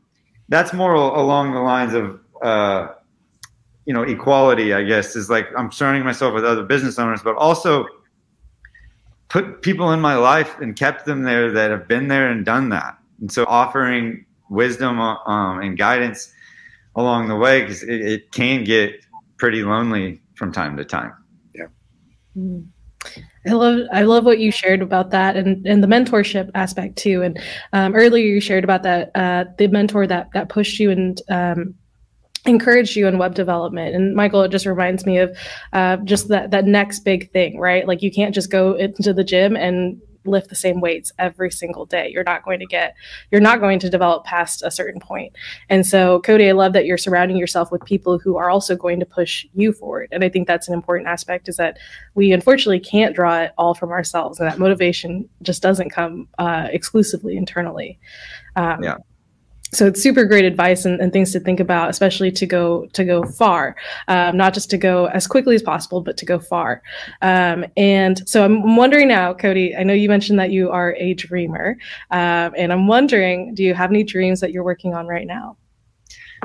that's 0.48 0.72
more 0.72 0.94
along 0.94 1.52
the 1.52 1.60
lines 1.60 1.94
of 1.94 2.20
uh, 2.42 2.88
you 3.88 3.94
know 3.94 4.02
equality 4.02 4.74
i 4.74 4.82
guess 4.84 5.16
is 5.16 5.30
like 5.30 5.48
i'm 5.56 5.72
surrounding 5.72 6.04
myself 6.04 6.34
with 6.34 6.44
other 6.44 6.62
business 6.62 6.98
owners 6.98 7.22
but 7.22 7.34
also 7.36 7.86
put 9.28 9.62
people 9.62 9.92
in 9.92 10.00
my 10.00 10.14
life 10.14 10.58
and 10.60 10.76
kept 10.76 11.06
them 11.06 11.22
there 11.22 11.50
that 11.50 11.70
have 11.70 11.88
been 11.88 12.06
there 12.06 12.30
and 12.30 12.44
done 12.44 12.68
that 12.68 12.98
and 13.20 13.32
so 13.32 13.46
offering 13.46 14.26
wisdom 14.50 15.00
um, 15.00 15.60
and 15.62 15.78
guidance 15.78 16.32
along 16.96 17.28
the 17.28 17.36
way 17.36 17.62
because 17.62 17.82
it, 17.82 18.00
it, 18.02 18.32
can 18.32 18.62
get 18.62 18.92
pretty 19.38 19.62
lonely 19.62 20.20
from 20.34 20.52
time 20.52 20.76
to 20.76 20.84
time 20.84 21.12
yeah 21.54 21.66
mm-hmm. 22.36 22.60
I 23.46 23.52
love 23.52 23.86
I 23.92 24.02
love 24.02 24.24
what 24.24 24.38
you 24.38 24.50
shared 24.50 24.82
about 24.82 25.10
that 25.10 25.36
and, 25.36 25.64
and 25.66 25.82
the 25.82 25.86
mentorship 25.86 26.50
aspect 26.54 26.96
too. 26.96 27.22
And 27.22 27.40
um, 27.72 27.94
earlier 27.94 28.26
you 28.26 28.40
shared 28.40 28.64
about 28.64 28.82
that 28.82 29.10
uh, 29.14 29.44
the 29.56 29.68
mentor 29.68 30.06
that 30.06 30.28
that 30.34 30.48
pushed 30.48 30.78
you 30.78 30.90
and 30.90 31.20
um, 31.30 31.74
encouraged 32.46 32.96
you 32.96 33.06
in 33.06 33.18
web 33.18 33.34
development. 33.34 33.94
And 33.94 34.14
Michael, 34.14 34.42
it 34.42 34.50
just 34.50 34.66
reminds 34.66 35.06
me 35.06 35.18
of 35.18 35.36
uh, 35.72 35.98
just 35.98 36.28
that 36.28 36.50
that 36.50 36.64
next 36.64 37.00
big 37.00 37.30
thing, 37.32 37.58
right? 37.58 37.86
Like 37.86 38.02
you 38.02 38.10
can't 38.10 38.34
just 38.34 38.50
go 38.50 38.74
into 38.74 39.12
the 39.12 39.24
gym 39.24 39.56
and 39.56 40.00
lift 40.24 40.48
the 40.48 40.54
same 40.54 40.80
weights 40.80 41.12
every 41.18 41.50
single 41.50 41.86
day. 41.86 42.10
You're 42.12 42.24
not 42.24 42.44
going 42.44 42.58
to 42.60 42.66
get, 42.66 42.94
you're 43.30 43.40
not 43.40 43.60
going 43.60 43.78
to 43.80 43.90
develop 43.90 44.24
past 44.24 44.62
a 44.62 44.70
certain 44.70 45.00
point. 45.00 45.34
And 45.68 45.86
so, 45.86 46.20
Cody, 46.20 46.48
I 46.48 46.52
love 46.52 46.72
that 46.72 46.86
you're 46.86 46.98
surrounding 46.98 47.36
yourself 47.36 47.70
with 47.72 47.84
people 47.84 48.18
who 48.18 48.36
are 48.36 48.50
also 48.50 48.76
going 48.76 49.00
to 49.00 49.06
push 49.06 49.46
you 49.54 49.72
forward. 49.72 50.08
And 50.12 50.24
I 50.24 50.28
think 50.28 50.46
that's 50.46 50.68
an 50.68 50.74
important 50.74 51.08
aspect 51.08 51.48
is 51.48 51.56
that 51.56 51.78
we 52.14 52.32
unfortunately 52.32 52.80
can't 52.80 53.14
draw 53.14 53.40
it 53.40 53.52
all 53.58 53.74
from 53.74 53.90
ourselves, 53.90 54.38
and 54.38 54.48
that 54.48 54.58
motivation 54.58 55.28
just 55.42 55.62
doesn't 55.62 55.90
come 55.90 56.28
uh, 56.38 56.68
exclusively 56.70 57.36
internally. 57.36 57.98
Um, 58.56 58.82
yeah 58.82 58.96
so 59.72 59.86
it's 59.86 60.02
super 60.02 60.24
great 60.24 60.44
advice 60.44 60.84
and, 60.84 61.00
and, 61.00 61.12
things 61.12 61.32
to 61.32 61.40
think 61.40 61.60
about 61.60 61.90
especially 61.90 62.30
to 62.30 62.46
go 62.46 62.86
to 62.92 63.04
go 63.04 63.22
far. 63.22 63.76
Um, 64.06 64.36
not 64.36 64.54
just 64.54 64.70
to 64.70 64.78
go 64.78 65.06
as 65.06 65.26
quickly 65.26 65.54
as 65.54 65.62
possible 65.62 66.00
but 66.00 66.16
to 66.18 66.26
go 66.26 66.38
far. 66.38 66.82
Um, 67.22 67.64
and 67.76 68.26
so 68.28 68.44
i'm 68.44 68.76
wondering 68.76 69.08
now 69.08 69.34
cody 69.34 69.76
i 69.76 69.82
know 69.82 69.94
you 69.94 70.08
mentioned 70.08 70.38
that 70.38 70.50
you 70.50 70.70
are 70.70 70.94
a 70.94 71.14
dreamer. 71.14 71.76
Um, 72.10 72.52
and 72.56 72.72
i'm 72.72 72.86
wondering 72.86 73.54
do 73.54 73.62
you 73.62 73.74
have 73.74 73.90
any 73.90 74.04
dreams 74.04 74.40
that 74.40 74.52
you're 74.52 74.64
working 74.64 74.94
on 74.94 75.06
right 75.06 75.26
now? 75.26 75.56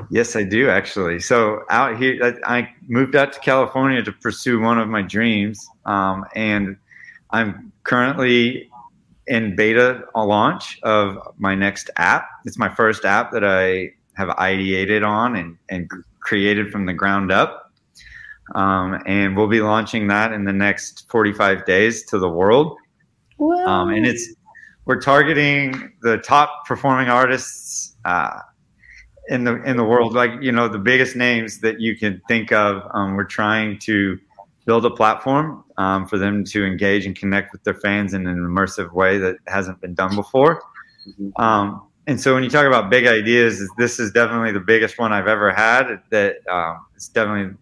Yes 0.10 0.36
i 0.36 0.44
do 0.44 0.70
actually. 0.70 1.20
So 1.20 1.64
out 1.70 1.98
here 1.98 2.40
i 2.46 2.70
moved 2.88 3.16
out 3.16 3.34
to 3.34 3.40
california 3.40 4.02
to 4.04 4.12
pursue 4.12 4.60
one 4.60 4.80
of 4.80 4.88
my 4.88 5.02
dreams. 5.02 5.68
Um, 5.86 6.26
and 6.36 6.78
i'm 7.32 7.72
currently 7.84 8.70
in 9.28 9.56
beta 9.56 10.04
launch 10.16 10.80
of 10.84 11.18
my 11.38 11.56
next 11.56 11.90
app. 11.98 12.28
It's 12.46 12.58
my 12.58 12.74
first 12.74 13.06
app 13.06 13.32
that 13.32 13.44
I 13.44 13.92
have 14.16 14.30
ideated 14.30 15.08
on 15.08 15.36
and, 15.36 15.58
and 15.70 15.90
created 16.20 16.72
from 16.72 16.86
the 16.86 16.94
ground 16.94 17.32
up. 17.32 17.72
Um, 18.56 19.02
and 19.06 19.36
we'll 19.36 19.48
be 19.48 19.62
launching 19.62 20.08
that 20.08 20.34
in 20.34 20.44
the 20.46 20.54
next 20.54 21.10
45 21.10 21.66
days 21.66 22.04
to 22.08 22.20
the 22.20 22.30
world. 22.30 22.78
Um, 23.66 23.90
and 23.90 24.06
it's 24.06 24.34
we're 24.86 25.00
targeting 25.00 25.94
the 26.02 26.18
top 26.18 26.66
performing 26.68 27.08
artists 27.08 27.96
uh, 28.06 28.40
in 29.30 29.46
the 29.46 29.62
in 29.64 29.78
the 29.78 29.84
world, 29.84 30.14
like 30.14 30.32
you 30.42 30.52
know 30.52 30.68
the 30.68 30.80
biggest 30.80 31.16
names 31.16 31.60
that 31.60 31.80
you 31.80 31.98
can 31.98 32.22
think 32.28 32.52
of. 32.52 32.84
Um, 32.94 33.16
we're 33.16 33.24
trying 33.24 33.80
to 33.80 34.20
build 34.66 34.86
a 34.86 34.90
platform 34.90 35.64
um, 35.78 36.08
for 36.08 36.18
them 36.18 36.44
to 36.46 36.66
engage 36.66 37.06
and 37.06 37.16
connect 37.16 37.52
with 37.52 37.64
their 37.64 37.74
fans 37.74 38.14
in 38.14 38.28
an 38.28 38.38
immersive 38.38 38.94
way 38.94 39.18
that 39.18 39.38
hasn't 39.48 39.80
been 39.82 39.94
done 39.94 40.16
before. 40.16 40.62
Mm-hmm. 41.08 41.42
Um, 41.42 41.88
and 42.08 42.20
so 42.20 42.34
when 42.34 42.44
you 42.44 42.50
talk 42.50 42.66
about 42.66 42.90
big 42.90 43.06
ideas, 43.08 43.62
this 43.78 44.00
is 44.00 44.12
definitely 44.12 44.52
the 44.52 44.60
biggest 44.60 45.00
one 45.00 45.14
I've 45.14 45.28
ever 45.28 45.52
had. 45.52 46.02
That 46.10 46.36
um, 46.50 46.86
it's 46.96 47.08
definitely 47.08 47.56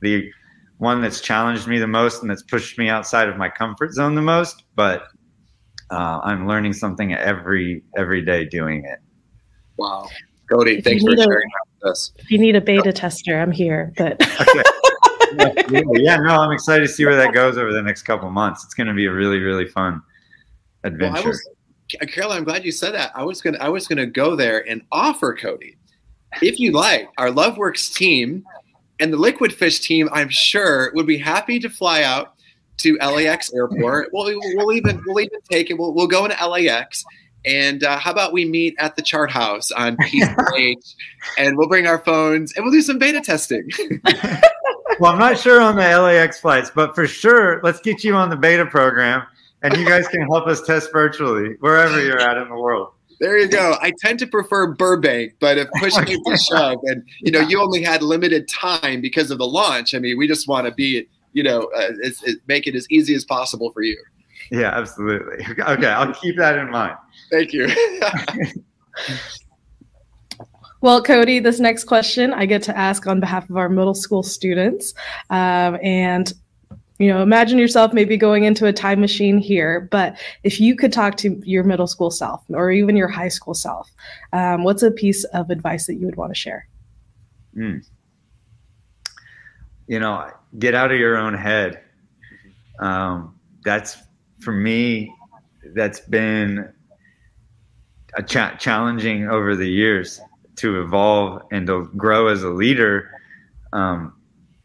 the 0.00 0.30
one 0.78 1.00
that's 1.00 1.20
challenged 1.20 1.66
me 1.66 1.78
the 1.78 1.86
most 1.86 2.20
and 2.20 2.30
that's 2.30 2.42
pushed 2.42 2.78
me 2.78 2.88
outside 2.88 3.28
of 3.28 3.36
my 3.36 3.48
comfort 3.48 3.94
zone 3.94 4.14
the 4.14 4.22
most. 4.22 4.64
But 4.74 5.04
uh, 5.90 6.20
I'm 6.22 6.46
learning 6.46 6.74
something 6.74 7.14
every 7.14 7.82
every 7.96 8.22
day 8.22 8.44
doing 8.44 8.84
it. 8.84 8.98
Wow, 9.78 10.08
Cody, 10.50 10.80
thanks 10.80 11.02
for 11.02 11.16
sharing 11.16 11.28
that 11.28 11.66
with 11.80 11.90
us. 11.90 12.12
If 12.16 12.30
you 12.30 12.38
need 12.38 12.56
a 12.56 12.60
beta 12.60 12.92
tester, 12.92 13.38
I'm 13.38 13.52
here. 13.52 13.92
But 13.96 14.20
okay. 14.40 14.62
yeah, 15.94 16.16
no, 16.16 16.40
I'm 16.40 16.52
excited 16.52 16.86
to 16.86 16.92
see 16.92 17.04
where 17.04 17.16
that 17.16 17.32
goes 17.32 17.58
over 17.58 17.72
the 17.72 17.82
next 17.82 18.02
couple 18.02 18.30
months. 18.30 18.64
It's 18.64 18.74
going 18.74 18.86
to 18.86 18.94
be 18.94 19.06
a 19.06 19.12
really 19.12 19.38
really 19.38 19.66
fun 19.66 20.02
adventure. 20.84 21.30
Well, 21.30 22.08
Carolyn, 22.08 22.38
I'm 22.38 22.44
glad 22.44 22.64
you 22.64 22.72
said 22.72 22.94
that. 22.94 23.12
I 23.14 23.22
was 23.22 23.40
gonna 23.40 23.58
I 23.58 23.68
was 23.68 23.86
gonna 23.86 24.06
go 24.06 24.36
there 24.36 24.68
and 24.68 24.82
offer 24.90 25.34
Cody, 25.34 25.76
if 26.42 26.58
you 26.58 26.72
like, 26.72 27.08
our 27.18 27.28
LoveWorks 27.28 27.94
team 27.94 28.44
and 29.00 29.12
the 29.12 29.16
Liquid 29.16 29.52
Fish 29.52 29.80
team, 29.80 30.08
I'm 30.12 30.28
sure 30.28 30.92
would 30.94 31.06
be 31.06 31.18
happy 31.18 31.58
to 31.60 31.68
fly 31.68 32.02
out 32.02 32.34
to 32.78 32.96
LAX 32.96 33.52
airport. 33.54 34.10
we'll, 34.12 34.38
we'll 34.54 34.72
even 34.72 35.02
we'll 35.06 35.20
even 35.20 35.40
take 35.50 35.70
it. 35.70 35.78
We'll, 35.78 35.94
we'll 35.94 36.06
go 36.06 36.24
into 36.24 36.46
LAX. 36.46 37.04
And 37.44 37.84
uh, 37.84 37.98
how 37.98 38.10
about 38.10 38.32
we 38.32 38.44
meet 38.44 38.74
at 38.78 38.96
the 38.96 39.02
chart 39.02 39.30
house 39.30 39.70
on 39.70 39.96
Peace 39.98 40.26
and 41.38 41.56
we'll 41.56 41.68
bring 41.68 41.86
our 41.86 41.98
phones 41.98 42.52
and 42.54 42.64
we'll 42.64 42.72
do 42.72 42.82
some 42.82 42.98
beta 42.98 43.20
testing. 43.20 43.68
well, 45.00 45.12
I'm 45.12 45.18
not 45.18 45.38
sure 45.38 45.60
on 45.60 45.76
the 45.76 45.82
LAX 45.82 46.40
flights, 46.40 46.70
but 46.74 46.94
for 46.94 47.06
sure, 47.06 47.60
let's 47.62 47.80
get 47.80 48.04
you 48.04 48.14
on 48.14 48.30
the 48.30 48.36
beta 48.36 48.66
program 48.66 49.26
and 49.62 49.76
you 49.76 49.86
guys 49.86 50.06
can 50.08 50.22
help 50.22 50.46
us 50.46 50.62
test 50.62 50.92
virtually 50.92 51.56
wherever 51.60 52.02
you're 52.02 52.20
at 52.20 52.36
in 52.36 52.48
the 52.48 52.56
world. 52.56 52.92
There 53.18 53.38
you 53.38 53.48
go. 53.48 53.76
I 53.80 53.92
tend 54.00 54.18
to 54.18 54.26
prefer 54.26 54.74
Burbank, 54.74 55.34
but 55.40 55.56
if 55.56 55.68
push 55.78 55.94
came 56.04 56.22
to 56.24 56.36
shove, 56.36 56.78
and 56.84 57.02
you 57.20 57.32
know, 57.32 57.40
you 57.40 57.60
only 57.60 57.82
had 57.82 58.02
limited 58.02 58.46
time 58.48 59.00
because 59.00 59.30
of 59.30 59.38
the 59.38 59.46
launch. 59.46 59.94
I 59.94 59.98
mean, 59.98 60.18
we 60.18 60.28
just 60.28 60.46
want 60.46 60.66
to 60.66 60.72
be, 60.72 61.08
you 61.32 61.42
know, 61.42 61.62
uh, 61.76 61.92
it's, 62.02 62.22
it, 62.24 62.38
make 62.46 62.66
it 62.66 62.74
as 62.74 62.86
easy 62.90 63.14
as 63.14 63.24
possible 63.24 63.70
for 63.72 63.82
you. 63.82 63.98
Yeah, 64.50 64.68
absolutely. 64.68 65.44
Okay, 65.58 65.86
I'll 65.86 66.12
keep 66.14 66.36
that 66.36 66.58
in 66.58 66.70
mind. 66.70 66.96
Thank 67.30 67.52
you. 67.52 67.68
Well, 70.86 71.02
Cody, 71.02 71.40
this 71.40 71.58
next 71.58 71.82
question 71.82 72.32
I 72.32 72.46
get 72.46 72.62
to 72.62 72.78
ask 72.78 73.08
on 73.08 73.18
behalf 73.18 73.50
of 73.50 73.56
our 73.56 73.68
middle 73.68 73.92
school 73.92 74.22
students. 74.22 74.94
Um, 75.30 75.80
and 75.82 76.32
you 77.00 77.08
know, 77.08 77.22
imagine 77.22 77.58
yourself 77.58 77.92
maybe 77.92 78.16
going 78.16 78.44
into 78.44 78.66
a 78.66 78.72
time 78.72 79.00
machine 79.00 79.38
here, 79.38 79.88
but 79.90 80.16
if 80.44 80.60
you 80.60 80.76
could 80.76 80.92
talk 80.92 81.16
to 81.16 81.42
your 81.44 81.64
middle 81.64 81.88
school 81.88 82.12
self 82.12 82.44
or 82.50 82.70
even 82.70 82.94
your 82.94 83.08
high 83.08 83.26
school 83.26 83.52
self, 83.52 83.90
um, 84.32 84.62
what's 84.62 84.84
a 84.84 84.92
piece 84.92 85.24
of 85.24 85.50
advice 85.50 85.88
that 85.88 85.96
you 85.96 86.06
would 86.06 86.14
want 86.14 86.30
to 86.30 86.38
share? 86.38 86.68
Mm. 87.56 87.84
You 89.88 89.98
know, 89.98 90.30
get 90.56 90.76
out 90.76 90.92
of 90.92 91.00
your 91.00 91.16
own 91.16 91.34
head. 91.34 91.80
Um, 92.78 93.40
that's 93.64 93.96
for 94.38 94.52
me, 94.52 95.12
that's 95.74 95.98
been 95.98 96.72
a 98.14 98.22
cha- 98.22 98.54
challenging 98.54 99.26
over 99.26 99.56
the 99.56 99.68
years 99.68 100.20
to 100.56 100.80
evolve 100.80 101.42
and 101.52 101.66
to 101.66 101.90
grow 101.96 102.28
as 102.28 102.42
a 102.42 102.50
leader. 102.50 103.10
Um, 103.72 104.12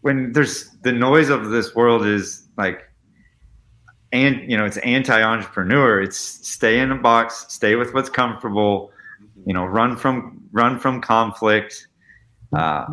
when 0.01 0.31
there's 0.31 0.69
the 0.83 0.91
noise 0.91 1.29
of 1.29 1.49
this 1.49 1.75
world 1.75 2.05
is 2.05 2.47
like 2.57 2.83
and 4.11 4.49
you 4.49 4.57
know 4.57 4.65
it's 4.65 4.77
anti-entrepreneur 4.77 6.01
it's 6.01 6.17
stay 6.17 6.79
in 6.79 6.91
a 6.91 6.95
box 6.95 7.45
stay 7.49 7.75
with 7.75 7.93
what's 7.93 8.09
comfortable 8.09 8.91
you 9.45 9.53
know 9.53 9.65
run 9.65 9.95
from 9.95 10.41
run 10.51 10.79
from 10.79 11.01
conflict 11.01 11.87
uh, 12.57 12.85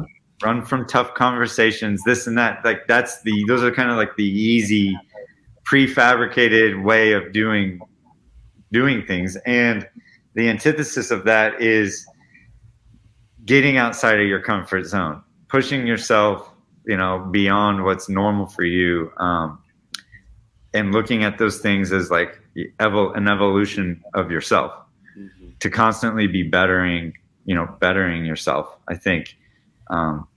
run 0.45 0.65
from 0.65 0.87
tough 0.87 1.15
conversations 1.15 2.01
this 2.05 2.27
and 2.27 2.39
that 2.39 2.65
like 2.65 2.87
that's 2.87 3.23
the 3.23 3.45
those 3.49 3.63
are 3.63 3.73
kind 3.73 3.91
of 3.91 3.97
like 3.97 4.15
the 4.17 4.25
easy 4.25 4.97
prefabricated 5.65 6.83
way 6.83 7.13
of 7.13 7.33
doing 7.33 7.81
doing 8.71 9.05
things 9.07 9.37
and 9.47 9.89
the 10.35 10.49
antithesis 10.49 11.11
of 11.11 11.25
that 11.25 11.61
is 11.61 12.07
getting 13.49 13.79
outside 13.79 14.21
of 14.21 14.27
your 14.27 14.41
comfort 14.41 14.85
zone 14.85 15.23
pushing 15.49 15.87
yourself 15.87 16.51
you 16.85 16.97
know 16.97 17.27
beyond 17.31 17.83
what's 17.83 18.09
normal 18.09 18.47
for 18.47 18.63
you 18.63 19.11
um, 19.17 19.59
and 20.75 20.93
looking 20.93 21.25
at 21.25 21.39
those 21.39 21.59
things 21.59 21.91
as 21.91 22.11
like 22.11 22.39
evol- 22.79 23.17
an 23.17 23.27
evolution 23.27 24.03
of 24.13 24.31
yourself 24.31 24.73
mm-hmm. 25.19 25.49
to 25.61 25.71
constantly 25.71 26.27
be 26.27 26.43
bettering 26.43 27.13
you 27.47 27.55
know 27.55 27.67
bettering 27.81 28.25
yourself 28.27 28.77
i 28.89 28.95
think 28.95 29.37
um, 29.89 30.29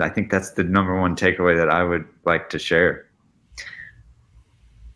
i 0.00 0.08
think 0.08 0.30
that's 0.30 0.52
the 0.52 0.62
number 0.62 0.98
one 0.98 1.16
takeaway 1.16 1.56
that 1.56 1.68
i 1.68 1.82
would 1.82 2.06
like 2.24 2.48
to 2.48 2.58
share 2.58 3.04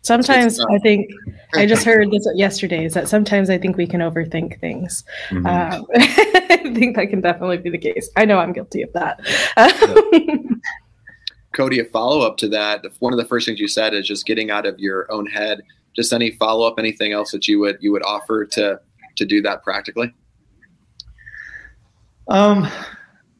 sometimes 0.02 0.60
i 0.60 0.78
think 0.78 1.10
i 1.54 1.66
just 1.66 1.84
heard 1.90 2.08
this 2.12 2.28
yesterday 2.36 2.84
is 2.84 2.94
that 2.94 3.08
sometimes 3.08 3.50
i 3.50 3.58
think 3.58 3.76
we 3.76 3.86
can 3.86 4.00
overthink 4.00 4.60
things 4.60 5.02
mm-hmm. 5.30 5.44
um, 5.44 5.84
i 6.50 6.74
think 6.74 6.96
that 6.96 7.10
can 7.10 7.20
definitely 7.20 7.58
be 7.58 7.70
the 7.70 7.78
case 7.78 8.10
i 8.16 8.24
know 8.24 8.38
i'm 8.38 8.52
guilty 8.52 8.82
of 8.82 8.92
that 8.92 9.20
Cody, 11.56 11.80
a 11.80 11.86
follow 11.86 12.20
up 12.20 12.36
to 12.36 12.48
that. 12.50 12.84
One 12.98 13.14
of 13.14 13.16
the 13.16 13.24
first 13.24 13.46
things 13.46 13.58
you 13.58 13.66
said 13.66 13.94
is 13.94 14.06
just 14.06 14.26
getting 14.26 14.50
out 14.50 14.66
of 14.66 14.78
your 14.78 15.10
own 15.10 15.24
head. 15.24 15.62
Just 15.94 16.12
any 16.12 16.32
follow 16.32 16.66
up, 16.66 16.78
anything 16.78 17.12
else 17.12 17.32
that 17.32 17.48
you 17.48 17.58
would 17.60 17.78
you 17.80 17.90
would 17.92 18.02
offer 18.04 18.44
to 18.44 18.78
to 19.16 19.24
do 19.24 19.40
that 19.40 19.64
practically? 19.64 20.14
Um, 22.28 22.68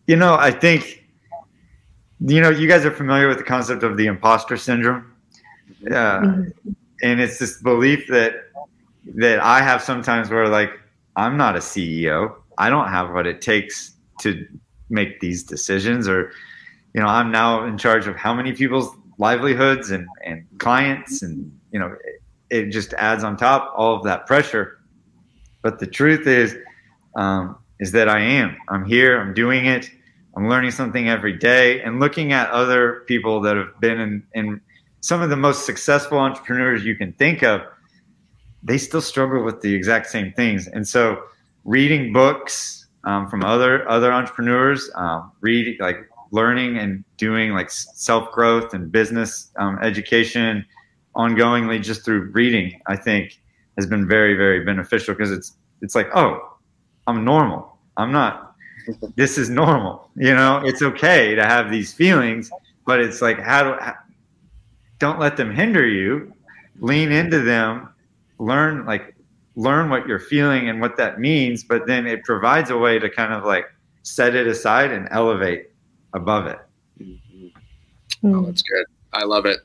you 0.07 0.17
know, 0.17 0.35
I 0.35 0.51
think 0.51 1.05
you 2.21 2.41
know 2.41 2.49
you 2.49 2.67
guys 2.67 2.87
are 2.87 2.91
familiar 2.91 3.29
with 3.29 3.37
the 3.37 3.45
concept 3.45 3.83
of 3.83 3.99
the 3.99 4.07
imposter 4.07 4.57
syndrome. 4.57 5.13
Yeah, 5.83 6.23
mm-hmm. 6.25 6.71
and 7.03 7.21
it's 7.21 7.39
this 7.39 7.61
belief 7.61 8.09
that 8.09 8.47
that 9.17 9.41
I 9.41 9.61
have 9.61 9.83
sometimes 9.83 10.31
where 10.31 10.49
like 10.49 10.71
I'm 11.17 11.37
not 11.37 11.55
a 11.57 11.61
CEO. 11.61 12.35
I 12.59 12.71
don't 12.71 12.89
have 12.89 13.13
what 13.13 13.27
it 13.27 13.41
takes 13.41 13.95
to 14.21 14.47
make 14.89 15.21
these 15.21 15.43
decisions 15.43 16.09
or 16.09 16.33
you 16.97 17.03
know, 17.03 17.09
I'm 17.09 17.31
now 17.31 17.67
in 17.67 17.77
charge 17.77 18.07
of 18.07 18.17
how 18.17 18.33
many 18.33 18.53
people's 18.55 18.89
livelihoods 19.19 19.91
and, 19.91 20.09
and 20.25 20.47
clients 20.59 21.23
and, 21.23 21.53
you 21.71 21.79
know, 21.79 21.95
it, 22.03 22.23
it 22.49 22.71
just 22.71 22.95
adds 22.95 23.23
on 23.23 23.37
top 23.37 23.75
all 23.77 23.95
of 23.97 24.05
that 24.05 24.27
pressure. 24.27 24.79
But 25.61 25.79
the 25.79 25.87
truth 25.87 26.27
is, 26.27 26.57
um, 27.15 27.59
is 27.81 27.93
that 27.93 28.09
I 28.09 28.21
am. 28.21 28.57
I'm 28.71 28.87
here. 28.87 29.21
I'm 29.21 29.35
doing 29.35 29.67
it. 29.67 29.91
I'm 30.35 30.49
learning 30.49 30.71
something 30.71 31.07
every 31.07 31.35
day 31.35 31.83
and 31.83 32.01
looking 32.01 32.33
at 32.33 32.49
other 32.49 33.05
people 33.07 33.43
that 33.43 33.59
have 33.59 33.79
been 33.79 34.01
in, 34.01 34.23
in 34.33 34.61
some 35.03 35.21
of 35.21 35.29
the 35.29 35.37
most 35.37 35.67
successful 35.67 36.19
entrepreneurs 36.19 36.83
you 36.83 36.97
can 36.97 37.13
think 37.13 37.43
of. 37.43 37.61
They 38.63 38.79
still 38.79 39.03
struggle 39.03 39.45
with 39.45 39.61
the 39.61 39.75
exact 39.75 40.07
same 40.07 40.33
things. 40.33 40.67
And 40.67 40.89
so, 40.89 41.25
reading 41.67 42.12
books 42.12 42.87
um, 43.05 43.29
from 43.29 43.45
other 43.45 43.89
other 43.89 44.12
entrepreneurs, 44.12 44.91
um, 44.95 45.33
read 45.41 45.79
like 45.81 46.09
learning 46.33 46.79
and 46.79 47.05
doing 47.19 47.53
like 47.53 47.71
self 47.71 48.33
growth 48.33 48.73
and 48.75 48.91
business 48.91 49.51
um, 49.57 49.79
education 49.83 50.64
ongoingly 51.17 51.83
just 51.83 52.05
through 52.05 52.31
reading, 52.33 52.81
I 52.87 52.97
think 52.97 53.41
has 53.77 53.87
been 53.87 54.07
very, 54.07 54.35
very 54.35 54.64
beneficial 54.64 55.14
because 55.14 55.33
it's, 55.33 55.57
it's 55.83 55.95
like, 55.95 56.09
oh, 56.14 56.57
I'm 57.07 57.25
normal. 57.25 57.79
I'm 57.97 58.12
not, 58.12 58.55
this 59.17 59.39
is 59.39 59.51
normal. 59.51 60.11
You 60.17 60.35
know, 60.35 60.62
it's 60.64 60.83
okay 60.83 61.35
to 61.35 61.45
have 61.45 61.71
these 61.71 61.93
feelings, 61.93 62.51
but 62.87 63.01
it's 63.01 63.21
like, 63.21 63.41
how 63.41 63.64
do, 63.64 63.81
how, 63.81 63.95
don't 64.99 65.19
let 65.19 65.37
them 65.37 65.55
hinder 65.55 65.87
you. 65.87 66.33
Lean 66.81 67.11
into 67.11 67.41
them, 67.41 67.89
learn, 68.39 68.85
like, 68.85 69.16
learn 69.57 69.89
what 69.89 70.07
you're 70.07 70.21
feeling 70.21 70.69
and 70.69 70.81
what 70.81 70.97
that 70.99 71.19
means, 71.19 71.65
but 71.65 71.87
then 71.87 72.07
it 72.07 72.23
provides 72.25 72.71
a 72.71 72.77
way 72.77 72.99
to 72.99 73.09
kind 73.09 73.33
of 73.33 73.45
like 73.45 73.67
set 74.03 74.35
it 74.35 74.47
aside 74.47 74.93
and 74.93 75.09
elevate 75.11 75.71
above 76.13 76.47
it. 76.47 76.59
Mm-hmm. 77.01 78.35
Oh, 78.35 78.43
that's 78.47 78.63
good. 78.63 78.87
I 79.13 79.25
love 79.25 79.47
it. 79.47 79.59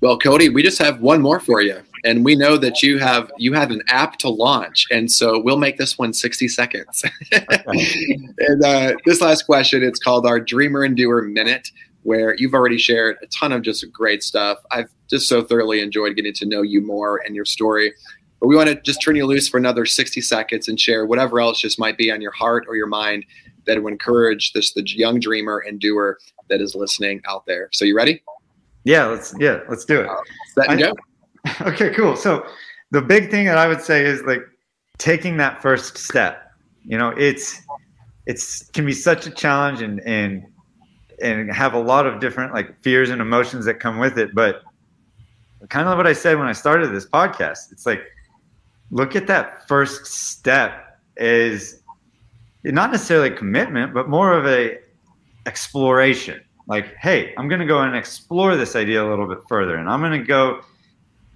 Well, 0.00 0.18
Cody, 0.18 0.48
we 0.48 0.64
just 0.64 0.78
have 0.78 1.00
one 1.00 1.22
more 1.22 1.38
for 1.38 1.60
you, 1.60 1.80
and 2.04 2.24
we 2.24 2.34
know 2.34 2.56
that 2.56 2.82
you 2.82 2.98
have 2.98 3.30
you 3.38 3.52
have 3.52 3.70
an 3.70 3.82
app 3.86 4.18
to 4.18 4.28
launch, 4.28 4.88
and 4.90 5.10
so 5.10 5.40
we'll 5.40 5.58
make 5.58 5.78
this 5.78 5.96
one 5.96 6.12
60 6.12 6.48
seconds. 6.48 7.04
and 7.32 8.64
uh, 8.64 8.94
this 9.06 9.20
last 9.20 9.46
question, 9.46 9.84
it's 9.84 10.00
called 10.00 10.26
our 10.26 10.40
Dreamer 10.40 10.82
and 10.82 10.96
Doer 10.96 11.22
Minute, 11.22 11.70
where 12.02 12.34
you've 12.36 12.54
already 12.54 12.78
shared 12.78 13.16
a 13.22 13.26
ton 13.28 13.52
of 13.52 13.62
just 13.62 13.90
great 13.92 14.24
stuff. 14.24 14.58
I've 14.72 14.90
just 15.08 15.28
so 15.28 15.42
thoroughly 15.42 15.80
enjoyed 15.80 16.16
getting 16.16 16.34
to 16.34 16.46
know 16.46 16.62
you 16.62 16.80
more 16.80 17.22
and 17.24 17.36
your 17.36 17.44
story. 17.44 17.92
But 18.42 18.48
we 18.48 18.56
want 18.56 18.70
to 18.70 18.74
just 18.74 19.00
turn 19.00 19.14
you 19.14 19.24
loose 19.24 19.48
for 19.48 19.56
another 19.56 19.86
60 19.86 20.20
seconds 20.20 20.66
and 20.66 20.78
share 20.78 21.06
whatever 21.06 21.40
else 21.40 21.60
just 21.60 21.78
might 21.78 21.96
be 21.96 22.10
on 22.10 22.20
your 22.20 22.32
heart 22.32 22.64
or 22.66 22.74
your 22.74 22.88
mind 22.88 23.24
that 23.68 23.80
would 23.80 23.92
encourage 23.92 24.52
this 24.52 24.72
the 24.72 24.82
young 24.84 25.20
dreamer 25.20 25.58
and 25.60 25.78
doer 25.78 26.18
that 26.48 26.60
is 26.60 26.74
listening 26.74 27.22
out 27.28 27.46
there. 27.46 27.68
So 27.70 27.84
you 27.84 27.96
ready? 27.96 28.20
Yeah, 28.82 29.06
let's 29.06 29.32
yeah, 29.38 29.60
let's 29.68 29.84
do 29.84 30.00
it. 30.00 30.10
Set 30.56 30.68
and 30.68 30.82
I- 30.82 30.88
go. 30.88 30.94
okay, 31.70 31.90
cool. 31.90 32.16
So 32.16 32.44
the 32.90 33.00
big 33.00 33.30
thing 33.30 33.46
that 33.46 33.58
I 33.58 33.68
would 33.68 33.80
say 33.80 34.04
is 34.04 34.22
like 34.22 34.42
taking 34.98 35.36
that 35.36 35.62
first 35.62 35.96
step. 35.96 36.50
You 36.84 36.98
know, 36.98 37.10
it's 37.10 37.62
it's 38.26 38.68
can 38.70 38.84
be 38.84 38.92
such 38.92 39.24
a 39.24 39.30
challenge 39.30 39.82
and 39.82 40.00
and 40.00 40.44
and 41.22 41.52
have 41.52 41.74
a 41.74 41.80
lot 41.80 42.08
of 42.08 42.18
different 42.18 42.54
like 42.54 42.82
fears 42.82 43.10
and 43.10 43.20
emotions 43.20 43.66
that 43.66 43.78
come 43.78 44.00
with 44.00 44.18
it. 44.18 44.34
But 44.34 44.64
kind 45.68 45.86
of 45.86 45.96
what 45.96 46.08
I 46.08 46.12
said 46.12 46.40
when 46.40 46.48
I 46.48 46.52
started 46.52 46.92
this 46.92 47.06
podcast, 47.06 47.70
it's 47.70 47.86
like 47.86 48.02
look 48.92 49.16
at 49.16 49.26
that 49.26 49.66
first 49.66 50.06
step 50.06 51.00
is 51.16 51.82
not 52.62 52.92
necessarily 52.92 53.30
commitment, 53.30 53.92
but 53.92 54.08
more 54.08 54.38
of 54.38 54.46
a 54.46 54.78
exploration. 55.46 56.40
Like, 56.68 56.94
hey, 56.96 57.34
I'm 57.36 57.48
going 57.48 57.60
to 57.60 57.66
go 57.66 57.80
and 57.80 57.96
explore 57.96 58.54
this 58.54 58.76
idea 58.76 59.04
a 59.04 59.08
little 59.08 59.26
bit 59.26 59.38
further, 59.48 59.76
and 59.76 59.88
I'm 59.88 60.00
going 60.00 60.20
to 60.20 60.24
go, 60.24 60.60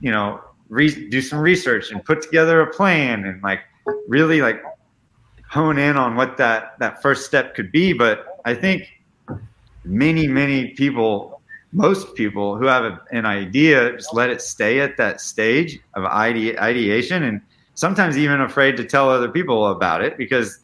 you 0.01 0.13
know, 0.13 0.41
re- 0.69 1.09
do 1.09 1.21
some 1.21 1.41
research 1.41 1.91
and 1.91 2.05
put 2.05 2.23
together 2.23 2.61
a 2.61 2.73
plan 2.73 3.25
and 3.25 3.43
like 3.43 3.61
really 4.07 4.41
like 4.41 4.63
hone 5.51 5.79
in 5.79 5.97
on 5.97 6.15
what 6.15 6.37
that 6.37 6.79
that 6.79 7.03
first 7.03 7.27
step 7.27 7.55
could 7.55 7.73
be. 7.73 7.93
But 7.93 8.41
I 8.45 8.55
think 8.55 8.85
many 9.85 10.29
many 10.29 10.69
people, 10.75 11.36
most 11.77 12.15
people 12.15 12.57
who 12.57 12.65
have 12.65 12.85
a, 12.85 12.99
an 13.13 13.27
idea, 13.27 13.93
just 13.93 14.15
let 14.15 14.31
it 14.31 14.41
stay 14.41 14.81
at 14.81 14.97
that 14.97 15.21
stage 15.21 15.79
of 15.95 16.05
ide- 16.05 16.57
ideation, 16.57 17.23
and 17.23 17.43
sometimes 17.75 18.17
even 18.17 18.41
afraid 18.41 18.79
to 18.79 18.85
tell 18.85 19.11
other 19.11 19.29
people 19.29 19.67
about 19.69 20.03
it 20.03 20.17
because 20.17 20.59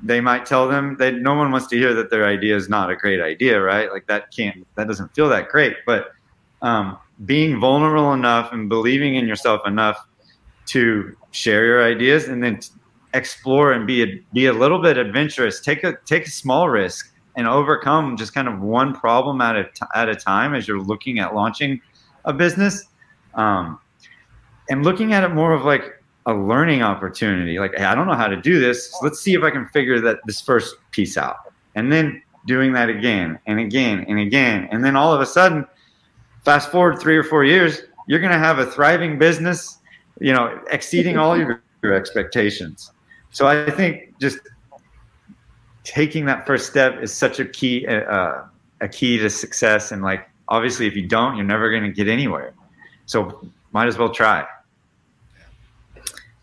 they 0.00 0.20
might 0.20 0.46
tell 0.46 0.68
them 0.68 0.96
that 0.98 1.14
no 1.14 1.34
one 1.34 1.50
wants 1.50 1.66
to 1.66 1.76
hear 1.76 1.92
that 1.94 2.10
their 2.10 2.24
idea 2.24 2.54
is 2.54 2.68
not 2.68 2.90
a 2.90 2.96
great 2.96 3.20
idea, 3.20 3.60
right? 3.60 3.90
Like 3.90 4.06
that 4.06 4.30
can't, 4.30 4.64
that 4.76 4.86
doesn't 4.86 5.12
feel 5.16 5.28
that 5.30 5.48
great. 5.48 5.78
But 5.84 6.12
um, 6.62 6.96
being 7.24 7.58
vulnerable 7.58 8.12
enough 8.12 8.52
and 8.52 8.68
believing 8.68 9.16
in 9.16 9.26
yourself 9.26 9.66
enough 9.66 9.98
to 10.66 11.16
share 11.32 11.64
your 11.64 11.82
ideas 11.82 12.28
and 12.28 12.40
then 12.40 12.60
explore 13.14 13.72
and 13.72 13.84
be 13.84 14.04
a, 14.04 14.22
be 14.32 14.46
a 14.46 14.52
little 14.52 14.80
bit 14.80 14.96
adventurous. 14.96 15.60
Take 15.60 15.82
a 15.82 15.96
take 16.04 16.28
a 16.28 16.30
small 16.30 16.68
risk 16.68 17.12
and 17.36 17.46
overcome 17.46 18.16
just 18.16 18.34
kind 18.34 18.48
of 18.48 18.60
one 18.60 18.94
problem 18.94 19.40
at 19.40 19.56
a 19.56 19.64
t- 19.64 19.86
at 19.94 20.08
a 20.08 20.16
time 20.16 20.54
as 20.54 20.66
you're 20.66 20.80
looking 20.80 21.18
at 21.18 21.34
launching 21.34 21.80
a 22.24 22.32
business, 22.32 22.88
um, 23.34 23.78
and 24.68 24.84
looking 24.84 25.12
at 25.12 25.22
it 25.22 25.28
more 25.28 25.52
of 25.52 25.64
like 25.64 26.02
a 26.26 26.34
learning 26.34 26.82
opportunity. 26.82 27.58
Like, 27.58 27.74
hey, 27.76 27.84
I 27.84 27.94
don't 27.94 28.06
know 28.06 28.14
how 28.14 28.26
to 28.26 28.36
do 28.36 28.58
this. 28.58 28.90
So 28.90 28.98
let's 29.02 29.20
see 29.20 29.34
if 29.34 29.42
I 29.42 29.50
can 29.50 29.68
figure 29.68 30.00
that 30.00 30.18
this 30.26 30.40
first 30.40 30.76
piece 30.90 31.16
out, 31.16 31.36
and 31.74 31.92
then 31.92 32.22
doing 32.46 32.72
that 32.72 32.88
again 32.88 33.38
and 33.46 33.60
again 33.60 34.04
and 34.08 34.18
again, 34.18 34.68
and 34.70 34.84
then 34.84 34.96
all 34.96 35.12
of 35.12 35.20
a 35.20 35.26
sudden, 35.26 35.66
fast 36.44 36.70
forward 36.70 36.98
three 36.98 37.16
or 37.16 37.24
four 37.24 37.44
years, 37.44 37.82
you're 38.06 38.20
going 38.20 38.32
to 38.32 38.38
have 38.38 38.58
a 38.58 38.66
thriving 38.66 39.18
business, 39.18 39.78
you 40.20 40.32
know, 40.32 40.60
exceeding 40.70 41.18
all 41.18 41.36
your, 41.36 41.62
your 41.82 41.92
expectations. 41.92 42.92
So 43.30 43.46
I 43.46 43.70
think 43.70 44.18
just 44.18 44.38
taking 45.86 46.24
that 46.26 46.44
first 46.46 46.68
step 46.68 47.00
is 47.00 47.14
such 47.14 47.38
a 47.38 47.44
key, 47.44 47.86
uh, 47.86 48.42
a 48.80 48.88
key 48.88 49.18
to 49.18 49.30
success. 49.30 49.92
And 49.92 50.02
like, 50.02 50.28
obviously, 50.48 50.86
if 50.86 50.96
you 50.96 51.06
don't, 51.06 51.36
you're 51.36 51.46
never 51.46 51.70
going 51.70 51.84
to 51.84 51.92
get 51.92 52.08
anywhere. 52.08 52.52
So 53.06 53.48
might 53.72 53.86
as 53.86 53.96
well 53.96 54.10
try. 54.10 54.44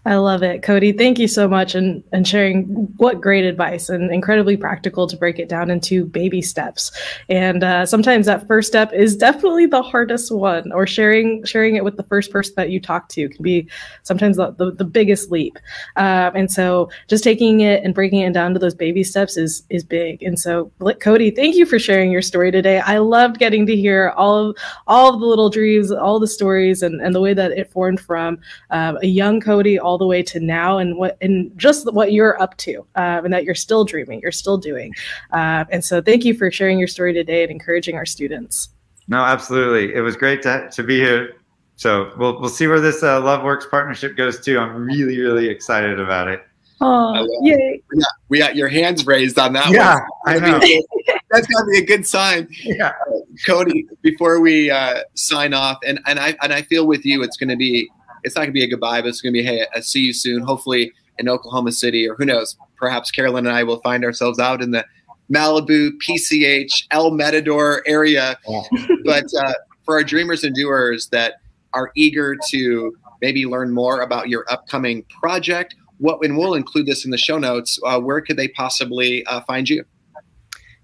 I 0.06 0.16
love 0.16 0.44
it. 0.44 0.64
Cody, 0.64 0.92
thank 0.92 1.18
you 1.18 1.30
so 1.30 1.48
much 1.48 1.76
and, 1.76 2.04
and 2.12 2.28
sharing 2.28 2.64
what 2.98 3.22
great 3.22 3.46
advice 3.46 3.88
and 3.88 4.12
incredibly 4.12 4.58
practical 4.58 5.08
to 5.08 5.16
break 5.16 5.40
it 5.40 5.48
down 5.48 5.72
into 5.72 6.06
baby 6.06 6.42
steps. 6.42 6.92
And 7.30 7.64
uh, 7.64 7.86
sometimes 7.86 8.26
that 8.26 8.46
first 8.46 8.68
step 8.68 8.92
is 8.92 9.16
definitely 9.16 9.66
the 9.66 9.82
hardest 9.82 10.30
one 10.30 10.74
or 10.74 10.86
sharing 10.86 11.46
sharing 11.46 11.78
it 11.78 11.86
with 11.86 11.96
the 11.96 12.04
first 12.04 12.32
person 12.32 12.54
that 12.58 12.70
you 12.70 12.82
talk 12.82 13.08
to 13.10 13.30
can 13.30 13.42
be 13.42 13.70
sometimes 14.04 14.36
the, 14.36 14.52
the, 14.52 14.72
the 14.72 14.84
biggest 14.84 15.32
leap. 15.32 15.58
Um, 15.96 16.36
and 16.36 16.52
so 16.52 16.90
just 17.08 17.24
taking 17.24 17.62
it 17.62 17.82
and 17.86 17.96
breaking 17.96 18.20
it 18.20 18.34
down 18.34 18.52
to 18.54 18.60
those 18.60 18.76
baby 18.76 19.06
steps 19.06 19.38
is 19.38 19.64
is 19.70 19.86
big. 19.86 20.22
And 20.22 20.38
so 20.38 20.70
Cody, 21.00 21.32
thank 21.32 21.56
you 21.56 21.66
for 21.66 21.80
sharing 21.80 22.12
your 22.12 22.22
story 22.22 22.52
today. 22.52 22.82
I 22.82 22.98
loved 22.98 23.40
getting 23.40 23.66
to 23.68 23.76
hear 23.76 24.14
all 24.18 24.50
of 24.50 24.58
all 24.86 25.14
of 25.14 25.22
the 25.22 25.26
little 25.26 25.50
dreams, 25.50 25.94
all 25.94 26.20
the 26.20 26.28
stories 26.28 26.84
and, 26.84 27.00
and 27.00 27.16
the 27.16 27.22
way 27.22 27.34
that 27.34 27.52
it 27.52 27.72
formed 27.72 28.02
from 28.02 28.40
um, 28.70 28.98
a 29.02 29.08
young 29.08 29.40
Cody 29.40 29.80
all 29.80 29.93
the 29.98 30.08
way 30.08 30.24
to 30.24 30.40
now 30.40 30.78
and 30.78 30.98
what 30.98 31.18
and 31.22 31.52
just 31.58 31.92
what 31.94 32.12
you're 32.12 32.42
up 32.42 32.56
to 32.58 32.80
um, 32.96 33.26
and 33.26 33.34
that 33.34 33.44
you're 33.44 33.56
still 33.56 33.86
dreaming 33.86 34.20
you're 34.22 34.32
still 34.32 34.58
doing. 34.58 34.94
Uh, 35.32 35.66
and 35.72 35.84
so 35.84 36.02
thank 36.02 36.26
you 36.26 36.34
for 36.34 36.52
sharing 36.52 36.80
your 36.80 36.88
story 36.88 37.14
today 37.14 37.44
and 37.44 37.52
encouraging 37.52 37.96
our 37.96 38.06
students. 38.06 38.70
No 39.08 39.18
absolutely. 39.18 39.94
It 39.94 40.02
was 40.02 40.16
great 40.16 40.42
to, 40.44 40.70
to 40.72 40.84
be 40.84 41.00
here. 41.00 41.36
So 41.76 42.14
we'll, 42.18 42.40
we'll 42.40 42.50
see 42.50 42.68
where 42.68 42.80
this 42.80 43.04
uh, 43.04 43.22
loveworks 43.22 43.70
partnership 43.70 44.16
goes 44.16 44.40
to. 44.42 44.60
i'm 44.60 44.86
really 44.86 45.20
really 45.20 45.50
excited 45.50 46.00
about 46.00 46.28
it. 46.28 46.44
Oh 46.82 47.28
yay. 47.42 47.82
Yeah, 47.94 48.06
we 48.30 48.40
got 48.40 48.56
your 48.56 48.68
hands 48.68 49.06
raised 49.06 49.40
on 49.40 49.54
that 49.54 49.70
yeah 49.72 49.96
one. 49.96 50.04
i 50.26 50.40
know. 50.40 50.60
That's 51.32 51.48
got 51.48 51.62
to 51.62 51.72
be 51.72 51.80
a 51.80 51.86
good 51.86 52.06
sign. 52.06 52.48
yeah. 52.62 52.94
Cody, 53.46 53.88
before 54.02 54.40
we 54.40 54.70
uh, 54.70 55.02
sign 55.16 55.54
off, 55.54 55.80
and, 55.86 56.00
and 56.06 56.20
I 56.20 56.36
and 56.44 56.54
I 56.54 56.62
feel 56.62 56.86
with 56.86 57.06
you, 57.06 57.24
it's 57.24 57.38
going 57.38 57.50
to 57.50 57.56
be 57.56 57.90
it's 58.24 58.36
not 58.36 58.42
going 58.42 58.50
to 58.50 58.54
be 58.54 58.64
a 58.64 58.68
goodbye, 58.68 59.02
but 59.02 59.08
it's 59.08 59.22
going 59.22 59.34
to 59.34 59.40
be 59.40 59.46
hey, 59.46 59.66
I 59.76 59.80
see 59.80 60.02
you 60.02 60.14
soon. 60.14 60.42
Hopefully 60.44 60.92
in 61.20 61.30
Oklahoma 61.30 61.72
City, 61.72 62.08
or 62.08 62.16
who 62.16 62.26
knows, 62.26 62.58
perhaps 62.76 63.12
Carolyn 63.12 63.46
and 63.46 63.56
I 63.56 63.64
will 63.64 63.80
find 63.82 64.04
ourselves 64.04 64.40
out 64.40 64.62
in 64.62 64.72
the 64.72 64.86
Malibu, 65.32 65.92
PCH, 66.06 66.88
El 66.92 67.12
Matador 67.12 67.84
area. 67.86 68.38
Yeah. 68.48 68.62
But 69.06 69.26
uh, 69.38 69.54
for 69.84 69.96
our 69.96 70.04
dreamers 70.04 70.44
and 70.44 70.56
doers 70.56 71.08
that 71.10 71.36
are 71.74 71.92
eager 71.96 72.36
to 72.50 72.96
maybe 73.22 73.46
learn 73.46 73.72
more 73.72 74.02
about 74.02 74.30
your 74.30 74.46
upcoming 74.52 75.04
project, 75.04 75.76
what 75.98 76.24
and 76.24 76.38
we'll 76.38 76.56
include 76.56 76.86
this 76.86 77.06
in 77.06 77.12
the 77.12 77.18
show 77.18 77.38
notes. 77.38 77.80
Uh, 77.86 78.00
where 78.00 78.22
could 78.22 78.38
they 78.38 78.48
possibly 78.50 79.26
uh, 79.26 79.42
find 79.42 79.70
you? 79.70 79.86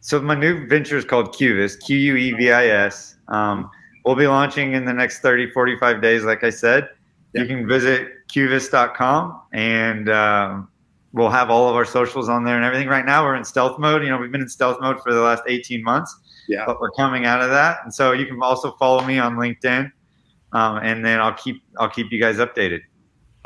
So 0.01 0.21
my 0.21 0.35
new 0.35 0.65
venture 0.67 0.97
is 0.97 1.03
called 1.03 1.33
Quevis, 1.35 1.77
Q-U-E-V-I-S. 1.85 3.17
Um, 3.27 3.69
we'll 4.05 4.15
be 4.15 4.27
launching 4.27 4.73
in 4.73 4.85
the 4.85 4.93
next 4.93 5.19
30, 5.19 5.51
45 5.51 6.01
days, 6.01 6.23
like 6.23 6.43
I 6.43 6.49
said. 6.49 6.87
You 7.33 7.45
can 7.45 7.67
visit 7.67 8.07
Quevis.com 8.27 9.41
and 9.53 10.09
um, 10.09 10.67
we'll 11.13 11.29
have 11.29 11.49
all 11.49 11.69
of 11.69 11.75
our 11.75 11.85
socials 11.85 12.27
on 12.27 12.43
there 12.43 12.55
and 12.55 12.65
everything. 12.65 12.87
Right 12.87 13.05
now 13.05 13.23
we're 13.23 13.35
in 13.35 13.43
stealth 13.43 13.77
mode. 13.79 14.03
You 14.03 14.09
know, 14.09 14.17
we've 14.17 14.31
been 14.31 14.41
in 14.41 14.49
stealth 14.49 14.79
mode 14.81 15.01
for 15.01 15.13
the 15.13 15.21
last 15.21 15.43
18 15.47 15.83
months, 15.83 16.15
Yeah. 16.47 16.63
but 16.65 16.79
we're 16.79 16.91
coming 16.91 17.25
out 17.25 17.41
of 17.41 17.49
that. 17.51 17.79
And 17.83 17.93
so 17.93 18.11
you 18.13 18.25
can 18.25 18.41
also 18.41 18.71
follow 18.79 19.05
me 19.05 19.19
on 19.19 19.35
LinkedIn. 19.35 19.91
Um, 20.53 20.77
and 20.77 21.05
then 21.05 21.19
I'll 21.19 21.35
keep, 21.35 21.61
I'll 21.77 21.89
keep 21.89 22.11
you 22.11 22.19
guys 22.19 22.37
updated. 22.37 22.79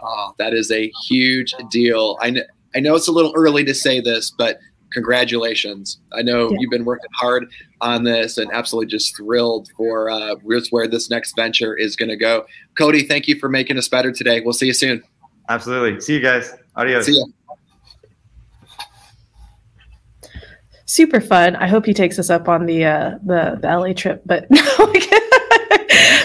Oh, 0.02 0.34
that 0.38 0.54
is 0.54 0.72
a 0.72 0.90
huge 1.08 1.54
deal. 1.70 2.18
I 2.22 2.30
know, 2.30 2.44
I 2.76 2.80
know 2.80 2.96
it's 2.96 3.08
a 3.08 3.12
little 3.12 3.34
early 3.36 3.64
to 3.66 3.74
say 3.74 4.00
this, 4.00 4.32
but 4.32 4.60
congratulations. 4.94 6.00
I 6.14 6.22
know 6.22 6.50
Yeah. 6.50 6.58
you've 6.60 6.72
been 6.72 6.86
working 6.86 7.10
hard 7.16 7.52
on 7.82 8.04
this 8.04 8.38
and 8.38 8.50
absolutely 8.52 8.88
just 8.88 9.16
thrilled 9.16 9.70
for 9.76 10.10
uh, 10.10 10.36
just 10.50 10.72
where 10.72 10.88
this 10.88 11.10
next 11.10 11.36
venture 11.36 11.76
is 11.76 11.96
going 11.96 12.10
to 12.10 12.16
go. 12.16 12.46
Cody, 12.78 13.04
thank 13.04 13.28
you 13.28 13.38
for 13.38 13.50
making 13.50 13.78
us 13.78 13.88
better 13.88 14.12
today. 14.12 14.42
We'll 14.42 14.54
see 14.54 14.68
you 14.68 14.74
soon. 14.74 15.04
Absolutely. 15.50 16.00
See 16.00 16.14
you 16.14 16.22
guys. 16.22 16.54
Adios. 16.76 17.06
See 17.06 17.14
ya. 17.18 17.26
super 20.86 21.22
fun 21.22 21.56
i 21.56 21.66
hope 21.66 21.88
he 21.88 21.94
takes 21.94 22.20
us 22.20 22.30
up 22.30 22.48
on 22.48 22.68
the 22.68 22.86
uh 22.86 23.18
the, 23.24 23.58
the 23.62 23.68
la 23.68 23.92
trip 23.94 24.22
but 24.28 24.46
no 24.52 24.62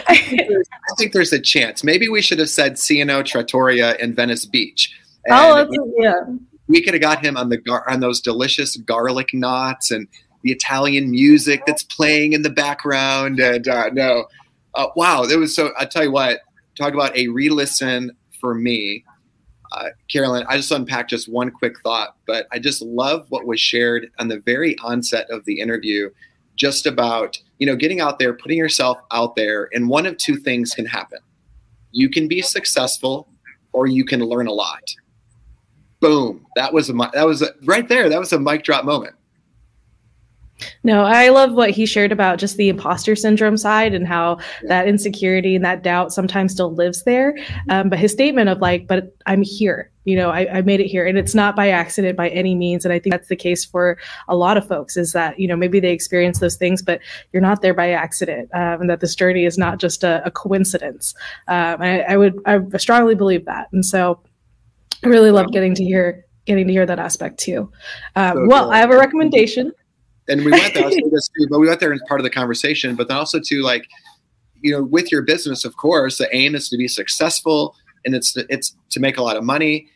I, 0.08 0.64
I 0.90 0.94
think 0.96 1.12
there's 1.12 1.32
a 1.32 1.40
chance. 1.40 1.84
Maybe 1.84 2.08
we 2.08 2.22
should 2.22 2.38
have 2.38 2.48
said 2.48 2.74
Ciano 2.74 3.24
Trattoria 3.24 3.94
in 3.96 4.14
Venice 4.14 4.46
Beach. 4.46 4.94
And 5.26 5.34
oh 5.34 5.54
that's, 5.54 5.76
yeah 5.98 6.20
we 6.68 6.82
could 6.82 6.94
have 6.94 7.00
got 7.00 7.24
him 7.24 7.36
on 7.36 7.48
the 7.48 7.56
gar- 7.56 7.88
on 7.90 8.00
those 8.00 8.20
delicious 8.20 8.76
garlic 8.76 9.32
knots 9.32 9.90
and 9.90 10.06
the 10.42 10.52
Italian 10.52 11.10
music 11.10 11.62
that's 11.66 11.82
playing 11.82 12.34
in 12.34 12.42
the 12.42 12.50
background. 12.50 13.40
And 13.40 13.66
uh, 13.66 13.90
no, 13.92 14.26
uh, 14.74 14.88
wow, 14.94 15.24
it 15.24 15.36
was 15.36 15.54
so. 15.54 15.72
I 15.78 15.86
tell 15.86 16.04
you 16.04 16.12
what, 16.12 16.40
talk 16.76 16.94
about 16.94 17.16
a 17.16 17.28
re-listen 17.28 18.12
for 18.40 18.54
me, 18.54 19.04
uh, 19.72 19.88
Carolyn. 20.10 20.44
I 20.48 20.56
just 20.56 20.70
unpacked 20.70 21.10
just 21.10 21.28
one 21.28 21.50
quick 21.50 21.80
thought, 21.80 22.16
but 22.26 22.46
I 22.52 22.58
just 22.58 22.82
love 22.82 23.26
what 23.30 23.46
was 23.46 23.58
shared 23.58 24.10
on 24.18 24.28
the 24.28 24.40
very 24.40 24.78
onset 24.78 25.26
of 25.30 25.44
the 25.46 25.60
interview, 25.60 26.10
just 26.54 26.86
about 26.86 27.38
you 27.58 27.66
know 27.66 27.76
getting 27.76 28.00
out 28.00 28.18
there, 28.18 28.34
putting 28.34 28.58
yourself 28.58 28.98
out 29.10 29.36
there, 29.36 29.70
and 29.72 29.88
one 29.88 30.06
of 30.06 30.18
two 30.18 30.36
things 30.36 30.74
can 30.74 30.86
happen: 30.86 31.20
you 31.92 32.10
can 32.10 32.28
be 32.28 32.42
successful, 32.42 33.28
or 33.72 33.86
you 33.86 34.04
can 34.04 34.20
learn 34.20 34.46
a 34.46 34.52
lot 34.52 34.82
boom 36.00 36.44
that 36.56 36.72
was 36.72 36.88
a 36.90 36.92
that 37.12 37.26
was 37.26 37.42
a, 37.42 37.48
right 37.64 37.88
there 37.88 38.08
that 38.08 38.18
was 38.18 38.32
a 38.32 38.38
mic 38.38 38.62
drop 38.62 38.84
moment 38.84 39.14
No, 40.82 41.02
I 41.02 41.28
love 41.28 41.52
what 41.52 41.70
he 41.70 41.86
shared 41.86 42.12
about 42.12 42.38
just 42.38 42.56
the 42.56 42.68
imposter 42.68 43.14
syndrome 43.14 43.56
side 43.56 43.94
and 43.94 44.06
how 44.06 44.38
yeah. 44.62 44.68
that 44.68 44.88
insecurity 44.88 45.54
and 45.54 45.64
that 45.64 45.82
doubt 45.82 46.12
sometimes 46.12 46.52
still 46.52 46.74
lives 46.74 47.04
there. 47.04 47.36
Um, 47.68 47.88
but 47.88 47.98
his 47.98 48.12
statement 48.12 48.48
of 48.48 48.58
like, 48.58 48.86
but 48.86 49.14
I'm 49.26 49.42
here, 49.42 49.90
you 50.04 50.16
know, 50.16 50.30
I, 50.30 50.58
I, 50.58 50.62
made 50.62 50.80
it 50.80 50.86
here 50.86 51.06
and 51.06 51.18
it's 51.18 51.34
not 51.34 51.54
by 51.54 51.68
accident 51.70 52.16
by 52.16 52.28
any 52.30 52.54
means. 52.54 52.84
And 52.84 52.92
I 52.92 52.98
think 52.98 53.12
that's 53.12 53.28
the 53.28 53.36
case 53.36 53.64
for 53.64 53.98
a 54.28 54.36
lot 54.36 54.56
of 54.56 54.66
folks 54.66 54.96
is 54.96 55.12
that, 55.12 55.38
you 55.38 55.46
know, 55.46 55.56
maybe 55.56 55.80
they 55.80 55.92
experience 55.92 56.40
those 56.40 56.56
things, 56.56 56.82
but 56.82 57.00
you're 57.32 57.42
not 57.42 57.62
there 57.62 57.74
by 57.74 57.90
accident 57.90 58.48
um, 58.54 58.80
and 58.80 58.90
that 58.90 59.00
this 59.00 59.14
journey 59.14 59.44
is 59.44 59.58
not 59.58 59.78
just 59.78 60.02
a, 60.02 60.22
a 60.24 60.30
coincidence. 60.30 61.14
Um, 61.46 61.80
I, 61.80 62.00
I 62.02 62.16
would, 62.16 62.40
I 62.46 62.58
strongly 62.78 63.14
believe 63.14 63.44
that. 63.44 63.68
And 63.72 63.84
so 63.84 64.20
I 65.04 65.08
really 65.08 65.30
love 65.30 65.52
getting 65.52 65.74
to 65.74 65.84
hear 65.84 66.24
getting 66.44 66.66
to 66.66 66.72
hear 66.72 66.86
that 66.86 66.98
aspect 66.98 67.38
too. 67.38 67.70
Um, 68.16 68.36
so 68.36 68.46
well, 68.46 68.70
I 68.70 68.78
have 68.78 68.90
a 68.90 68.96
recommendation 68.96 69.72
and 70.28 70.44
we 70.44 70.50
went 70.50 70.74
there. 70.74 70.90
this 70.90 71.28
too, 71.28 71.46
but 71.50 71.58
we 71.58 71.66
went 71.66 71.80
there 71.80 71.92
as 71.92 72.00
part 72.06 72.20
of 72.20 72.24
the 72.24 72.30
conversation. 72.30 72.94
But 72.94 73.08
then 73.08 73.16
also 73.16 73.40
to 73.40 73.62
like, 73.62 73.88
you 74.60 74.72
know, 74.72 74.82
with 74.82 75.10
your 75.10 75.22
business, 75.22 75.64
of 75.64 75.76
course, 75.76 76.18
the 76.18 76.34
aim 76.34 76.54
is 76.54 76.68
to 76.68 76.76
be 76.76 76.88
successful, 76.88 77.74
and 78.04 78.14
it's 78.14 78.32
to, 78.34 78.46
it's 78.48 78.76
to 78.90 79.00
make 79.00 79.16
a 79.16 79.22
lot 79.22 79.36
of 79.36 79.44
money, 79.44 79.88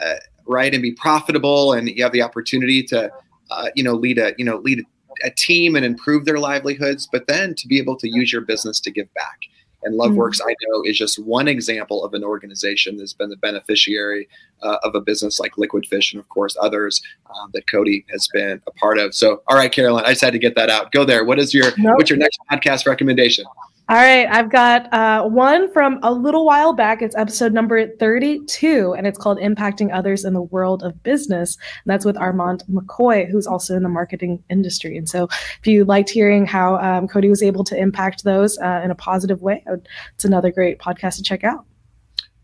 uh, 0.00 0.16
right, 0.46 0.72
and 0.72 0.82
be 0.82 0.92
profitable, 0.92 1.72
and 1.72 1.88
you 1.88 2.02
have 2.02 2.12
the 2.12 2.22
opportunity 2.22 2.82
to, 2.84 3.10
uh, 3.50 3.68
you 3.74 3.82
know, 3.82 3.94
lead 3.94 4.18
a 4.18 4.34
you 4.38 4.44
know 4.44 4.58
lead 4.58 4.84
a 5.24 5.30
team 5.30 5.76
and 5.76 5.84
improve 5.84 6.24
their 6.24 6.38
livelihoods, 6.38 7.08
but 7.10 7.26
then 7.26 7.54
to 7.54 7.66
be 7.66 7.78
able 7.78 7.96
to 7.96 8.08
use 8.08 8.32
your 8.32 8.42
business 8.42 8.80
to 8.80 8.90
give 8.90 9.12
back. 9.14 9.40
And 9.82 9.98
LoveWorks, 9.98 10.40
mm-hmm. 10.40 10.48
I 10.48 10.54
know, 10.68 10.82
is 10.84 10.98
just 10.98 11.18
one 11.18 11.48
example 11.48 12.04
of 12.04 12.14
an 12.14 12.22
organization 12.22 12.96
that's 12.96 13.12
been 13.12 13.30
the 13.30 13.36
beneficiary 13.36 14.28
uh, 14.62 14.76
of 14.82 14.94
a 14.94 15.00
business 15.00 15.40
like 15.40 15.56
Liquid 15.56 15.86
Fish, 15.86 16.12
and 16.12 16.20
of 16.20 16.28
course 16.28 16.56
others 16.60 17.00
uh, 17.26 17.46
that 17.54 17.66
Cody 17.66 18.04
has 18.10 18.28
been 18.32 18.60
a 18.66 18.70
part 18.72 18.98
of. 18.98 19.14
So, 19.14 19.42
all 19.48 19.56
right, 19.56 19.72
Carolyn, 19.72 20.04
I 20.04 20.10
just 20.10 20.20
had 20.20 20.32
to 20.32 20.38
get 20.38 20.54
that 20.56 20.70
out. 20.70 20.92
Go 20.92 21.04
there. 21.04 21.24
What 21.24 21.38
is 21.38 21.54
your 21.54 21.72
nope. 21.78 21.96
what's 21.96 22.10
your 22.10 22.18
next 22.18 22.38
podcast 22.50 22.86
recommendation? 22.86 23.44
All 23.90 23.96
right, 23.96 24.28
I've 24.30 24.50
got 24.50 24.86
uh, 24.94 25.24
one 25.24 25.68
from 25.72 25.98
a 26.04 26.12
little 26.12 26.46
while 26.46 26.72
back. 26.72 27.02
It's 27.02 27.16
episode 27.16 27.52
number 27.52 27.88
32, 27.96 28.94
and 28.96 29.04
it's 29.04 29.18
called 29.18 29.38
Impacting 29.38 29.92
Others 29.92 30.24
in 30.24 30.32
the 30.32 30.42
World 30.42 30.84
of 30.84 31.02
Business. 31.02 31.56
And 31.56 31.90
that's 31.90 32.04
with 32.04 32.16
Armand 32.16 32.62
McCoy, 32.70 33.28
who's 33.28 33.48
also 33.48 33.74
in 33.74 33.82
the 33.82 33.88
marketing 33.88 34.44
industry. 34.48 34.96
And 34.96 35.08
so, 35.08 35.24
if 35.58 35.66
you 35.66 35.84
liked 35.84 36.08
hearing 36.08 36.46
how 36.46 36.76
um, 36.76 37.08
Cody 37.08 37.28
was 37.28 37.42
able 37.42 37.64
to 37.64 37.76
impact 37.76 38.22
those 38.22 38.56
uh, 38.58 38.80
in 38.84 38.92
a 38.92 38.94
positive 38.94 39.42
way, 39.42 39.64
it's 39.66 40.24
another 40.24 40.52
great 40.52 40.78
podcast 40.78 41.16
to 41.16 41.24
check 41.24 41.42
out. 41.42 41.64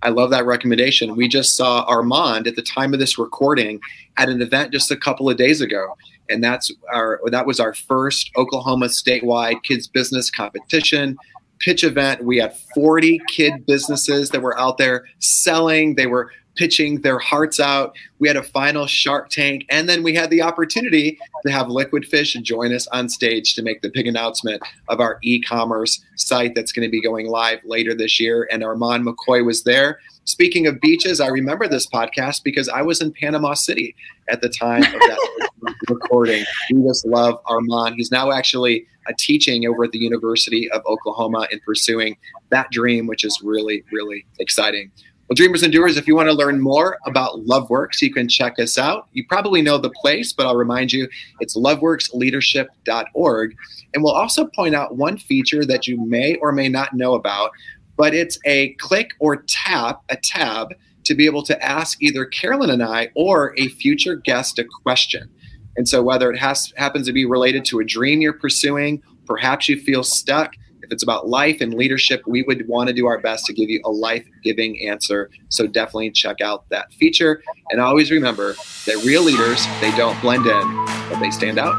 I 0.02 0.08
love 0.08 0.30
that 0.30 0.46
recommendation. 0.46 1.14
We 1.14 1.28
just 1.28 1.56
saw 1.56 1.84
Armand 1.84 2.48
at 2.48 2.56
the 2.56 2.62
time 2.62 2.92
of 2.92 2.98
this 2.98 3.18
recording 3.18 3.78
at 4.16 4.28
an 4.28 4.42
event 4.42 4.72
just 4.72 4.90
a 4.90 4.96
couple 4.96 5.30
of 5.30 5.36
days 5.36 5.60
ago 5.60 5.96
and 6.28 6.42
that's 6.42 6.70
our 6.92 7.20
that 7.26 7.46
was 7.46 7.60
our 7.60 7.74
first 7.74 8.30
Oklahoma 8.36 8.86
statewide 8.86 9.62
kids 9.62 9.86
business 9.86 10.30
competition 10.30 11.16
pitch 11.58 11.84
event. 11.84 12.24
We 12.24 12.38
had 12.38 12.56
40 12.74 13.20
kid 13.28 13.66
businesses 13.66 14.30
that 14.30 14.42
were 14.42 14.58
out 14.58 14.78
there 14.78 15.06
selling. 15.18 15.94
They 15.94 16.06
were 16.06 16.30
pitching 16.56 17.02
their 17.02 17.18
hearts 17.18 17.60
out. 17.60 17.94
We 18.18 18.28
had 18.28 18.36
a 18.36 18.42
final 18.42 18.86
Shark 18.86 19.28
Tank, 19.28 19.66
and 19.68 19.88
then 19.88 20.02
we 20.02 20.14
had 20.14 20.30
the 20.30 20.42
opportunity 20.42 21.18
to 21.44 21.52
have 21.52 21.68
Liquid 21.68 22.06
Fish 22.06 22.32
join 22.32 22.72
us 22.72 22.86
on 22.88 23.08
stage 23.08 23.54
to 23.54 23.62
make 23.62 23.82
the 23.82 23.90
big 23.92 24.06
announcement 24.06 24.62
of 24.88 25.00
our 25.00 25.18
e-commerce 25.22 26.02
site 26.16 26.54
that's 26.54 26.72
going 26.72 26.86
to 26.86 26.90
be 26.90 27.02
going 27.02 27.26
live 27.26 27.60
later 27.64 27.94
this 27.94 28.18
year. 28.18 28.48
And 28.50 28.64
Armand 28.64 29.06
McCoy 29.06 29.44
was 29.44 29.64
there. 29.64 30.00
Speaking 30.26 30.66
of 30.66 30.80
beaches, 30.80 31.20
I 31.20 31.28
remember 31.28 31.68
this 31.68 31.86
podcast 31.86 32.42
because 32.42 32.68
I 32.68 32.82
was 32.82 33.00
in 33.00 33.12
Panama 33.12 33.54
City 33.54 33.94
at 34.28 34.40
the 34.40 34.48
time 34.48 34.82
of 34.82 34.90
that 34.90 35.48
recording. 35.88 36.44
We 36.72 36.82
just 36.82 37.06
love 37.06 37.38
Armand. 37.46 37.94
He's 37.96 38.10
now 38.10 38.32
actually 38.32 38.88
a 39.06 39.14
teaching 39.14 39.66
over 39.66 39.84
at 39.84 39.92
the 39.92 40.00
University 40.00 40.68
of 40.72 40.82
Oklahoma 40.84 41.46
and 41.52 41.62
pursuing 41.62 42.16
that 42.50 42.72
dream, 42.72 43.06
which 43.06 43.24
is 43.24 43.40
really, 43.40 43.84
really 43.92 44.26
exciting. 44.40 44.90
Well, 45.28 45.34
dreamers 45.34 45.62
and 45.64 45.72
doers, 45.72 45.96
if 45.96 46.08
you 46.08 46.14
want 46.14 46.28
to 46.28 46.34
learn 46.34 46.60
more 46.60 46.98
about 47.04 47.44
LoveWorks, 47.46 48.00
you 48.00 48.12
can 48.12 48.28
check 48.28 48.60
us 48.60 48.78
out. 48.78 49.08
You 49.12 49.24
probably 49.28 49.60
know 49.60 49.76
the 49.76 49.90
place, 49.90 50.32
but 50.32 50.46
I'll 50.46 50.56
remind 50.56 50.92
you 50.92 51.08
it's 51.40 51.56
loveworksleadership.org. 51.56 53.56
And 53.94 54.04
we'll 54.04 54.12
also 54.12 54.46
point 54.46 54.76
out 54.76 54.96
one 54.96 55.18
feature 55.18 55.64
that 55.64 55.88
you 55.88 56.00
may 56.04 56.36
or 56.36 56.52
may 56.52 56.68
not 56.68 56.94
know 56.94 57.14
about, 57.14 57.50
but 57.96 58.14
it's 58.14 58.38
a 58.44 58.74
click 58.74 59.10
or 59.18 59.44
tap, 59.48 60.02
a 60.08 60.16
tab, 60.16 60.74
to 61.04 61.14
be 61.14 61.26
able 61.26 61.42
to 61.44 61.64
ask 61.64 62.02
either 62.02 62.24
Carolyn 62.24 62.70
and 62.70 62.82
I 62.82 63.10
or 63.14 63.54
a 63.58 63.68
future 63.68 64.16
guest 64.16 64.58
a 64.58 64.64
question. 64.64 65.30
And 65.76 65.88
so, 65.88 66.02
whether 66.02 66.30
it 66.30 66.38
has 66.38 66.72
happens 66.76 67.06
to 67.06 67.12
be 67.12 67.24
related 67.24 67.64
to 67.66 67.80
a 67.80 67.84
dream 67.84 68.20
you're 68.20 68.32
pursuing, 68.32 69.02
perhaps 69.26 69.68
you 69.68 69.78
feel 69.78 70.02
stuck. 70.02 70.54
If 70.82 70.92
it's 70.92 71.02
about 71.02 71.28
life 71.28 71.60
and 71.60 71.74
leadership, 71.74 72.22
we 72.26 72.42
would 72.44 72.66
want 72.68 72.88
to 72.88 72.94
do 72.94 73.06
our 73.06 73.20
best 73.20 73.44
to 73.46 73.52
give 73.52 73.68
you 73.68 73.80
a 73.84 73.90
life 73.90 74.24
giving 74.42 74.88
answer. 74.88 75.30
So, 75.50 75.66
definitely 75.66 76.10
check 76.12 76.40
out 76.40 76.68
that 76.70 76.92
feature. 76.94 77.42
And 77.70 77.80
always 77.80 78.10
remember 78.10 78.54
that 78.86 79.02
real 79.04 79.22
leaders, 79.22 79.66
they 79.80 79.90
don't 79.96 80.18
blend 80.20 80.46
in, 80.46 80.86
but 81.10 81.20
they 81.20 81.30
stand 81.30 81.58
out. 81.58 81.74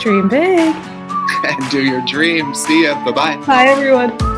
Dream 0.00 0.28
big. 0.28 0.74
and 1.44 1.70
do 1.70 1.82
your 1.82 2.02
dream. 2.02 2.54
See 2.54 2.84
ya. 2.84 3.02
Bye 3.04 3.12
bye. 3.12 3.46
Bye, 3.46 3.66
everyone. 3.66 4.35